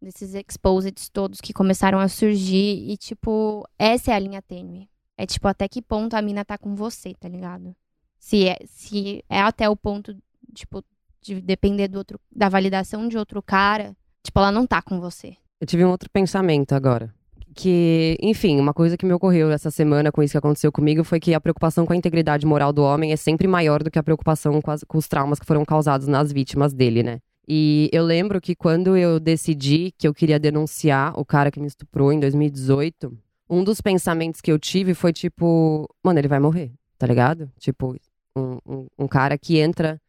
desses 0.00 0.34
exposits 0.34 1.08
todos 1.08 1.40
que 1.40 1.52
começaram 1.52 1.98
a 1.98 2.08
surgir. 2.08 2.88
E, 2.90 2.96
tipo, 2.96 3.68
essa 3.78 4.12
é 4.12 4.14
a 4.14 4.18
linha 4.18 4.42
tênue. 4.42 4.88
É 5.16 5.26
tipo, 5.26 5.46
até 5.48 5.68
que 5.68 5.82
ponto 5.82 6.14
a 6.14 6.22
mina 6.22 6.44
tá 6.44 6.58
com 6.58 6.74
você, 6.74 7.14
tá 7.14 7.28
ligado? 7.28 7.74
Se 8.18 8.48
é, 8.48 8.58
se 8.66 9.24
é 9.28 9.40
até 9.40 9.68
o 9.68 9.76
ponto, 9.76 10.16
tipo, 10.52 10.84
de 11.20 11.40
depender 11.40 11.88
do 11.88 11.98
outro, 11.98 12.20
da 12.30 12.48
validação 12.48 13.08
de 13.08 13.16
outro 13.16 13.42
cara, 13.42 13.96
tipo, 14.22 14.38
ela 14.38 14.50
não 14.50 14.66
tá 14.66 14.82
com 14.82 15.00
você. 15.00 15.36
Eu 15.60 15.66
tive 15.66 15.84
um 15.84 15.90
outro 15.90 16.10
pensamento 16.10 16.74
agora. 16.74 17.14
Que, 17.54 18.16
enfim, 18.20 18.58
uma 18.58 18.74
coisa 18.74 18.96
que 18.96 19.06
me 19.06 19.12
ocorreu 19.12 19.50
essa 19.50 19.70
semana 19.70 20.10
com 20.10 20.22
isso 20.22 20.32
que 20.32 20.38
aconteceu 20.38 20.72
comigo 20.72 21.04
foi 21.04 21.20
que 21.20 21.32
a 21.34 21.40
preocupação 21.40 21.86
com 21.86 21.92
a 21.92 21.96
integridade 21.96 22.44
moral 22.44 22.72
do 22.72 22.82
homem 22.82 23.12
é 23.12 23.16
sempre 23.16 23.46
maior 23.46 23.82
do 23.82 23.90
que 23.90 23.98
a 23.98 24.02
preocupação 24.02 24.60
com, 24.60 24.70
as- 24.70 24.82
com 24.84 24.98
os 24.98 25.06
traumas 25.06 25.38
que 25.38 25.46
foram 25.46 25.64
causados 25.64 26.08
nas 26.08 26.32
vítimas 26.32 26.72
dele, 26.72 27.02
né? 27.02 27.20
E 27.46 27.88
eu 27.92 28.02
lembro 28.04 28.40
que 28.40 28.54
quando 28.56 28.96
eu 28.96 29.20
decidi 29.20 29.92
que 29.98 30.08
eu 30.08 30.14
queria 30.14 30.38
denunciar 30.38 31.12
o 31.18 31.24
cara 31.24 31.50
que 31.50 31.60
me 31.60 31.66
estuprou 31.66 32.12
em 32.12 32.18
2018, 32.18 33.16
um 33.48 33.62
dos 33.62 33.80
pensamentos 33.80 34.40
que 34.40 34.50
eu 34.50 34.58
tive 34.58 34.94
foi 34.94 35.12
tipo, 35.12 35.88
mano, 36.02 36.18
ele 36.18 36.28
vai 36.28 36.40
morrer, 36.40 36.72
tá 36.98 37.06
ligado? 37.06 37.50
Tipo, 37.58 37.94
um, 38.34 38.58
um, 38.66 38.86
um 38.98 39.06
cara 39.06 39.36
que 39.38 39.58
entra 39.58 40.00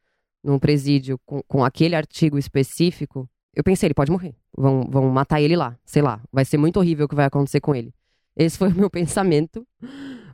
num 0.43 0.57
presídio 0.57 1.19
com, 1.25 1.41
com 1.47 1.63
aquele 1.65 1.95
artigo 1.95 2.37
específico, 2.37 3.29
eu 3.55 3.63
pensei, 3.63 3.87
ele 3.87 3.93
pode 3.93 4.11
morrer. 4.11 4.35
Vão, 4.55 4.87
vão 4.89 5.09
matar 5.09 5.41
ele 5.41 5.55
lá, 5.55 5.77
sei 5.85 6.01
lá. 6.01 6.21
Vai 6.31 6.45
ser 6.45 6.57
muito 6.57 6.77
horrível 6.77 7.05
o 7.05 7.09
que 7.09 7.15
vai 7.15 7.25
acontecer 7.25 7.59
com 7.61 7.73
ele. 7.75 7.93
Esse 8.35 8.57
foi 8.57 8.69
o 8.73 8.75
meu 8.75 8.89
pensamento 8.89 9.65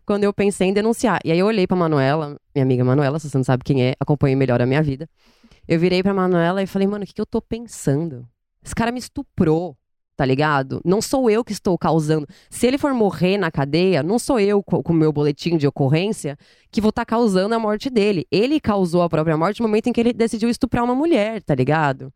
quando 0.05 0.23
eu 0.23 0.34
pensei 0.34 0.67
em 0.67 0.73
denunciar. 0.73 1.19
E 1.23 1.31
aí 1.31 1.39
eu 1.39 1.45
olhei 1.45 1.67
pra 1.67 1.77
Manuela, 1.77 2.38
minha 2.53 2.63
amiga 2.63 2.84
Manuela, 2.84 3.19
se 3.19 3.29
você 3.29 3.38
não 3.38 3.43
sabe 3.43 3.63
quem 3.63 3.84
é, 3.84 3.93
acompanhe 3.99 4.36
melhor 4.36 4.62
a 4.62 4.65
minha 4.65 4.81
vida. 4.81 5.07
Eu 5.67 5.79
virei 5.79 6.01
pra 6.03 6.13
Manuela 6.13 6.62
e 6.63 6.67
falei, 6.67 6.88
mano, 6.88 7.03
o 7.03 7.07
que, 7.07 7.13
que 7.13 7.21
eu 7.21 7.25
tô 7.25 7.41
pensando? 7.41 8.27
Esse 8.63 8.75
cara 8.75 8.91
me 8.91 8.99
estuprou. 8.99 9.77
tá 10.17 10.25
ligado? 10.25 10.81
Não 10.86 11.01
sou 11.01 11.29
eu 11.31 11.43
que 11.43 11.51
estou 11.53 11.77
causando. 11.77 12.27
Se 12.49 12.67
ele 12.67 12.77
for 12.77 12.93
morrer 12.93 13.38
na 13.38 13.49
cadeia, 13.49 14.03
não 14.03 14.19
sou 14.19 14.39
eu 14.39 14.62
co- 14.62 14.84
com 14.84 14.93
o 14.93 14.95
meu 14.95 15.12
boletim 15.12 15.57
de 15.57 15.65
ocorrência 15.67 16.38
que 16.71 16.81
vou 16.81 16.89
estar 16.89 17.05
causando 17.05 17.55
a 17.55 17.60
morte 17.60 17.89
dele. 17.89 18.27
Ele 18.31 18.60
causou 18.60 19.01
a 19.03 19.10
própria 19.10 19.36
morte 19.38 19.62
no 19.62 19.67
momento 19.67 19.88
em 19.88 19.93
que 19.93 19.99
ele 20.01 20.13
decidiu 20.13 20.49
estuprar 20.49 20.84
uma 20.84 20.93
mulher, 20.95 21.41
tá 21.41 21.55
ligado? 21.55 22.12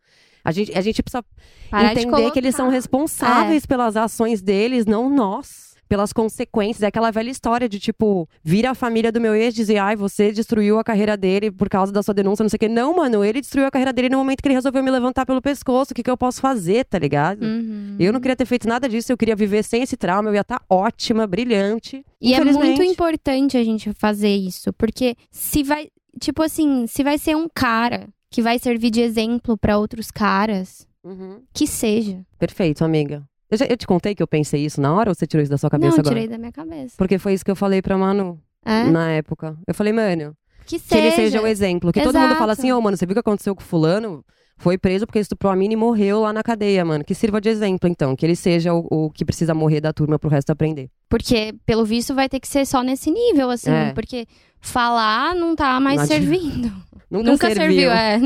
A 0.45 0.51
gente, 0.51 0.77
a 0.77 0.81
gente 0.81 1.01
precisa 1.01 1.25
Parar 1.71 1.95
de 1.95 2.01
entender 2.01 2.29
que 2.29 2.37
eles 2.37 2.55
são 2.55 2.69
responsáveis 2.69 3.65
pelas 3.65 3.97
ações 3.97 4.43
deles, 4.43 4.85
não 4.85 5.09
nós. 5.09 5.73
Pelas 5.87 6.11
consequências. 6.11 6.81
É 6.81 6.87
aquela 6.87 7.11
velha 7.11 7.29
história 7.29 7.69
de, 7.69 7.79
tipo, 7.79 8.27
vir 8.43 8.65
a 8.65 8.73
família 8.73 9.11
do 9.11 9.21
meu 9.21 9.35
ex 9.35 9.53
e 9.53 9.57
dizer, 9.57 9.77
ai, 9.77 9.95
você 9.95 10.31
destruiu 10.31 10.79
a 10.79 10.83
carreira 10.83 11.15
dele 11.15 11.51
por 11.51 11.69
causa 11.69 11.91
da 11.91 12.01
sua 12.01 12.13
denúncia, 12.13 12.43
não 12.43 12.49
sei 12.49 12.57
o 12.57 12.59
quê. 12.59 12.67
Não, 12.67 12.95
mano, 12.95 13.23
ele 13.23 13.39
destruiu 13.39 13.67
a 13.67 13.71
carreira 13.71 13.93
dele 13.93 14.09
no 14.09 14.17
momento 14.17 14.41
que 14.41 14.47
ele 14.47 14.55
resolveu 14.55 14.83
me 14.83 14.89
levantar 14.89 15.27
pelo 15.27 15.41
pescoço. 15.41 15.91
O 15.91 15.95
que, 15.95 16.01
que 16.01 16.09
eu 16.09 16.17
posso 16.17 16.41
fazer, 16.41 16.85
tá 16.85 16.97
ligado? 16.97 17.43
Uhum. 17.43 17.97
Eu 17.99 18.11
não 18.11 18.19
queria 18.19 18.35
ter 18.35 18.45
feito 18.45 18.67
nada 18.67 18.89
disso, 18.89 19.11
eu 19.11 19.17
queria 19.17 19.35
viver 19.35 19.63
sem 19.63 19.83
esse 19.83 19.95
trauma, 19.95 20.29
eu 20.29 20.33
ia 20.33 20.41
estar 20.41 20.59
ótima, 20.67 21.27
brilhante. 21.27 22.03
E 22.19 22.33
é 22.33 22.43
muito 22.43 22.81
importante 22.81 23.55
a 23.57 23.63
gente 23.63 23.93
fazer 23.93 24.35
isso, 24.35 24.73
porque 24.73 25.15
se 25.29 25.61
vai, 25.61 25.89
tipo 26.19 26.41
assim, 26.41 26.87
se 26.87 27.03
vai 27.03 27.19
ser 27.19 27.35
um 27.35 27.47
cara 27.47 28.09
que 28.35 28.41
vai 28.41 28.59
servir 28.59 28.89
de 28.91 28.99
exemplo 28.99 29.57
pra 29.57 29.77
outros 29.77 30.11
caras, 30.11 30.85
Uhum. 31.01 31.41
que 31.53 31.65
seja. 31.65 32.19
Perfeito, 32.37 32.83
amiga. 32.83 33.23
Eu, 33.49 33.57
já- 33.57 33.65
eu 33.65 33.77
te 33.77 33.87
contei 33.87 34.13
que 34.13 34.21
eu 34.21 34.27
pensei 34.27 34.65
isso 34.65 34.81
na 34.81 34.93
hora 34.93 35.09
ou 35.09 35.15
você 35.15 35.25
tirou 35.25 35.41
isso 35.41 35.49
da 35.51 35.57
sua 35.57 35.69
cabeça 35.69 35.91
não, 35.93 35.99
agora? 36.01 36.13
tirei 36.15 36.27
da 36.27 36.37
minha 36.37 36.51
cabeça. 36.51 36.95
Porque 36.97 37.17
foi 37.17 37.33
isso 37.33 37.45
que 37.45 37.51
eu 37.51 37.55
falei 37.55 37.81
pra 37.81 37.97
Manu 37.97 38.37
É? 38.65 38.83
na 38.89 39.09
época. 39.11 39.55
Eu 39.65 39.73
falei, 39.73 39.93
mano, 39.93 40.35
Que 40.65 40.77
que 40.77 40.85
seja. 40.85 41.01
ele 41.01 41.15
seja 41.15 41.41
um 41.41 41.47
exemplo. 41.47 41.93
Que 41.93 42.01
todo 42.01 42.15
mundo 42.15 42.25
Exato. 42.25 42.39
fala 42.39 42.51
assim, 42.51 42.71
ô, 42.73 42.81
mano, 42.81 42.97
você 42.97 43.05
viu 43.05 43.13
o 43.13 43.15
que 43.15 43.19
aconteceu 43.21 43.55
com 43.55 43.61
fulano? 43.61 44.25
Foi 44.57 44.77
preso 44.77 45.05
porque 45.05 45.19
estuprou 45.19 45.51
a 45.51 45.55
mina 45.55 45.73
e 45.73 45.77
morreu 45.77 46.21
lá 46.21 46.31
na 46.31 46.41
cadeia, 46.41 46.83
mano. 46.85 47.03
Que 47.03 47.13
sirva 47.13 47.41
de 47.41 47.49
exemplo, 47.49 47.89
então. 47.89 48.15
Que 48.15 48.25
ele 48.25 48.35
seja 48.35 48.73
o, 48.73 48.87
o 48.89 49.09
que 49.09 49.25
precisa 49.25 49.53
morrer 49.53 49.81
da 49.81 49.91
turma 49.91 50.17
pro 50.17 50.29
resto 50.29 50.49
aprender. 50.51 50.89
Porque, 51.09 51.53
pelo 51.65 51.85
visto, 51.85 52.15
vai 52.15 52.29
ter 52.29 52.39
que 52.39 52.47
ser 52.47 52.65
só 52.65 52.81
nesse 52.81 53.11
nível, 53.11 53.49
assim. 53.49 53.69
É. 53.71 53.93
Porque 53.93 54.25
falar 54.61 55.35
não 55.35 55.55
tá 55.55 55.79
mais 55.79 55.99
Não 56.01 56.07
servindo. 56.07 56.67
Nunca, 57.11 57.31
Nunca 57.31 57.53
serviu. 57.53 57.89
serviu, 57.89 57.91
é. 57.91 58.19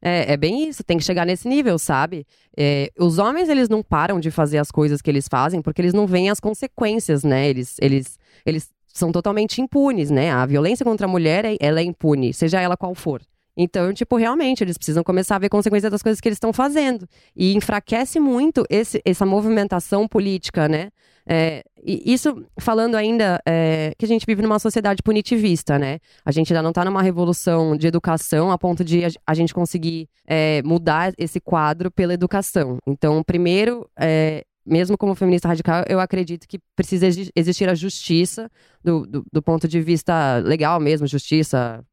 É, 0.00 0.32
é 0.32 0.36
bem 0.36 0.68
isso, 0.68 0.84
tem 0.84 0.96
que 0.96 1.04
chegar 1.04 1.26
nesse 1.26 1.48
nível, 1.48 1.78
sabe? 1.78 2.24
É, 2.56 2.90
os 2.98 3.18
homens, 3.18 3.48
eles 3.48 3.68
não 3.68 3.82
param 3.82 4.20
de 4.20 4.30
fazer 4.30 4.58
as 4.58 4.70
coisas 4.70 5.02
que 5.02 5.10
eles 5.10 5.26
fazem 5.28 5.60
porque 5.60 5.80
eles 5.80 5.92
não 5.92 6.06
veem 6.06 6.30
as 6.30 6.38
consequências, 6.40 7.24
né? 7.24 7.48
Eles, 7.48 7.76
eles, 7.80 8.18
eles 8.46 8.70
são 8.86 9.10
totalmente 9.10 9.60
impunes, 9.60 10.10
né? 10.10 10.30
A 10.30 10.46
violência 10.46 10.84
contra 10.84 11.06
a 11.06 11.10
mulher, 11.10 11.44
é- 11.44 11.56
ela 11.60 11.80
é 11.80 11.82
impune, 11.84 12.32
seja 12.32 12.60
ela 12.60 12.76
qual 12.76 12.94
for. 12.94 13.20
Então, 13.60 13.92
tipo, 13.92 14.16
realmente, 14.16 14.62
eles 14.62 14.78
precisam 14.78 15.02
começar 15.02 15.34
a 15.34 15.38
ver 15.40 15.48
consequências 15.48 15.90
das 15.90 16.00
coisas 16.00 16.20
que 16.20 16.28
eles 16.28 16.36
estão 16.36 16.52
fazendo. 16.52 17.08
E 17.34 17.56
enfraquece 17.56 18.20
muito 18.20 18.64
esse, 18.70 19.02
essa 19.04 19.26
movimentação 19.26 20.06
política, 20.06 20.68
né? 20.68 20.90
É, 21.30 21.62
isso 21.84 22.46
falando 22.58 22.94
ainda 22.94 23.38
é, 23.44 23.92
que 23.98 24.04
a 24.04 24.08
gente 24.08 24.24
vive 24.24 24.40
numa 24.40 24.60
sociedade 24.60 25.02
punitivista, 25.02 25.76
né? 25.76 25.98
A 26.24 26.30
gente 26.30 26.52
ainda 26.52 26.62
não 26.62 26.70
está 26.70 26.84
numa 26.84 27.02
revolução 27.02 27.76
de 27.76 27.88
educação 27.88 28.52
a 28.52 28.56
ponto 28.56 28.84
de 28.84 29.02
a, 29.26 29.34
gente 29.34 29.52
conseguir 29.52 30.08
é, 30.24 30.62
mudar 30.62 31.12
esse 31.18 31.40
quadro 31.40 31.90
pela 31.90 32.14
educação. 32.14 32.78
Então, 32.86 33.22
primeiro, 33.24 33.90
é, 33.98 34.44
mesmo 34.64 34.96
como 34.96 35.16
feminista 35.16 35.48
radical, 35.48 35.84
eu 35.88 35.98
acredito 35.98 36.46
que 36.46 36.60
precisa 36.76 37.08
exi- 37.08 37.30
existir 37.34 37.68
a 37.68 37.74
justiça 37.74 38.48
do, 38.84 39.04
do, 39.04 39.24
do 39.32 39.42
ponto 39.42 39.66
de 39.66 39.80
vista 39.80 40.38
legal 40.38 40.78
mesmo, 40.78 41.06
justiça 41.08 41.84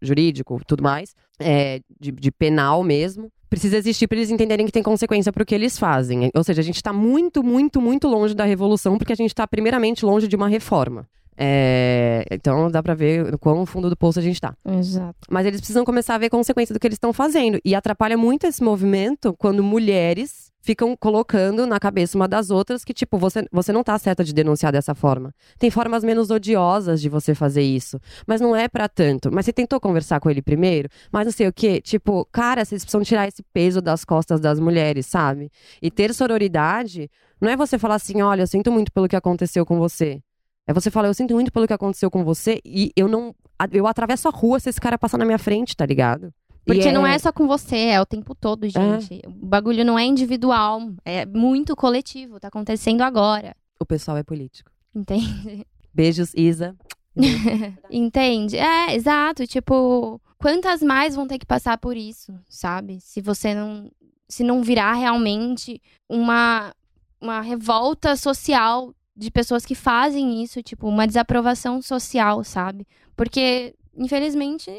jurídico, 0.00 0.60
tudo 0.66 0.82
mais, 0.82 1.14
é, 1.38 1.80
de, 2.00 2.12
de 2.12 2.30
penal 2.30 2.82
mesmo. 2.82 3.30
Precisa 3.48 3.76
existir 3.76 4.08
para 4.08 4.18
eles 4.18 4.30
entenderem 4.30 4.66
que 4.66 4.72
tem 4.72 4.82
consequência 4.82 5.32
para 5.32 5.42
o 5.42 5.46
que 5.46 5.54
eles 5.54 5.78
fazem. 5.78 6.30
Ou 6.34 6.42
seja, 6.42 6.60
a 6.60 6.64
gente 6.64 6.76
está 6.76 6.92
muito, 6.92 7.42
muito, 7.42 7.80
muito 7.80 8.08
longe 8.08 8.34
da 8.34 8.44
revolução, 8.44 8.98
porque 8.98 9.12
a 9.12 9.16
gente 9.16 9.30
está 9.30 9.46
primeiramente 9.46 10.04
longe 10.04 10.26
de 10.26 10.34
uma 10.34 10.48
reforma. 10.48 11.06
É, 11.36 12.24
então 12.30 12.70
dá 12.70 12.82
pra 12.82 12.94
ver 12.94 13.34
o 13.34 13.38
quão 13.38 13.66
fundo 13.66 13.90
do 13.90 13.96
poço 13.96 14.18
a 14.18 14.22
gente 14.22 14.40
tá. 14.40 14.54
Exato. 14.64 15.18
Mas 15.30 15.46
eles 15.46 15.60
precisam 15.60 15.84
começar 15.84 16.14
a 16.14 16.18
ver 16.18 16.30
consequência 16.30 16.72
do 16.72 16.78
que 16.78 16.86
eles 16.86 16.96
estão 16.96 17.12
fazendo. 17.12 17.58
E 17.64 17.74
atrapalha 17.74 18.16
muito 18.16 18.46
esse 18.46 18.62
movimento 18.62 19.34
quando 19.38 19.62
mulheres 19.62 20.52
ficam 20.64 20.96
colocando 20.96 21.66
na 21.66 21.78
cabeça 21.78 22.16
uma 22.16 22.26
das 22.26 22.50
outras 22.50 22.84
que, 22.84 22.94
tipo, 22.94 23.18
você, 23.18 23.46
você 23.52 23.70
não 23.70 23.84
tá 23.84 23.98
certa 23.98 24.24
de 24.24 24.32
denunciar 24.32 24.72
dessa 24.72 24.94
forma. 24.94 25.34
Tem 25.58 25.70
formas 25.70 26.02
menos 26.02 26.30
odiosas 26.30 27.02
de 27.02 27.10
você 27.10 27.34
fazer 27.34 27.60
isso. 27.62 28.00
Mas 28.26 28.40
não 28.40 28.56
é 28.56 28.66
pra 28.66 28.88
tanto. 28.88 29.30
Mas 29.30 29.44
você 29.44 29.52
tentou 29.52 29.78
conversar 29.78 30.20
com 30.20 30.30
ele 30.30 30.40
primeiro? 30.40 30.88
Mas 31.12 31.26
não 31.26 31.32
sei 31.32 31.48
o 31.48 31.52
quê. 31.52 31.82
Tipo, 31.82 32.26
cara, 32.32 32.64
vocês 32.64 32.82
precisam 32.82 33.02
tirar 33.04 33.28
esse 33.28 33.42
peso 33.52 33.82
das 33.82 34.06
costas 34.06 34.40
das 34.40 34.58
mulheres, 34.58 35.04
sabe? 35.04 35.50
E 35.82 35.90
ter 35.90 36.14
sororidade 36.14 37.10
não 37.38 37.50
é 37.50 37.56
você 37.56 37.78
falar 37.78 37.96
assim, 37.96 38.22
olha, 38.22 38.42
eu 38.42 38.46
sinto 38.46 38.72
muito 38.72 38.90
pelo 38.90 39.06
que 39.06 39.16
aconteceu 39.16 39.66
com 39.66 39.78
você. 39.78 40.22
É 40.66 40.72
você 40.72 40.90
falar, 40.90 41.08
eu 41.08 41.14
sinto 41.14 41.34
muito 41.34 41.52
pelo 41.52 41.66
que 41.66 41.72
aconteceu 41.72 42.10
com 42.10 42.24
você 42.24 42.60
e 42.64 42.90
eu 42.96 43.08
não. 43.08 43.34
Eu 43.70 43.86
atravesso 43.86 44.28
a 44.28 44.30
rua 44.30 44.58
se 44.58 44.70
esse 44.70 44.80
cara 44.80 44.98
passar 44.98 45.18
na 45.18 45.24
minha 45.24 45.38
frente, 45.38 45.76
tá 45.76 45.84
ligado? 45.84 46.32
Porque 46.64 46.90
não 46.90 47.06
é 47.06 47.18
só 47.18 47.30
com 47.30 47.46
você, 47.46 47.76
é 47.76 48.00
o 48.00 48.06
tempo 48.06 48.34
todo, 48.34 48.66
gente. 48.66 49.20
É. 49.22 49.28
O 49.28 49.46
bagulho 49.46 49.84
não 49.84 49.98
é 49.98 50.04
individual, 50.04 50.80
é 51.04 51.26
muito 51.26 51.76
coletivo, 51.76 52.40
tá 52.40 52.48
acontecendo 52.48 53.02
agora. 53.02 53.54
O 53.78 53.84
pessoal 53.84 54.16
é 54.16 54.22
político. 54.22 54.70
Entende? 54.94 55.66
Beijos, 55.92 56.32
Isa. 56.34 56.74
Entende? 57.90 58.56
É, 58.56 58.94
exato. 58.94 59.46
Tipo, 59.46 60.20
quantas 60.38 60.82
mais 60.82 61.14
vão 61.14 61.26
ter 61.26 61.38
que 61.38 61.46
passar 61.46 61.76
por 61.76 61.96
isso, 61.96 62.32
sabe? 62.48 62.98
Se 63.00 63.20
você 63.20 63.54
não. 63.54 63.90
Se 64.26 64.42
não 64.42 64.62
virar 64.62 64.94
realmente 64.94 65.82
uma, 66.08 66.74
uma 67.20 67.42
revolta 67.42 68.16
social 68.16 68.94
de 69.16 69.30
pessoas 69.30 69.64
que 69.64 69.74
fazem 69.74 70.42
isso, 70.42 70.62
tipo, 70.62 70.88
uma 70.88 71.06
desaprovação 71.06 71.80
social, 71.80 72.42
sabe? 72.42 72.86
Porque, 73.16 73.74
infelizmente, 73.96 74.70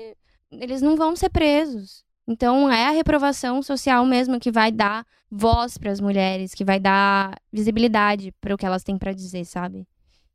eles 0.51 0.81
não 0.81 0.95
vão 0.95 1.15
ser 1.15 1.29
presos. 1.29 2.03
Então, 2.27 2.71
é 2.71 2.87
a 2.87 2.91
reprovação 2.91 3.61
social 3.61 4.05
mesmo 4.05 4.39
que 4.39 4.51
vai 4.51 4.71
dar 4.71 5.05
voz 5.29 5.77
para 5.77 5.91
as 5.91 5.99
mulheres, 5.99 6.53
que 6.53 6.65
vai 6.65 6.79
dar 6.79 7.35
visibilidade 7.51 8.33
para 8.41 8.53
o 8.53 8.57
que 8.57 8.65
elas 8.65 8.83
têm 8.83 8.97
para 8.97 9.13
dizer, 9.13 9.45
sabe? 9.45 9.87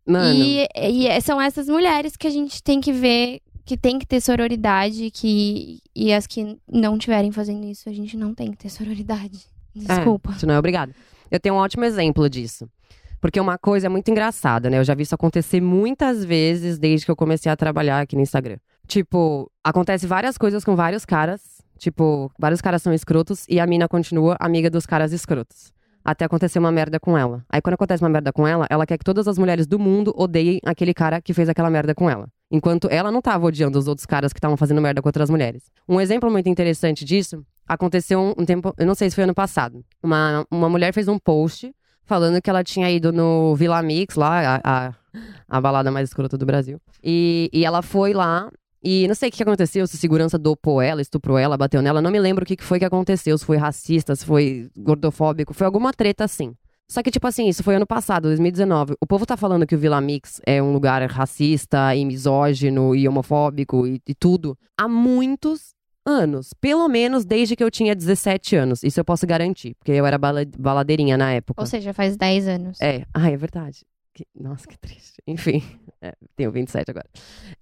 Mano, 0.07 0.43
E, 0.43 0.67
e 0.75 1.21
são 1.21 1.41
essas 1.41 1.69
mulheres 1.69 2.17
que 2.17 2.27
a 2.27 2.31
gente 2.31 2.63
tem 2.63 2.81
que 2.81 2.93
ver 2.93 3.41
que 3.65 3.77
tem 3.77 4.01
que 4.01 4.07
ter 4.07 4.21
sororidade, 4.21 5.13
que 5.13 5.79
e 5.95 6.13
as 6.13 6.27
que 6.27 6.59
não 6.69 6.99
tiverem 6.99 7.31
fazendo 7.31 7.65
isso, 7.67 7.89
a 7.89 7.93
gente 7.93 8.17
não 8.17 8.35
tem 8.35 8.51
que 8.51 8.57
ter 8.57 8.69
sororidade. 8.69 9.47
Desculpa. 9.73 10.33
É, 10.33 10.37
isso 10.37 10.47
não 10.47 10.55
é 10.55 10.59
obrigado. 10.59 10.93
Eu 11.31 11.39
tenho 11.39 11.55
um 11.55 11.59
ótimo 11.59 11.85
exemplo 11.85 12.29
disso. 12.29 12.69
Porque 13.21 13.41
uma 13.41 13.59
coisa 13.59 13.87
é 13.87 13.89
muito 13.89 14.11
engraçada, 14.11 14.71
né? 14.71 14.79
Eu 14.79 14.85
já 14.85 14.95
vi 14.95 15.03
isso 15.03 15.15
acontecer 15.15 15.61
muitas 15.61 16.25
vezes 16.25 16.79
desde 16.79 17.05
que 17.05 17.11
eu 17.11 17.17
comecei 17.17 17.51
a 17.53 17.57
trabalhar 17.57 18.01
aqui 18.01 18.17
no 18.17 18.23
Instagram. 18.23 18.57
Tipo, 18.87 19.51
acontece 19.63 20.07
várias 20.07 20.39
coisas 20.39 20.65
com 20.65 20.75
vários 20.75 21.05
caras. 21.05 21.61
Tipo, 21.79 22.31
vários 22.39 22.61
caras 22.61 22.83
são 22.83 22.93
escrotos 22.93 23.45
e 23.49 23.61
a 23.61 23.67
mina 23.67 23.89
continua 23.89 24.37
amiga 24.41 24.71
dos 24.71 24.87
caras 24.87 25.13
escrotos. 25.13 25.73
Até 26.05 26.25
acontecer 26.25 26.59
uma 26.59 26.73
merda 26.73 26.99
com 26.99 27.17
ela. 27.17 27.45
Aí 27.49 27.61
quando 27.61 27.75
acontece 27.75 28.03
uma 28.03 28.09
merda 28.09 28.33
com 28.33 28.47
ela, 28.47 28.67
ela 28.71 28.87
quer 28.87 28.99
que 28.99 29.05
todas 29.05 29.29
as 29.29 29.39
mulheres 29.39 29.67
do 29.67 29.79
mundo 29.79 30.15
odeiem 30.17 30.61
aquele 30.65 30.95
cara 30.95 31.21
que 31.21 31.35
fez 31.35 31.49
aquela 31.49 31.71
merda 31.71 31.95
com 31.95 32.09
ela. 32.09 32.27
Enquanto 32.51 32.89
ela 32.91 33.13
não 33.13 33.23
tava 33.23 33.47
odiando 33.47 33.79
os 33.79 33.87
outros 33.87 34.07
caras 34.07 34.33
que 34.33 34.39
estavam 34.39 34.57
fazendo 34.57 34.81
merda 34.81 35.01
com 35.01 35.09
outras 35.09 35.31
mulheres. 35.31 35.71
Um 35.89 36.01
exemplo 36.01 36.31
muito 36.31 36.49
interessante 36.49 37.05
disso 37.05 37.45
aconteceu 37.69 38.35
um, 38.37 38.45
tempo, 38.45 38.75
eu 38.77 38.87
não 38.87 38.97
sei 38.97 39.09
se 39.09 39.15
foi 39.15 39.23
ano 39.23 39.35
passado. 39.35 39.85
Uma, 40.03 40.45
uma 40.51 40.69
mulher 40.69 40.93
fez 40.93 41.07
um 41.07 41.19
post 41.19 41.73
falando 42.05 42.41
que 42.41 42.51
ela 42.51 42.65
tinha 42.65 42.91
ido 42.91 43.13
no 43.13 43.55
Vila 43.55 43.83
Mix, 43.83 44.17
lá, 44.17 44.57
a, 44.57 44.61
a, 44.65 44.95
a 45.49 45.61
balada 45.61 45.91
mais 45.91 46.09
escrota 46.09 46.37
do 46.37 46.47
Brasil. 46.47 46.81
E, 47.03 47.49
e 47.53 47.65
ela 47.65 47.83
foi 47.83 48.13
lá 48.13 48.51
e 48.83 49.07
não 49.07 49.15
sei 49.15 49.29
o 49.29 49.33
que 49.33 49.43
aconteceu, 49.43 49.87
se 49.87 49.99
segurança 49.99 50.39
dopou 50.39 50.81
ela, 50.81 51.03
estuprou 51.03 51.37
ela, 51.37 51.57
bateu 51.57 51.83
nela. 51.83 52.01
Não 52.01 52.11
me 52.11 52.19
lembro 52.19 52.45
o 52.45 52.47
que 52.47 52.57
que 52.57 52.65
foi 52.65 52.79
que 52.79 52.85
aconteceu, 52.85 53.37
se 53.37 53.45
foi 53.45 53.59
racista, 53.59 54.17
se 54.17 54.25
foi 54.25 54.71
gordofóbico, 54.77 55.53
foi 55.53 55.67
alguma 55.67 55.93
treta 55.93 56.25
assim. 56.25 56.55
Só 56.89 57.05
que, 57.05 57.11
tipo 57.11 57.27
assim, 57.27 57.47
isso 57.47 57.63
foi 57.63 57.77
ano 57.77 57.87
passado, 57.87 58.25
2019. 58.25 58.95
O 59.01 59.07
povo 59.07 59.25
tá 59.25 59.37
falando 59.37 59.65
que 59.65 59.77
o 59.77 59.79
Vila 59.79 60.01
Mix 60.01 60.41
é 60.45 60.61
um 60.61 60.73
lugar 60.73 61.09
racista 61.09 61.95
e 61.95 62.05
misógino 62.05 62.97
e 62.97 63.07
homofóbico 63.07 63.87
e, 63.87 64.01
e 64.09 64.15
tudo 64.15 64.59
há 64.77 64.89
muitos 64.89 65.73
anos. 66.05 66.53
Pelo 66.61 66.89
menos 66.89 67.25
desde 67.25 67.55
que 67.57 67.63
eu 67.65 67.71
tinha 67.71 67.95
17 67.95 68.57
anos. 68.57 68.83
Isso 68.83 68.99
eu 69.01 69.05
posso 69.05 69.27
garantir, 69.27 69.75
porque 69.79 69.93
eu 69.93 70.07
era 70.07 70.19
bala- 70.19 70.45
baladeirinha 70.59 71.17
na 71.17 71.33
época. 71.33 71.61
Ou 71.61 71.67
seja, 71.67 71.93
faz 71.93 72.17
10 72.17 72.49
anos. 72.49 72.81
É, 72.81 73.05
ai, 73.15 73.35
é 73.35 73.37
verdade. 73.37 73.85
Que- 74.15 74.27
Nossa, 74.35 74.67
que 74.67 74.79
triste. 74.79 75.23
Enfim, 75.27 75.63
é, 76.03 76.15
tenho 76.37 76.51
27 76.51 76.91
agora. 76.91 77.07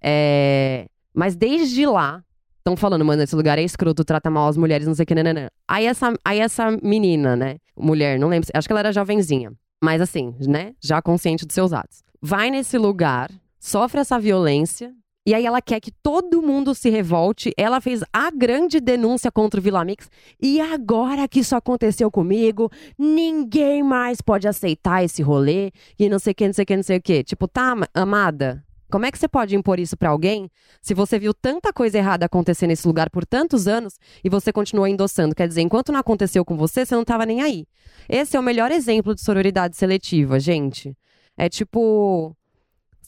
É, 0.01 0.87
Mas 1.13 1.35
desde 1.35 1.85
lá, 1.85 2.23
estão 2.59 2.75
falando, 2.77 3.03
mano, 3.05 3.21
esse 3.21 3.35
lugar 3.35 3.57
é 3.57 3.63
escroto, 3.63 4.03
trata 4.05 4.29
mal 4.29 4.47
as 4.47 4.57
mulheres, 4.57 4.87
não 4.87 4.93
sei 4.95 5.03
o 5.03 5.05
que, 5.05 5.15
nananã. 5.15 5.47
Aí 5.67 5.85
essa, 5.85 6.13
aí 6.23 6.39
essa 6.39 6.71
menina, 6.83 7.35
né, 7.35 7.57
mulher, 7.77 8.17
não 8.19 8.27
lembro, 8.29 8.47
acho 8.53 8.67
que 8.67 8.71
ela 8.71 8.79
era 8.79 8.91
jovenzinha. 8.93 9.51
Mas 9.83 10.01
assim, 10.01 10.35
né, 10.47 10.73
já 10.81 11.01
consciente 11.01 11.45
dos 11.45 11.53
seus 11.53 11.71
atos. 11.73 12.03
Vai 12.21 12.51
nesse 12.51 12.77
lugar, 12.77 13.29
sofre 13.59 14.01
essa 14.01 14.19
violência 14.19 14.93
E 15.29 15.35
aí 15.35 15.45
ela 15.45 15.61
quer 15.61 15.79
que 15.79 15.91
todo 15.91 16.41
mundo 16.41 16.73
se 16.73 16.89
revolte. 16.89 17.53
Ela 17.55 17.79
fez 17.79 18.01
a 18.11 18.31
grande 18.31 18.79
denúncia 18.79 19.31
contra 19.31 19.59
o 19.59 19.63
Vila 19.63 19.85
Mix. 19.85 20.09
E 20.41 20.59
agora 20.59 21.27
que 21.27 21.41
isso 21.41 21.55
aconteceu 21.55 22.09
comigo, 22.09 22.67
ninguém 22.97 23.83
mais 23.83 24.21
pode 24.21 24.47
aceitar 24.47 25.03
esse 25.03 25.21
rolê. 25.21 25.71
E 25.99 26.09
não 26.09 26.17
sei 26.17 26.31
o 26.31 26.35
que, 26.35 26.47
não 26.47 26.53
sei 26.53 26.63
o 26.63 26.65
que, 26.65 26.75
não 26.75 26.81
sei 26.81 26.97
o 26.97 27.01
que. 27.03 27.23
Tipo, 27.23 27.47
tá, 27.47 27.75
amada? 27.93 28.65
Como 28.89 29.05
é 29.05 29.11
que 29.11 29.19
você 29.19 29.27
pode 29.27 29.55
impor 29.55 29.79
isso 29.79 29.95
para 29.95 30.09
alguém 30.09 30.49
se 30.81 30.95
você 30.95 31.19
viu 31.19 31.31
tanta 31.31 31.71
coisa 31.71 31.99
errada 31.99 32.25
acontecer 32.25 32.65
nesse 32.65 32.87
lugar 32.87 33.11
por 33.11 33.23
tantos 33.23 33.67
anos 33.67 33.99
e 34.23 34.29
você 34.31 34.51
continuou 34.51 34.87
endossando? 34.87 35.35
Quer 35.35 35.47
dizer, 35.47 35.61
enquanto 35.61 35.91
não 35.91 35.99
aconteceu 35.99 36.43
com 36.43 36.57
você, 36.57 36.87
você 36.87 36.95
não 36.95 37.05
tava 37.05 37.23
nem 37.23 37.43
aí. 37.43 37.67
Esse 38.09 38.35
é 38.35 38.39
o 38.39 38.43
melhor 38.43 38.71
exemplo 38.71 39.13
de 39.13 39.21
sororidade 39.21 39.77
seletiva, 39.77 40.39
gente. 40.39 40.97
É 41.37 41.47
tipo, 41.47 42.35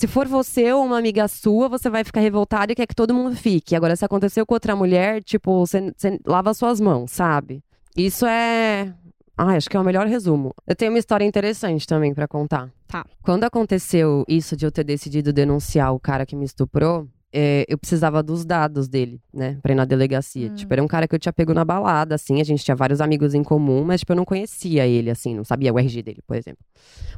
se 0.02 0.08
for 0.08 0.28
você 0.28 0.74
ou 0.74 0.84
uma 0.84 0.98
amiga 0.98 1.28
sua, 1.28 1.70
você 1.70 1.88
vai 1.88 2.04
ficar 2.04 2.22
revoltada 2.22 2.72
e 2.72 2.76
quer 2.76 2.88
que 2.88 2.96
todo 2.96 3.14
mundo 3.14 3.36
fique. 3.36 3.76
Agora, 3.76 3.96
se 3.96 4.04
aconteceu 4.04 4.48
com 4.48 4.56
outra 4.56 4.76
mulher, 4.76 5.22
tipo, 5.22 5.60
você, 5.60 5.94
você 5.96 6.20
lava 6.26 6.56
suas 6.56 6.82
mãos, 6.82 7.12
sabe? 7.12 7.64
Isso 7.96 8.26
é. 8.26 8.96
Ah, 9.38 9.54
acho 9.56 9.70
que 9.70 9.78
é 9.78 9.80
o 9.80 9.84
melhor 9.84 10.08
resumo. 10.08 10.56
Eu 10.66 10.76
tenho 10.76 10.92
uma 10.92 10.98
história 10.98 11.24
interessante 11.24 11.86
também 11.86 12.16
para 12.16 12.28
contar. 12.28 12.72
Tá. 12.88 13.06
Quando 13.22 13.44
aconteceu 13.44 14.26
isso 14.28 14.58
de 14.58 14.66
eu 14.66 14.72
ter 14.72 14.84
decidido 14.84 15.32
denunciar 15.32 15.94
o 15.94 16.00
cara 16.00 16.26
que 16.26 16.36
me 16.36 16.46
estuprou, 16.46 17.08
é, 17.32 17.64
eu 17.70 17.78
precisava 17.78 18.24
dos 18.24 18.44
dados 18.44 18.88
dele, 18.88 19.22
né? 19.32 19.60
Pra 19.62 19.72
ir 19.72 19.76
na 19.76 19.86
delegacia. 19.86 20.50
Hum. 20.50 20.56
Tipo, 20.56 20.74
era 20.74 20.82
um 20.82 20.88
cara 20.88 21.08
que 21.08 21.14
eu 21.14 21.20
tinha 21.20 21.32
pego 21.32 21.54
na 21.54 21.64
balada, 21.64 22.16
assim. 22.16 22.42
A 22.42 22.44
gente 22.44 22.66
tinha 22.66 22.76
vários 22.76 23.02
amigos 23.02 23.36
em 23.36 23.44
comum, 23.44 23.84
mas, 23.86 24.00
tipo, 24.00 24.14
eu 24.14 24.18
não 24.18 24.26
conhecia 24.26 24.88
ele, 24.88 25.12
assim. 25.12 25.36
Não 25.36 25.44
sabia 25.44 25.72
o 25.72 25.78
RG 25.78 26.02
dele, 26.02 26.24
por 26.26 26.36
exemplo. 26.36 26.66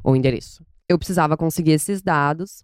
Ou 0.03 0.11
o 0.11 0.15
endereço. 0.17 0.65
Eu 0.89 0.99
precisava 0.99 1.38
conseguir 1.38 1.71
esses 1.71 2.01
dados. 2.01 2.61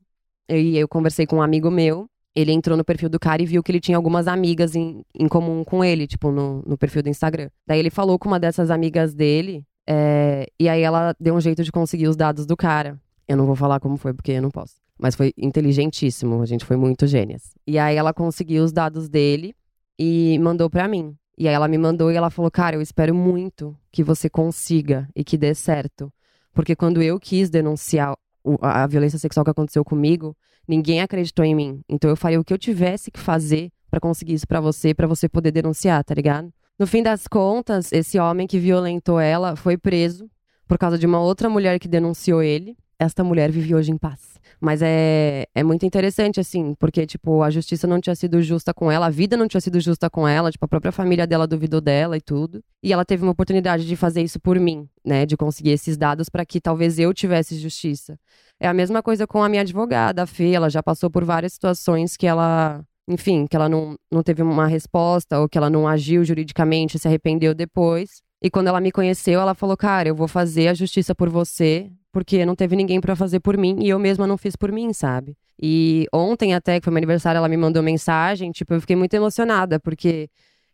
E 0.49 0.77
eu 0.77 0.87
conversei 0.87 1.25
com 1.25 1.37
um 1.37 1.41
amigo 1.41 1.69
meu. 1.69 2.07
Ele 2.35 2.51
entrou 2.51 2.77
no 2.77 2.85
perfil 2.85 3.09
do 3.09 3.19
cara 3.19 3.41
e 3.41 3.45
viu 3.45 3.61
que 3.61 3.71
ele 3.71 3.79
tinha 3.79 3.97
algumas 3.97 4.27
amigas 4.27 4.75
em, 4.75 5.03
em 5.13 5.27
comum 5.27 5.63
com 5.63 5.83
ele, 5.83 6.07
tipo, 6.07 6.31
no, 6.31 6.61
no 6.65 6.77
perfil 6.77 7.03
do 7.03 7.09
Instagram. 7.09 7.49
Daí 7.67 7.79
ele 7.79 7.89
falou 7.89 8.17
com 8.17 8.27
uma 8.27 8.39
dessas 8.39 8.69
amigas 8.69 9.13
dele. 9.13 9.63
é, 9.87 10.47
e 10.59 10.69
aí 10.69 10.81
ela 10.81 11.15
deu 11.19 11.35
um 11.35 11.41
jeito 11.41 11.63
de 11.63 11.71
conseguir 11.71 12.07
os 12.07 12.15
dados 12.15 12.45
do 12.45 12.55
cara. 12.55 12.99
Eu 13.27 13.37
não 13.37 13.45
vou 13.45 13.55
falar 13.55 13.79
como 13.79 13.97
foi, 13.97 14.13
porque 14.13 14.31
eu 14.31 14.41
não 14.41 14.51
posso. 14.51 14.75
Mas 14.97 15.15
foi 15.15 15.33
inteligentíssimo, 15.37 16.41
a 16.41 16.45
gente 16.45 16.65
foi 16.65 16.75
muito 16.75 17.07
gênias. 17.07 17.53
E 17.65 17.79
aí 17.79 17.95
ela 17.95 18.13
conseguiu 18.13 18.63
os 18.63 18.71
dados 18.71 19.07
dele 19.07 19.55
e 19.97 20.37
mandou 20.39 20.69
pra 20.69 20.87
mim. 20.87 21.15
E 21.37 21.47
aí 21.47 21.53
ela 21.53 21.67
me 21.67 21.77
mandou 21.77 22.11
e 22.11 22.15
ela 22.15 22.29
falou: 22.29 22.51
Cara, 22.51 22.75
eu 22.75 22.81
espero 22.81 23.15
muito 23.15 23.75
que 23.91 24.03
você 24.03 24.29
consiga 24.29 25.07
e 25.15 25.23
que 25.23 25.37
dê 25.37 25.55
certo. 25.55 26.11
Porque 26.53 26.75
quando 26.75 27.01
eu 27.01 27.19
quis 27.19 27.49
denunciar 27.49 28.15
a, 28.61 28.87
violência 28.87 29.19
sexual 29.19 29.43
que 29.43 29.51
aconteceu 29.51 29.83
comigo, 29.83 30.35
ninguém 30.67 31.01
acreditou 31.01 31.43
em 31.45 31.55
mim. 31.55 31.81
Então 31.87 32.09
eu 32.09 32.15
falei 32.15 32.37
o 32.37 32.43
que 32.43 32.53
eu 32.53 32.57
tivesse 32.57 33.11
que 33.11 33.19
fazer 33.19 33.71
pra 33.89 33.99
conseguir 33.99 34.33
isso 34.33 34.47
pra 34.47 34.61
você, 34.61 34.93
pra 34.93 35.07
você 35.07 35.27
poder 35.27 35.51
denunciar, 35.51 36.03
tá 36.03 36.13
ligado? 36.13 36.51
No 36.77 36.87
fim 36.87 37.03
das 37.03 37.27
contas, 37.27 37.91
esse 37.91 38.17
homem 38.19 38.47
que 38.47 38.59
violentou 38.59 39.19
ela 39.19 39.55
foi 39.55 39.77
preso 39.77 40.29
por 40.67 40.77
causa 40.77 40.97
de 40.97 41.05
uma 41.05 41.19
outra 41.19 41.49
mulher 41.49 41.79
que 41.79 41.87
denunciou 41.87 42.41
ele. 42.41 42.77
Esta 42.97 43.23
mulher 43.23 43.51
vive 43.51 43.73
hoje 43.75 43.91
em 43.91 43.97
paz. 43.97 44.28
Mas 44.59 44.81
é, 44.81 45.45
é 45.53 45.63
muito 45.63 45.85
interessante, 45.85 46.39
assim, 46.39 46.73
porque, 46.79 47.05
tipo, 47.05 47.41
a 47.41 47.49
justiça 47.49 47.87
não 47.87 47.99
tinha 47.99 48.15
sido 48.15 48.41
justa 48.41 48.73
com 48.73 48.91
ela, 48.91 49.07
a 49.07 49.09
vida 49.09 49.37
não 49.37 49.47
tinha 49.47 49.61
sido 49.61 49.79
justa 49.79 50.09
com 50.09 50.27
ela, 50.27 50.51
tipo, 50.51 50.65
a 50.65 50.67
própria 50.67 50.91
família 50.91 51.25
dela 51.25 51.47
duvidou 51.47 51.81
dela 51.81 52.17
e 52.17 52.21
tudo. 52.21 52.63
E 52.83 52.91
ela 52.93 53.05
teve 53.05 53.23
uma 53.23 53.31
oportunidade 53.31 53.85
de 53.85 53.95
fazer 53.95 54.21
isso 54.21 54.39
por 54.39 54.59
mim, 54.59 54.87
né? 55.05 55.25
De 55.25 55.35
conseguir 55.37 55.71
esses 55.71 55.97
dados 55.97 56.29
para 56.29 56.45
que 56.45 56.59
talvez 56.61 56.99
eu 56.99 57.13
tivesse 57.13 57.57
justiça. 57.57 58.17
É 58.59 58.67
a 58.67 58.73
mesma 58.73 59.01
coisa 59.01 59.25
com 59.25 59.41
a 59.41 59.49
minha 59.49 59.61
advogada, 59.61 60.23
a 60.23 60.27
Fê, 60.27 60.51
ela 60.51 60.69
já 60.69 60.83
passou 60.83 61.09
por 61.09 61.23
várias 61.23 61.53
situações 61.53 62.17
que 62.17 62.27
ela. 62.27 62.83
Enfim, 63.07 63.47
que 63.47 63.55
ela 63.55 63.67
não, 63.67 63.95
não 64.11 64.21
teve 64.21 64.43
uma 64.43 64.67
resposta 64.67 65.39
ou 65.39 65.49
que 65.49 65.57
ela 65.57 65.69
não 65.69 65.87
agiu 65.87 66.23
juridicamente, 66.23 66.99
se 66.99 67.07
arrependeu 67.07 67.55
depois. 67.55 68.21
E 68.41 68.49
quando 68.49 68.67
ela 68.67 68.79
me 68.79 68.91
conheceu, 68.91 69.39
ela 69.39 69.53
falou: 69.53 69.75
Cara, 69.75 70.07
eu 70.07 70.15
vou 70.15 70.27
fazer 70.27 70.67
a 70.69 70.73
justiça 70.73 71.13
por 71.13 71.29
você, 71.29 71.91
porque 72.11 72.45
não 72.45 72.55
teve 72.55 72.75
ninguém 72.75 73.01
pra 73.01 73.15
fazer 73.15 73.39
por 73.39 73.57
mim 73.57 73.77
e 73.81 73.89
eu 73.89 73.99
mesma 73.99 74.25
não 74.25 74.37
fiz 74.37 74.55
por 74.55 74.71
mim, 74.71 74.93
sabe? 74.93 75.37
E 75.61 76.07
ontem, 76.13 76.53
até 76.53 76.79
que 76.79 76.85
foi 76.85 76.91
meu 76.91 76.99
aniversário, 76.99 77.37
ela 77.37 77.49
me 77.49 77.57
mandou 77.57 77.83
mensagem, 77.83 78.51
tipo, 78.51 78.73
eu 78.73 78.81
fiquei 78.81 78.95
muito 78.95 79.13
emocionada, 79.13 79.79
porque 79.79 80.29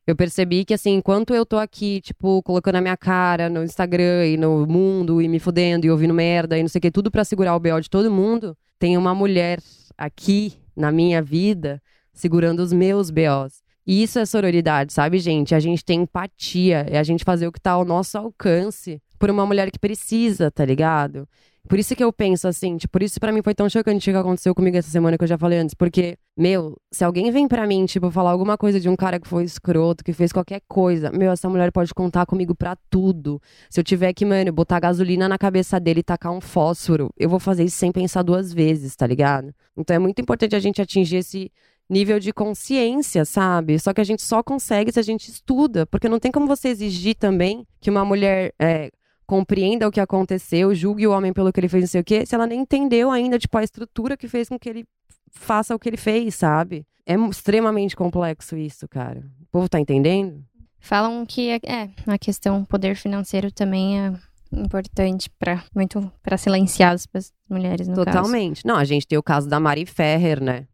eu 0.05 0.15
percebi 0.15 0.63
que, 0.63 0.73
assim, 0.75 0.93
enquanto 0.93 1.33
eu 1.33 1.43
tô 1.43 1.57
aqui, 1.57 1.99
tipo, 2.01 2.43
colocando 2.43 2.75
a 2.75 2.81
minha 2.81 2.95
cara 2.95 3.49
no 3.49 3.63
Instagram 3.63 4.27
e 4.27 4.37
no 4.37 4.67
mundo 4.67 5.19
e 5.19 5.27
me 5.27 5.39
fudendo 5.39 5.87
e 5.87 5.89
ouvindo 5.89 6.13
merda 6.13 6.57
e 6.57 6.61
não 6.61 6.69
sei 6.69 6.77
o 6.77 6.81
que, 6.83 6.91
tudo 6.91 7.09
pra 7.09 7.25
segurar 7.25 7.55
o 7.55 7.59
BO 7.59 7.81
de 7.81 7.89
todo 7.89 8.11
mundo, 8.11 8.55
tem 8.77 8.95
uma 8.97 9.15
mulher 9.15 9.59
aqui 9.97 10.53
na 10.75 10.91
minha 10.91 11.21
vida 11.23 11.81
segurando 12.13 12.59
os 12.59 12.71
meus 12.71 13.09
BOs. 13.09 13.64
E 13.87 14.01
isso 14.01 14.17
é 14.17 14.25
sororidade, 14.25 14.93
sabe, 14.93 15.19
gente? 15.19 15.53
A 15.53 15.59
gente 15.59 15.85
tem 15.85 16.01
empatia, 16.01 16.85
é 16.89 16.97
a 16.97 17.03
gente 17.03 17.23
fazer 17.23 17.47
o 17.47 17.51
que 17.51 17.61
tá 17.61 17.71
ao 17.71 17.85
nosso 17.85 18.17
alcance 18.17 19.01
por 19.19 19.29
uma 19.29 19.45
mulher 19.45 19.69
que 19.69 19.79
precisa, 19.79 20.49
tá 20.49 20.65
ligado? 20.65 21.27
Por 21.67 21.79
isso 21.79 21.95
que 21.95 22.03
eu 22.03 22.13
penso 22.13 22.47
assim, 22.47 22.77
tipo, 22.77 22.91
por 22.91 23.01
isso 23.01 23.19
pra 23.19 23.31
mim 23.31 23.41
foi 23.41 23.55
tão 23.55 23.67
chocante 23.67 24.09
o 24.09 24.13
que 24.13 24.17
aconteceu 24.17 24.53
comigo 24.53 24.77
essa 24.77 24.89
semana 24.89 25.17
que 25.17 25.23
eu 25.23 25.27
já 25.27 25.37
falei 25.37 25.57
antes, 25.57 25.73
porque, 25.73 26.15
meu, 26.37 26.79
se 26.91 27.03
alguém 27.03 27.31
vem 27.31 27.47
pra 27.47 27.65
mim, 27.65 27.85
tipo, 27.85 28.11
falar 28.11 28.29
alguma 28.29 28.55
coisa 28.55 28.79
de 28.79 28.87
um 28.87 28.95
cara 28.95 29.19
que 29.19 29.27
foi 29.27 29.43
escroto, 29.43 30.03
que 30.03 30.13
fez 30.13 30.31
qualquer 30.31 30.61
coisa, 30.67 31.11
meu, 31.11 31.31
essa 31.31 31.49
mulher 31.49 31.71
pode 31.71 31.91
contar 31.91 32.27
comigo 32.27 32.53
pra 32.53 32.77
tudo. 32.87 33.41
Se 33.67 33.79
eu 33.79 33.83
tiver 33.83 34.13
que, 34.13 34.23
mano, 34.25 34.51
botar 34.53 34.79
gasolina 34.79 35.27
na 35.27 35.39
cabeça 35.39 35.79
dele 35.79 36.01
e 36.01 36.03
tacar 36.03 36.31
um 36.31 36.41
fósforo, 36.41 37.09
eu 37.17 37.29
vou 37.29 37.39
fazer 37.39 37.63
isso 37.63 37.77
sem 37.77 37.91
pensar 37.91 38.21
duas 38.21 38.53
vezes, 38.53 38.95
tá 38.95 39.07
ligado? 39.07 39.51
Então 39.75 39.95
é 39.95 39.99
muito 39.99 40.21
importante 40.21 40.55
a 40.55 40.59
gente 40.59 40.81
atingir 40.81 41.17
esse 41.17 41.51
nível 41.89 42.19
de 42.19 42.33
consciência, 42.33 43.25
sabe? 43.25 43.79
Só 43.79 43.93
que 43.93 44.01
a 44.01 44.03
gente 44.03 44.21
só 44.21 44.41
consegue 44.41 44.91
se 44.91 44.99
a 44.99 45.03
gente 45.03 45.29
estuda, 45.29 45.85
porque 45.85 46.09
não 46.09 46.19
tem 46.19 46.31
como 46.31 46.47
você 46.47 46.69
exigir 46.69 47.15
também 47.15 47.65
que 47.79 47.89
uma 47.89 48.03
mulher 48.03 48.53
é, 48.59 48.89
compreenda 49.25 49.87
o 49.87 49.91
que 49.91 49.99
aconteceu, 49.99 50.73
julgue 50.73 51.07
o 51.07 51.11
homem 51.11 51.33
pelo 51.33 51.51
que 51.51 51.59
ele 51.59 51.69
fez, 51.69 51.83
não 51.83 51.87
sei 51.87 52.01
o 52.01 52.03
quê, 52.03 52.25
se 52.25 52.35
ela 52.35 52.47
nem 52.47 52.61
entendeu 52.61 53.11
ainda, 53.11 53.37
tipo, 53.37 53.57
a 53.57 53.63
estrutura 53.63 54.17
que 54.17 54.27
fez 54.27 54.49
com 54.49 54.57
que 54.57 54.69
ele 54.69 54.85
faça 55.31 55.75
o 55.75 55.79
que 55.79 55.89
ele 55.89 55.97
fez, 55.97 56.35
sabe? 56.35 56.85
É 57.05 57.15
extremamente 57.15 57.95
complexo 57.95 58.57
isso, 58.57 58.87
cara. 58.87 59.23
O 59.41 59.45
povo 59.51 59.69
tá 59.69 59.79
entendendo? 59.79 60.43
Falam 60.79 61.25
que 61.25 61.49
é, 61.49 61.59
é, 61.65 61.89
a 62.07 62.17
questão 62.17 62.63
poder 62.65 62.95
financeiro 62.95 63.51
também 63.51 63.99
é 63.99 64.13
importante 64.51 65.29
para 65.31 65.63
muito 65.73 66.11
para 66.23 66.37
silenciar 66.37 66.93
as 66.93 67.07
mulheres 67.49 67.87
no 67.87 67.95
caso. 67.95 68.05
Totalmente. 68.05 68.65
Não, 68.65 68.75
a 68.75 68.83
gente 68.83 69.07
tem 69.07 69.17
o 69.17 69.23
caso 69.23 69.47
da 69.47 69.59
Mari 69.59 69.85
Ferrer, 69.85 70.41
né? 70.41 70.67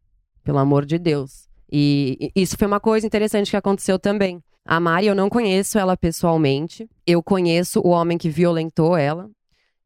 Pelo 0.44 0.58
amor 0.58 0.86
de 0.86 0.98
Deus. 0.98 1.48
E 1.72 2.32
isso 2.36 2.58
foi 2.58 2.68
uma 2.68 2.80
coisa 2.80 3.08
interessante 3.08 3.50
que 3.50 3.58
aconteceu 3.58 3.98
também. 3.98 4.44
A 4.66 4.80
Mari, 4.80 5.08
eu 5.08 5.16
não 5.16 5.30
conheço 5.30 5.80
ela 5.80 5.96
pessoalmente. 5.96 6.88
Eu 7.06 7.24
conheço 7.24 7.80
o 7.80 7.90
homem 7.90 8.18
que 8.18 8.30
violentou 8.30 8.96
ela. 8.98 9.30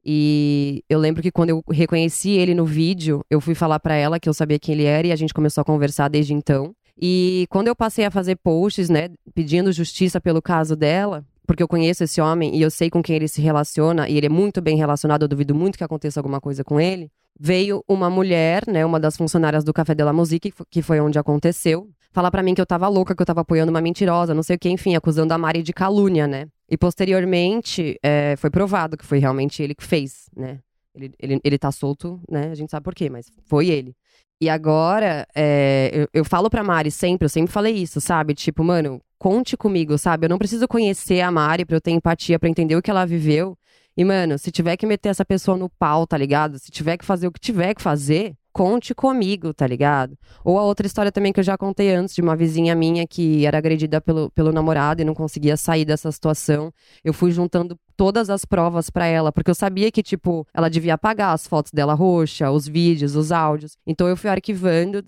E 0.04 0.84
eu 0.88 1.00
lembro 1.00 1.22
que 1.24 1.32
quando 1.32 1.50
eu 1.50 1.64
reconheci 1.70 2.32
ele 2.32 2.54
no 2.54 2.66
vídeo, 2.66 3.26
eu 3.30 3.42
fui 3.42 3.56
falar 3.56 3.80
pra 3.80 3.96
ela 3.96 4.20
que 4.20 4.30
eu 4.30 4.34
sabia 4.34 4.60
quem 4.60 4.74
ele 4.74 4.84
era 4.84 5.08
e 5.08 5.12
a 5.12 5.16
gente 5.16 5.34
começou 5.34 5.62
a 5.62 5.66
conversar 5.66 6.10
desde 6.10 6.34
então. 6.34 6.76
E 7.02 7.48
quando 7.50 7.68
eu 7.68 7.76
passei 7.76 8.06
a 8.06 8.12
fazer 8.12 8.36
posts, 8.36 8.88
né, 8.90 9.10
pedindo 9.34 9.72
justiça 9.72 10.22
pelo 10.22 10.42
caso 10.42 10.76
dela, 10.76 11.26
porque 11.48 11.62
eu 11.62 11.68
conheço 11.68 12.04
esse 12.04 12.22
homem 12.22 12.56
e 12.56 12.62
eu 12.62 12.70
sei 12.70 12.90
com 12.90 13.02
quem 13.02 13.16
ele 13.16 13.28
se 13.28 13.42
relaciona 13.42 14.08
e 14.08 14.16
ele 14.16 14.28
é 14.28 14.30
muito 14.30 14.62
bem 14.62 14.78
relacionado, 14.78 15.24
eu 15.24 15.28
duvido 15.28 15.56
muito 15.56 15.78
que 15.78 15.84
aconteça 15.84 16.20
alguma 16.20 16.40
coisa 16.40 16.64
com 16.64 16.80
ele. 16.80 17.12
Veio 17.40 17.84
uma 17.88 18.10
mulher, 18.10 18.64
né, 18.68 18.86
uma 18.86 19.00
das 19.00 19.18
funcionárias 19.18 19.64
do 19.64 19.74
Café 19.74 19.94
de 19.94 20.04
la 20.04 20.14
Musique, 20.14 20.52
que 20.52 20.58
fo- 20.58 20.66
que 20.70 20.82
foi 20.82 21.00
onde 21.02 21.20
aconteceu, 21.20 21.90
falar 22.14 22.32
pra 22.32 22.42
mim 22.42 22.54
que 22.54 22.62
eu 22.62 22.66
tava 22.66 22.88
louca, 22.88 23.14
que 23.14 23.22
eu 23.22 23.26
tava 23.26 23.42
apoiando 23.42 23.72
uma 23.72 23.82
mentirosa, 23.82 24.34
não 24.34 24.42
sei 24.44 24.56
o 24.56 24.60
que, 24.60 24.70
enfim, 24.70 24.96
acusando 24.96 25.34
a 25.34 25.38
Mari 25.38 25.62
de 25.62 25.74
calúnia, 25.74 26.28
né? 26.28 26.48
E 26.70 26.78
posteriormente, 26.78 27.98
é, 28.04 28.36
foi 28.38 28.50
provado 28.50 28.96
que 28.98 29.06
foi 29.06 29.20
realmente 29.20 29.62
ele 29.62 29.76
que 29.76 29.84
fez, 29.84 30.30
né? 30.36 30.60
Ele, 30.96 31.12
ele, 31.20 31.42
ele 31.44 31.58
tá 31.58 31.72
solto, 31.72 32.22
né? 32.30 32.50
A 32.52 32.56
gente 32.56 32.72
sabe 32.72 32.84
por 32.84 32.96
quê, 32.96 33.10
mas 33.10 33.26
foi 33.46 33.68
ele. 33.68 33.94
E 34.40 34.50
agora, 34.50 35.28
é, 35.36 35.92
eu, 35.94 36.08
eu 36.14 36.26
falo 36.26 36.50
pra 36.50 36.64
Mari 36.64 36.90
sempre, 36.92 37.26
eu 37.26 37.30
sempre 37.30 37.52
falei 37.52 37.74
isso, 37.76 38.00
sabe? 38.00 38.34
Tipo, 38.34 38.64
mano, 38.64 39.02
conte 39.20 39.58
comigo, 39.58 39.98
sabe? 39.98 40.26
Eu 40.26 40.30
não 40.30 40.38
preciso 40.38 40.68
conhecer 40.68 41.22
a 41.22 41.32
Mari 41.32 41.66
pra 41.66 41.76
eu 41.78 41.82
ter 41.82 41.92
empatia, 41.92 42.40
pra 42.40 42.50
entender 42.50 42.76
o 42.76 42.82
que 42.82 42.90
ela 42.92 43.06
viveu. 43.06 43.58
E, 43.98 44.04
mano, 44.04 44.38
se 44.38 44.52
tiver 44.52 44.76
que 44.78 44.86
meter 44.86 45.10
essa 45.10 45.24
pessoa 45.24 45.58
no 45.58 45.70
pau, 45.70 46.06
tá 46.06 46.18
ligado? 46.18 46.60
Se 46.60 46.70
tiver 46.72 46.98
que 46.98 47.06
fazer 47.06 47.28
o 47.28 47.32
que 47.32 47.40
tiver 47.40 47.74
que 47.74 47.82
fazer, 47.82 48.36
conte 48.52 48.96
comigo, 48.96 49.54
tá 49.54 49.68
ligado? 49.68 50.18
Ou 50.44 50.58
a 50.58 50.64
outra 50.64 50.88
história 50.88 51.12
também 51.12 51.34
que 51.34 51.40
eu 51.42 51.44
já 51.44 51.58
contei 51.58 51.94
antes, 51.94 52.16
de 52.16 52.22
uma 52.22 52.38
vizinha 52.38 52.74
minha 52.74 53.06
que 53.06 53.46
era 53.46 53.58
agredida 53.58 54.00
pelo, 54.00 54.32
pelo 54.32 54.52
namorado 54.52 55.02
e 55.02 55.06
não 55.06 55.14
conseguia 55.14 55.58
sair 55.58 55.84
dessa 55.84 56.10
situação. 56.12 56.74
Eu 57.04 57.14
fui 57.14 57.32
juntando 57.32 57.78
todas 57.96 58.30
as 58.30 58.46
provas 58.46 58.90
pra 58.90 59.06
ela, 59.06 59.32
porque 59.32 59.50
eu 59.50 59.56
sabia 59.56 59.92
que, 59.92 60.04
tipo, 60.04 60.48
ela 60.54 60.70
devia 60.70 60.96
apagar 60.96 61.34
as 61.34 61.48
fotos 61.48 61.72
dela 61.72 61.94
roxa, 61.94 62.52
os 62.52 62.68
vídeos, 62.68 63.16
os 63.16 63.32
áudios. 63.32 63.78
Então 63.86 64.08
eu 64.08 64.18
fui 64.18 64.30
arquivando 64.30 65.04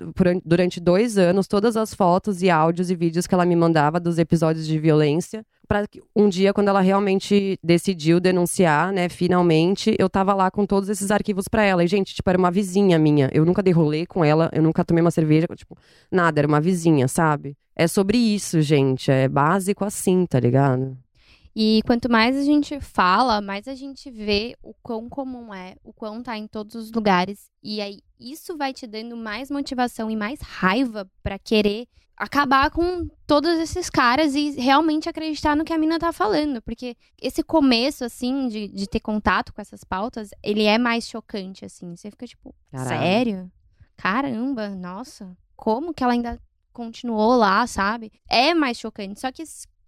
durante 0.45 0.79
dois 0.79 1.17
anos 1.17 1.47
todas 1.47 1.77
as 1.77 1.93
fotos 1.93 2.41
e 2.41 2.49
áudios 2.49 2.89
e 2.89 2.95
vídeos 2.95 3.27
que 3.27 3.33
ela 3.33 3.45
me 3.45 3.55
mandava 3.55 3.99
dos 3.99 4.17
episódios 4.17 4.65
de 4.65 4.79
violência, 4.79 5.45
que 5.89 6.01
um 6.15 6.29
dia, 6.29 6.53
quando 6.53 6.69
ela 6.69 6.79
realmente 6.79 7.59
decidiu 7.61 8.21
denunciar, 8.21 8.93
né, 8.93 9.09
finalmente, 9.09 9.93
eu 9.99 10.09
tava 10.09 10.33
lá 10.33 10.49
com 10.49 10.65
todos 10.65 10.87
esses 10.87 11.11
arquivos 11.11 11.47
pra 11.49 11.63
ela. 11.63 11.83
E, 11.83 11.87
gente, 11.87 12.15
tipo, 12.15 12.29
era 12.29 12.39
uma 12.39 12.49
vizinha 12.49 12.97
minha. 12.97 13.29
Eu 13.33 13.45
nunca 13.45 13.61
dei 13.61 13.73
rolê 13.73 14.05
com 14.05 14.23
ela, 14.23 14.49
eu 14.53 14.63
nunca 14.63 14.85
tomei 14.85 15.01
uma 15.01 15.11
cerveja, 15.11 15.45
tipo, 15.55 15.77
nada, 16.09 16.39
era 16.39 16.47
uma 16.47 16.61
vizinha, 16.61 17.07
sabe? 17.09 17.57
É 17.75 17.85
sobre 17.85 18.17
isso, 18.17 18.61
gente. 18.61 19.11
É 19.11 19.27
básico 19.27 19.83
assim, 19.83 20.25
tá 20.25 20.39
ligado? 20.39 20.97
E 21.59 21.81
quanto 21.87 22.07
mais 22.07 22.37
a 22.37 22.43
gente 22.43 22.79
fala, 22.79 23.41
mais 23.41 23.67
a 23.67 23.73
gente 23.73 24.11
vê 24.11 24.55
o 24.61 24.75
quão 24.75 25.09
comum 25.09 25.51
é, 25.51 25.75
o 25.83 25.91
quão 25.91 26.21
tá 26.21 26.37
em 26.37 26.45
todos 26.45 26.75
os 26.75 26.91
lugares. 26.91 27.49
E 27.63 27.81
aí 27.81 27.99
isso 28.19 28.55
vai 28.55 28.71
te 28.71 28.85
dando 28.85 29.17
mais 29.17 29.49
motivação 29.49 30.11
e 30.11 30.15
mais 30.15 30.39
raiva 30.39 31.09
pra 31.23 31.39
querer 31.39 31.87
acabar 32.15 32.69
com 32.69 33.09
todos 33.25 33.57
esses 33.57 33.89
caras 33.89 34.35
e 34.35 34.51
realmente 34.51 35.09
acreditar 35.09 35.55
no 35.55 35.65
que 35.65 35.73
a 35.73 35.79
mina 35.79 35.97
tá 35.97 36.13
falando. 36.13 36.61
Porque 36.61 36.95
esse 37.19 37.41
começo, 37.41 38.05
assim, 38.05 38.47
de, 38.49 38.67
de 38.67 38.87
ter 38.87 38.99
contato 38.99 39.51
com 39.51 39.59
essas 39.59 39.83
pautas, 39.83 40.29
ele 40.43 40.61
é 40.61 40.77
mais 40.77 41.07
chocante, 41.07 41.65
assim. 41.65 41.95
Você 41.95 42.11
fica 42.11 42.27
tipo, 42.27 42.53
Caralho. 42.71 42.87
sério? 42.89 43.51
Caramba, 43.95 44.69
nossa. 44.69 45.35
Como 45.55 45.91
que 45.91 46.03
ela 46.03 46.13
ainda 46.13 46.39
continuou 46.71 47.35
lá, 47.35 47.65
sabe? 47.65 48.11
É 48.29 48.53
mais 48.53 48.77
chocante. 48.77 49.19
Só 49.19 49.31
que 49.31 49.41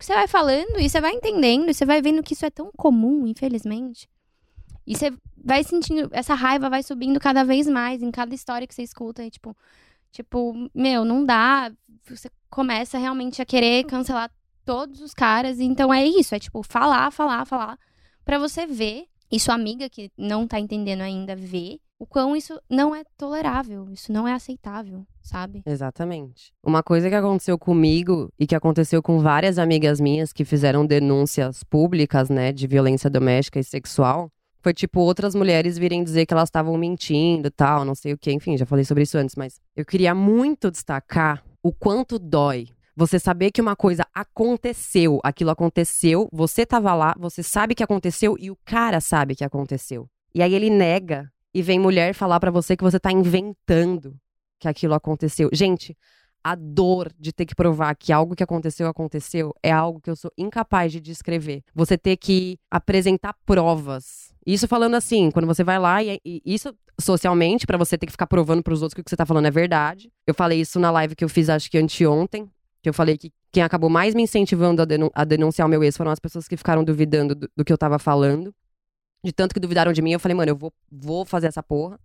você 0.05 0.13
vai 0.13 0.27
falando 0.27 0.79
e 0.79 0.89
você 0.89 1.01
vai 1.01 1.11
entendendo, 1.11 1.73
você 1.73 1.85
vai 1.85 2.01
vendo 2.01 2.23
que 2.23 2.33
isso 2.33 2.45
é 2.45 2.49
tão 2.49 2.71
comum, 2.77 3.27
infelizmente. 3.27 4.09
E 4.85 4.95
você 4.95 5.13
vai 5.37 5.63
sentindo, 5.63 6.09
essa 6.11 6.33
raiva 6.33 6.69
vai 6.69 6.81
subindo 6.81 7.19
cada 7.19 7.43
vez 7.43 7.67
mais 7.67 8.01
em 8.01 8.09
cada 8.09 8.33
história 8.33 8.65
que 8.65 8.73
você 8.73 8.81
escuta. 8.81 9.23
E, 9.23 9.29
tipo, 9.29 9.55
tipo, 10.11 10.69
meu, 10.73 11.05
não 11.05 11.25
dá. 11.25 11.71
Você 12.07 12.29
começa 12.49 12.97
realmente 12.97 13.41
a 13.41 13.45
querer 13.45 13.83
cancelar 13.85 14.31
todos 14.65 15.01
os 15.01 15.13
caras. 15.13 15.59
Então 15.59 15.93
é 15.93 16.05
isso, 16.05 16.33
é 16.33 16.39
tipo, 16.39 16.63
falar, 16.63 17.11
falar, 17.11 17.45
falar. 17.45 17.77
Pra 18.25 18.39
você 18.39 18.65
ver, 18.65 19.05
e 19.31 19.39
sua 19.39 19.55
amiga 19.55 19.89
que 19.89 20.11
não 20.17 20.47
tá 20.47 20.59
entendendo 20.59 21.01
ainda 21.01 21.35
ver, 21.35 21.79
o 21.99 22.05
quão 22.05 22.33
isso 22.33 22.59
não 22.69 22.95
é 22.95 23.03
tolerável, 23.17 23.89
isso 23.91 24.11
não 24.11 24.25
é 24.25 24.33
aceitável, 24.33 25.05
sabe? 25.21 25.61
Exatamente. 25.65 26.53
Uma 26.63 26.81
coisa 26.81 27.09
que 27.09 27.15
aconteceu 27.15 27.59
comigo 27.59 28.31
e 28.39 28.47
que 28.47 28.55
aconteceu 28.55 29.03
com 29.03 29.19
várias 29.19 29.59
amigas 29.59 29.99
minhas 29.99 30.31
que 30.31 30.45
fizeram 30.45 30.85
denúncias 30.85 31.61
públicas, 31.63 32.29
né, 32.29 32.53
de 32.53 32.65
violência 32.65 33.09
doméstica 33.09 33.59
e 33.59 33.63
sexual, 33.63 34.31
foi 34.61 34.73
tipo 34.73 35.01
outras 35.01 35.35
mulheres 35.35 35.77
virem 35.77 36.03
dizer 36.03 36.25
que 36.25 36.33
elas 36.33 36.47
estavam 36.47 36.77
mentindo 36.77 37.51
tal, 37.51 37.83
não 37.83 37.95
sei 37.95 38.13
o 38.13 38.17
que, 38.17 38.31
enfim, 38.31 38.57
já 38.57 38.65
falei 38.65 38.85
sobre 38.85 39.03
isso 39.03 39.17
antes, 39.17 39.35
mas 39.35 39.59
eu 39.75 39.85
queria 39.85 40.15
muito 40.15 40.71
destacar 40.71 41.43
o 41.61 41.73
quanto 41.73 42.17
dói 42.17 42.67
você 42.95 43.17
saber 43.17 43.51
que 43.51 43.61
uma 43.61 43.77
coisa 43.77 44.05
aconteceu, 44.13 45.19
aquilo 45.23 45.51
aconteceu, 45.51 46.27
você 46.31 46.65
tava 46.65 46.93
lá, 46.93 47.15
você 47.17 47.41
sabe 47.41 47.73
que 47.73 47.83
aconteceu 47.83 48.35
e 48.37 48.51
o 48.51 48.57
cara 48.65 48.99
sabe 48.99 49.35
que 49.35 49.43
aconteceu. 49.43 50.09
E 50.35 50.41
aí 50.43 50.53
ele 50.53 50.69
nega 50.69 51.31
e 51.53 51.61
vem 51.61 51.79
mulher 51.79 52.13
falar 52.13 52.39
pra 52.39 52.51
você 52.51 52.75
que 52.77 52.83
você 52.83 52.99
tá 52.99 53.11
inventando 53.11 54.15
que 54.59 54.67
aquilo 54.67 54.93
aconteceu. 54.93 55.49
Gente, 55.53 55.97
a 56.43 56.55
dor 56.55 57.11
de 57.19 57.33
ter 57.33 57.45
que 57.45 57.55
provar 57.55 57.95
que 57.95 58.13
algo 58.13 58.35
que 58.35 58.43
aconteceu 58.43 58.87
aconteceu 58.87 59.53
é 59.61 59.71
algo 59.71 59.99
que 59.99 60.09
eu 60.09 60.15
sou 60.15 60.31
incapaz 60.37 60.91
de 60.91 60.99
descrever. 60.99 61.63
Você 61.73 61.97
ter 61.97 62.17
que 62.17 62.57
apresentar 62.69 63.35
provas. 63.45 64.33
Isso 64.45 64.67
falando 64.67 64.95
assim, 64.95 65.31
quando 65.31 65.45
você 65.45 65.63
vai 65.63 65.77
lá 65.77 66.01
e, 66.03 66.19
e 66.25 66.41
isso 66.45 66.73
socialmente 66.99 67.67
pra 67.67 67.77
você 67.77 67.97
ter 67.97 68.05
que 68.05 68.11
ficar 68.11 68.27
provando 68.27 68.63
pros 68.63 68.81
outros 68.81 68.93
que 68.93 69.01
o 69.01 69.03
que 69.03 69.09
você 69.09 69.17
tá 69.17 69.25
falando 69.25 69.45
é 69.45 69.51
verdade. 69.51 70.11
Eu 70.25 70.33
falei 70.33 70.59
isso 70.59 70.79
na 70.79 70.91
live 70.91 71.15
que 71.15 71.23
eu 71.23 71.29
fiz 71.29 71.49
acho 71.49 71.69
que 71.69 71.77
anteontem, 71.77 72.49
que 72.81 72.89
eu 72.89 72.93
falei 72.93 73.17
que 73.17 73.31
quem 73.51 73.63
acabou 73.63 73.89
mais 73.89 74.13
me 74.15 74.23
incentivando 74.23 74.81
a, 74.81 74.85
denu- 74.85 75.11
a 75.13 75.23
denunciar 75.23 75.67
o 75.67 75.69
meu 75.69 75.83
ex 75.83 75.97
foram 75.97 76.11
as 76.11 76.19
pessoas 76.19 76.47
que 76.47 76.55
ficaram 76.55 76.83
duvidando 76.83 77.35
do, 77.35 77.49
do 77.55 77.65
que 77.65 77.73
eu 77.73 77.77
tava 77.77 77.99
falando. 77.99 78.53
De 79.23 79.33
tanto 79.33 79.53
que 79.53 79.59
duvidaram 79.59 79.91
de 79.91 80.01
mim, 80.01 80.11
eu 80.11 80.19
falei, 80.19 80.35
mano, 80.35 80.51
eu 80.51 80.55
vou, 80.55 80.73
vou 80.89 81.25
fazer 81.25 81.47
essa 81.47 81.61
porra. 81.61 81.99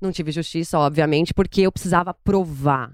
Não 0.00 0.12
tive 0.12 0.32
justiça, 0.32 0.78
obviamente, 0.78 1.34
porque 1.34 1.62
eu 1.62 1.72
precisava 1.72 2.14
provar. 2.14 2.92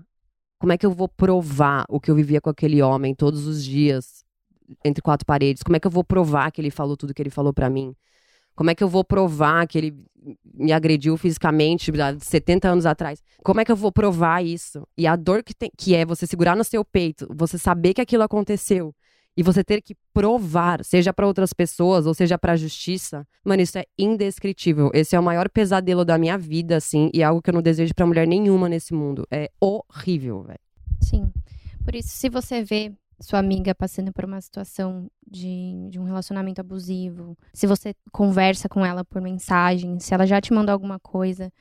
Como 0.58 0.72
é 0.72 0.78
que 0.78 0.86
eu 0.86 0.90
vou 0.90 1.08
provar 1.08 1.84
o 1.88 2.00
que 2.00 2.10
eu 2.10 2.14
vivia 2.14 2.40
com 2.40 2.48
aquele 2.48 2.80
homem 2.82 3.14
todos 3.14 3.46
os 3.46 3.62
dias, 3.62 4.24
entre 4.84 5.02
quatro 5.02 5.26
paredes? 5.26 5.62
Como 5.62 5.76
é 5.76 5.80
que 5.80 5.86
eu 5.86 5.90
vou 5.90 6.02
provar 6.02 6.50
que 6.50 6.60
ele 6.60 6.70
falou 6.70 6.96
tudo 6.96 7.12
que 7.12 7.20
ele 7.22 7.30
falou 7.30 7.52
pra 7.52 7.68
mim? 7.68 7.94
Como 8.54 8.70
é 8.70 8.74
que 8.74 8.82
eu 8.82 8.88
vou 8.88 9.04
provar 9.04 9.66
que 9.66 9.76
ele 9.76 9.94
me 10.54 10.72
agrediu 10.72 11.16
fisicamente 11.18 11.92
há 12.00 12.18
70 12.18 12.68
anos 12.68 12.86
atrás? 12.86 13.22
Como 13.44 13.60
é 13.60 13.64
que 13.66 13.70
eu 13.70 13.76
vou 13.76 13.92
provar 13.92 14.42
isso? 14.42 14.88
E 14.96 15.06
a 15.06 15.14
dor 15.14 15.44
que, 15.44 15.54
tem, 15.54 15.70
que 15.76 15.94
é 15.94 16.06
você 16.06 16.26
segurar 16.26 16.56
no 16.56 16.64
seu 16.64 16.82
peito, 16.82 17.28
você 17.30 17.58
saber 17.58 17.92
que 17.92 18.00
aquilo 18.00 18.22
aconteceu 18.22 18.94
e 19.36 19.42
você 19.42 19.62
ter 19.62 19.82
que 19.82 19.94
provar, 20.14 20.82
seja 20.84 21.12
pra 21.12 21.26
outras 21.26 21.52
pessoas 21.52 22.06
ou 22.06 22.14
seja 22.14 22.38
pra 22.38 22.56
justiça, 22.56 23.26
mano, 23.44 23.62
isso 23.62 23.78
é 23.78 23.84
indescritível. 23.98 24.90
Esse 24.94 25.14
é 25.14 25.20
o 25.20 25.22
maior 25.22 25.48
pesadelo 25.50 26.04
da 26.04 26.16
minha 26.16 26.38
vida, 26.38 26.76
assim, 26.76 27.10
e 27.12 27.20
é 27.20 27.24
algo 27.24 27.42
que 27.42 27.50
eu 27.50 27.54
não 27.54 27.62
desejo 27.62 27.94
pra 27.94 28.06
mulher 28.06 28.26
nenhuma 28.26 28.68
nesse 28.68 28.94
mundo. 28.94 29.26
É 29.30 29.50
horrível, 29.60 30.42
velho. 30.42 30.60
Sim. 31.02 31.30
Por 31.84 31.94
isso, 31.94 32.08
se 32.08 32.30
você 32.30 32.64
vê 32.64 32.92
sua 33.20 33.38
amiga 33.38 33.74
passando 33.74 34.12
por 34.12 34.24
uma 34.24 34.40
situação 34.40 35.10
de, 35.26 35.88
de 35.90 35.98
um 35.98 36.04
relacionamento 36.04 36.60
abusivo, 36.60 37.36
se 37.52 37.66
você 37.66 37.94
conversa 38.10 38.68
com 38.68 38.84
ela 38.84 39.04
por 39.04 39.20
mensagem, 39.20 40.00
se 40.00 40.12
ela 40.14 40.26
já 40.26 40.40
te 40.40 40.52
mandou 40.52 40.72
alguma 40.72 40.98
coisa, 40.98 41.52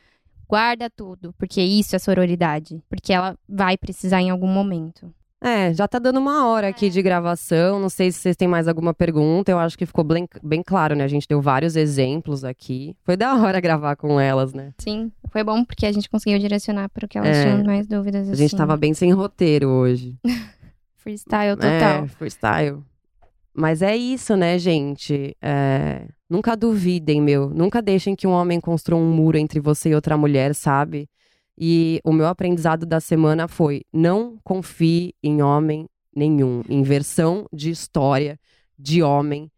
guarda 0.47 0.89
tudo, 0.89 1.33
porque 1.33 1.61
isso 1.61 1.95
é 1.95 1.99
sororidade. 1.99 2.81
Porque 2.89 3.13
ela 3.13 3.37
vai 3.47 3.77
precisar 3.77 4.21
em 4.21 4.29
algum 4.29 4.47
momento. 4.47 5.13
É, 5.41 5.73
já 5.73 5.87
tá 5.87 5.99
dando 5.99 6.17
uma 6.19 6.47
hora 6.47 6.67
aqui 6.69 6.89
de 6.89 7.01
gravação. 7.01 7.79
Não 7.79 7.89
sei 7.89 8.11
se 8.11 8.19
vocês 8.19 8.35
têm 8.35 8.47
mais 8.47 8.67
alguma 8.67 8.93
pergunta. 8.93 9.51
Eu 9.51 9.59
acho 9.59 9.77
que 9.77 9.85
ficou 9.85 10.03
bem, 10.03 10.27
bem 10.41 10.63
claro, 10.63 10.95
né? 10.95 11.03
A 11.03 11.07
gente 11.07 11.27
deu 11.27 11.41
vários 11.41 11.75
exemplos 11.75 12.43
aqui. 12.43 12.95
Foi 13.03 13.15
da 13.15 13.35
hora 13.41 13.59
gravar 13.59 13.95
com 13.95 14.19
elas, 14.19 14.53
né? 14.53 14.71
Sim, 14.79 15.11
foi 15.31 15.43
bom 15.43 15.63
porque 15.63 15.85
a 15.85 15.91
gente 15.91 16.09
conseguiu 16.09 16.39
direcionar 16.39 16.89
para 16.89 17.05
o 17.05 17.07
que 17.07 17.17
elas 17.17 17.35
É. 17.37 17.43
tinham 17.43 17.63
mais 17.63 17.85
dúvidas. 17.85 18.29
A 18.29 18.33
gente 18.35 18.47
assim. 18.47 18.57
tava 18.57 18.75
bem 18.77 18.93
sem 18.93 19.11
roteiro 19.11 19.69
hoje. 19.69 20.15
freestyle 20.97 21.55
total. 21.55 22.03
É, 22.05 22.07
freestyle. 22.07 22.79
Mas 23.53 23.81
é 23.81 23.95
isso, 23.95 24.35
né, 24.35 24.57
gente? 24.57 25.35
É, 25.41 26.07
Nunca 26.27 26.57
duvidem, 26.57 27.21
meu. 27.21 27.49
Nunca 27.51 27.81
deixem 27.83 28.15
que 28.15 28.25
um 28.25 28.31
homem 28.31 28.59
construa 28.59 28.99
um 28.99 29.11
muro 29.11 29.37
entre 29.37 29.59
você 29.59 29.89
e 29.89 29.95
outra 29.95 30.17
mulher, 30.17 30.55
sabe? 30.55 31.07
E 31.57 32.01
o 32.03 32.11
meu 32.11 32.27
aprendizado 32.27 32.85
da 32.85 32.99
semana 32.99 33.47
foi: 33.47 33.83
não 33.93 34.37
confie 34.43 35.13
em 35.23 35.41
homem 35.41 35.87
nenhum. 36.15 36.61
Em 36.69 36.83
versão 36.83 37.47
de 37.51 37.69
história 37.69 38.39
de 38.77 39.01
homem 39.01 39.51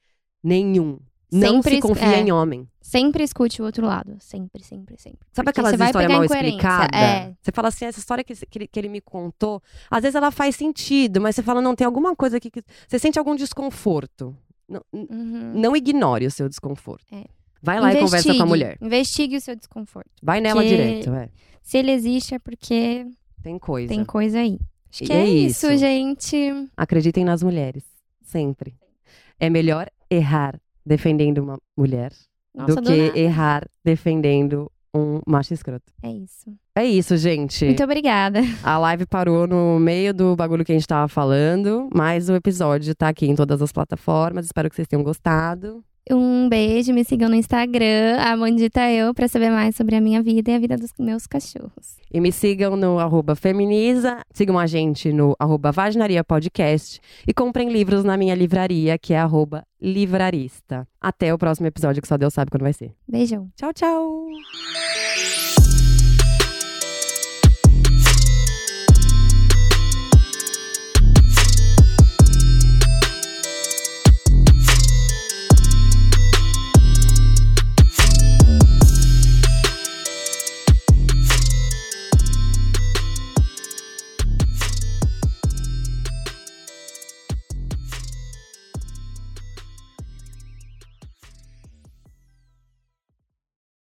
nenhum. 0.43 0.99
Não 1.31 1.55
Sempre 1.55 1.71
se 1.71 1.75
es- 1.77 1.81
confia 1.81 2.15
é. 2.15 2.19
em 2.21 2.31
homem. 2.31 2.67
Sempre 2.81 3.21
escute 3.23 3.61
o 3.61 3.65
outro 3.65 3.85
lado. 3.85 4.15
Sempre, 4.19 4.63
sempre, 4.63 4.95
sempre. 4.97 5.19
Sabe 5.33 5.47
Porque 5.47 5.59
aquelas 5.59 5.73
histórias 5.87 6.09
mal 6.11 6.23
explicadas? 6.23 6.97
É. 6.97 7.33
Você 7.41 7.51
fala 7.51 7.67
assim, 7.67 7.83
essa 7.83 7.99
história 7.99 8.23
que, 8.23 8.33
que, 8.33 8.57
ele, 8.57 8.67
que 8.67 8.79
ele 8.79 8.87
me 8.87 9.01
contou, 9.01 9.61
às 9.91 10.01
vezes 10.03 10.15
ela 10.15 10.31
faz 10.31 10.55
sentido, 10.55 11.19
mas 11.19 11.35
você 11.35 11.43
fala, 11.43 11.61
não, 11.61 11.75
tem 11.75 11.85
alguma 11.85 12.15
coisa 12.15 12.37
aqui 12.37 12.49
que. 12.49 12.63
Você 12.87 12.97
sente 12.97 13.19
algum 13.19 13.35
desconforto. 13.35 14.33
Não, 14.69 14.81
Uhum. 14.93 15.51
não 15.55 15.75
ignore 15.75 16.25
o 16.27 16.31
seu 16.31 16.47
desconforto. 16.47 17.05
É. 17.13 17.25
Vai 17.61 17.79
lá 17.79 17.93
e 17.93 17.99
conversa 17.99 18.09
com 18.09 18.29
a 18.29 18.33
Investigue. 18.33 18.47
mulher. 18.49 18.77
Investigue 18.81 19.37
o 19.37 19.41
seu 19.41 19.55
desconforto. 19.55 20.09
Vai 20.21 20.39
nela 20.41 20.63
direto, 20.65 21.13
é. 21.13 21.29
Se 21.63 21.77
ele 21.77 21.91
existe 21.91 22.33
é 22.35 22.39
porque 22.39 23.05
Tem 23.43 23.57
coisa. 23.59 23.89
tem 23.89 24.05
coisa 24.05 24.39
aí. 24.39 24.59
Acho 24.89 25.03
que 25.03 25.11
é, 25.11 25.17
é 25.17 25.25
isso, 25.27 25.67
isso. 25.67 25.77
gente. 25.77 26.37
Acreditem 26.77 27.25
nas 27.25 27.43
mulheres. 27.43 27.83
Sempre. 28.21 28.75
É 29.39 29.49
melhor 29.49 29.87
errar 30.09 30.59
defendendo 30.85 31.39
uma 31.39 31.57
mulher 31.77 32.11
Nossa, 32.55 32.75
do 32.75 32.81
do 32.81 32.89
que 32.91 33.07
nada. 33.07 33.19
errar 33.19 33.67
defendendo 33.83 34.71
um 34.95 35.19
macho 35.27 35.53
escroto. 35.53 35.91
É 36.01 36.09
isso. 36.09 36.51
É 36.75 36.85
isso, 36.85 37.17
gente. 37.17 37.65
Muito 37.65 37.83
obrigada. 37.83 38.39
A 38.63 38.77
live 38.77 39.05
parou 39.05 39.45
no 39.45 39.77
meio 39.79 40.13
do 40.13 40.35
bagulho 40.35 40.63
que 40.65 40.71
a 40.71 40.75
gente 40.75 40.87
tava 40.87 41.07
falando, 41.07 41.89
mas 41.93 42.29
o 42.29 42.35
episódio 42.35 42.95
tá 42.95 43.09
aqui 43.09 43.27
em 43.27 43.35
todas 43.35 43.61
as 43.61 43.71
plataformas. 43.71 44.45
Espero 44.45 44.69
que 44.69 44.75
vocês 44.75 44.87
tenham 44.87 45.03
gostado. 45.03 45.83
Um 46.11 46.47
beijo, 46.47 46.93
me 46.93 47.03
sigam 47.03 47.29
no 47.29 47.35
Instagram, 47.35 48.17
Amandita 48.19 48.89
Eu, 48.89 49.13
pra 49.13 49.27
saber 49.27 49.49
mais 49.49 49.75
sobre 49.75 49.95
a 49.95 50.01
minha 50.01 50.21
vida 50.21 50.51
e 50.51 50.55
a 50.55 50.59
vida 50.59 50.77
dos 50.77 50.91
meus 50.97 51.27
cachorros. 51.27 51.97
E 52.11 52.19
me 52.21 52.31
sigam 52.31 52.75
no 52.75 52.99
arroba 52.99 53.35
Feminiza, 53.35 54.21
sigam 54.33 54.57
a 54.57 54.65
gente 54.65 55.11
no 55.11 55.35
arroba 55.37 55.71
Vaginaria 55.71 56.23
Podcast 56.23 57.01
e 57.27 57.33
comprem 57.33 57.69
livros 57.69 58.03
na 58.03 58.15
minha 58.15 58.35
livraria, 58.35 58.97
que 58.97 59.13
é 59.13 59.19
arroba 59.19 59.65
Livrarista. 59.81 60.87
Até 60.99 61.33
o 61.33 61.37
próximo 61.37 61.67
episódio, 61.67 62.01
que 62.01 62.07
só 62.07 62.17
Deus 62.17 62.33
sabe 62.33 62.49
quando 62.49 62.63
vai 62.63 62.73
ser. 62.73 62.93
Beijão. 63.07 63.49
Tchau, 63.55 63.73
tchau! 63.73 64.27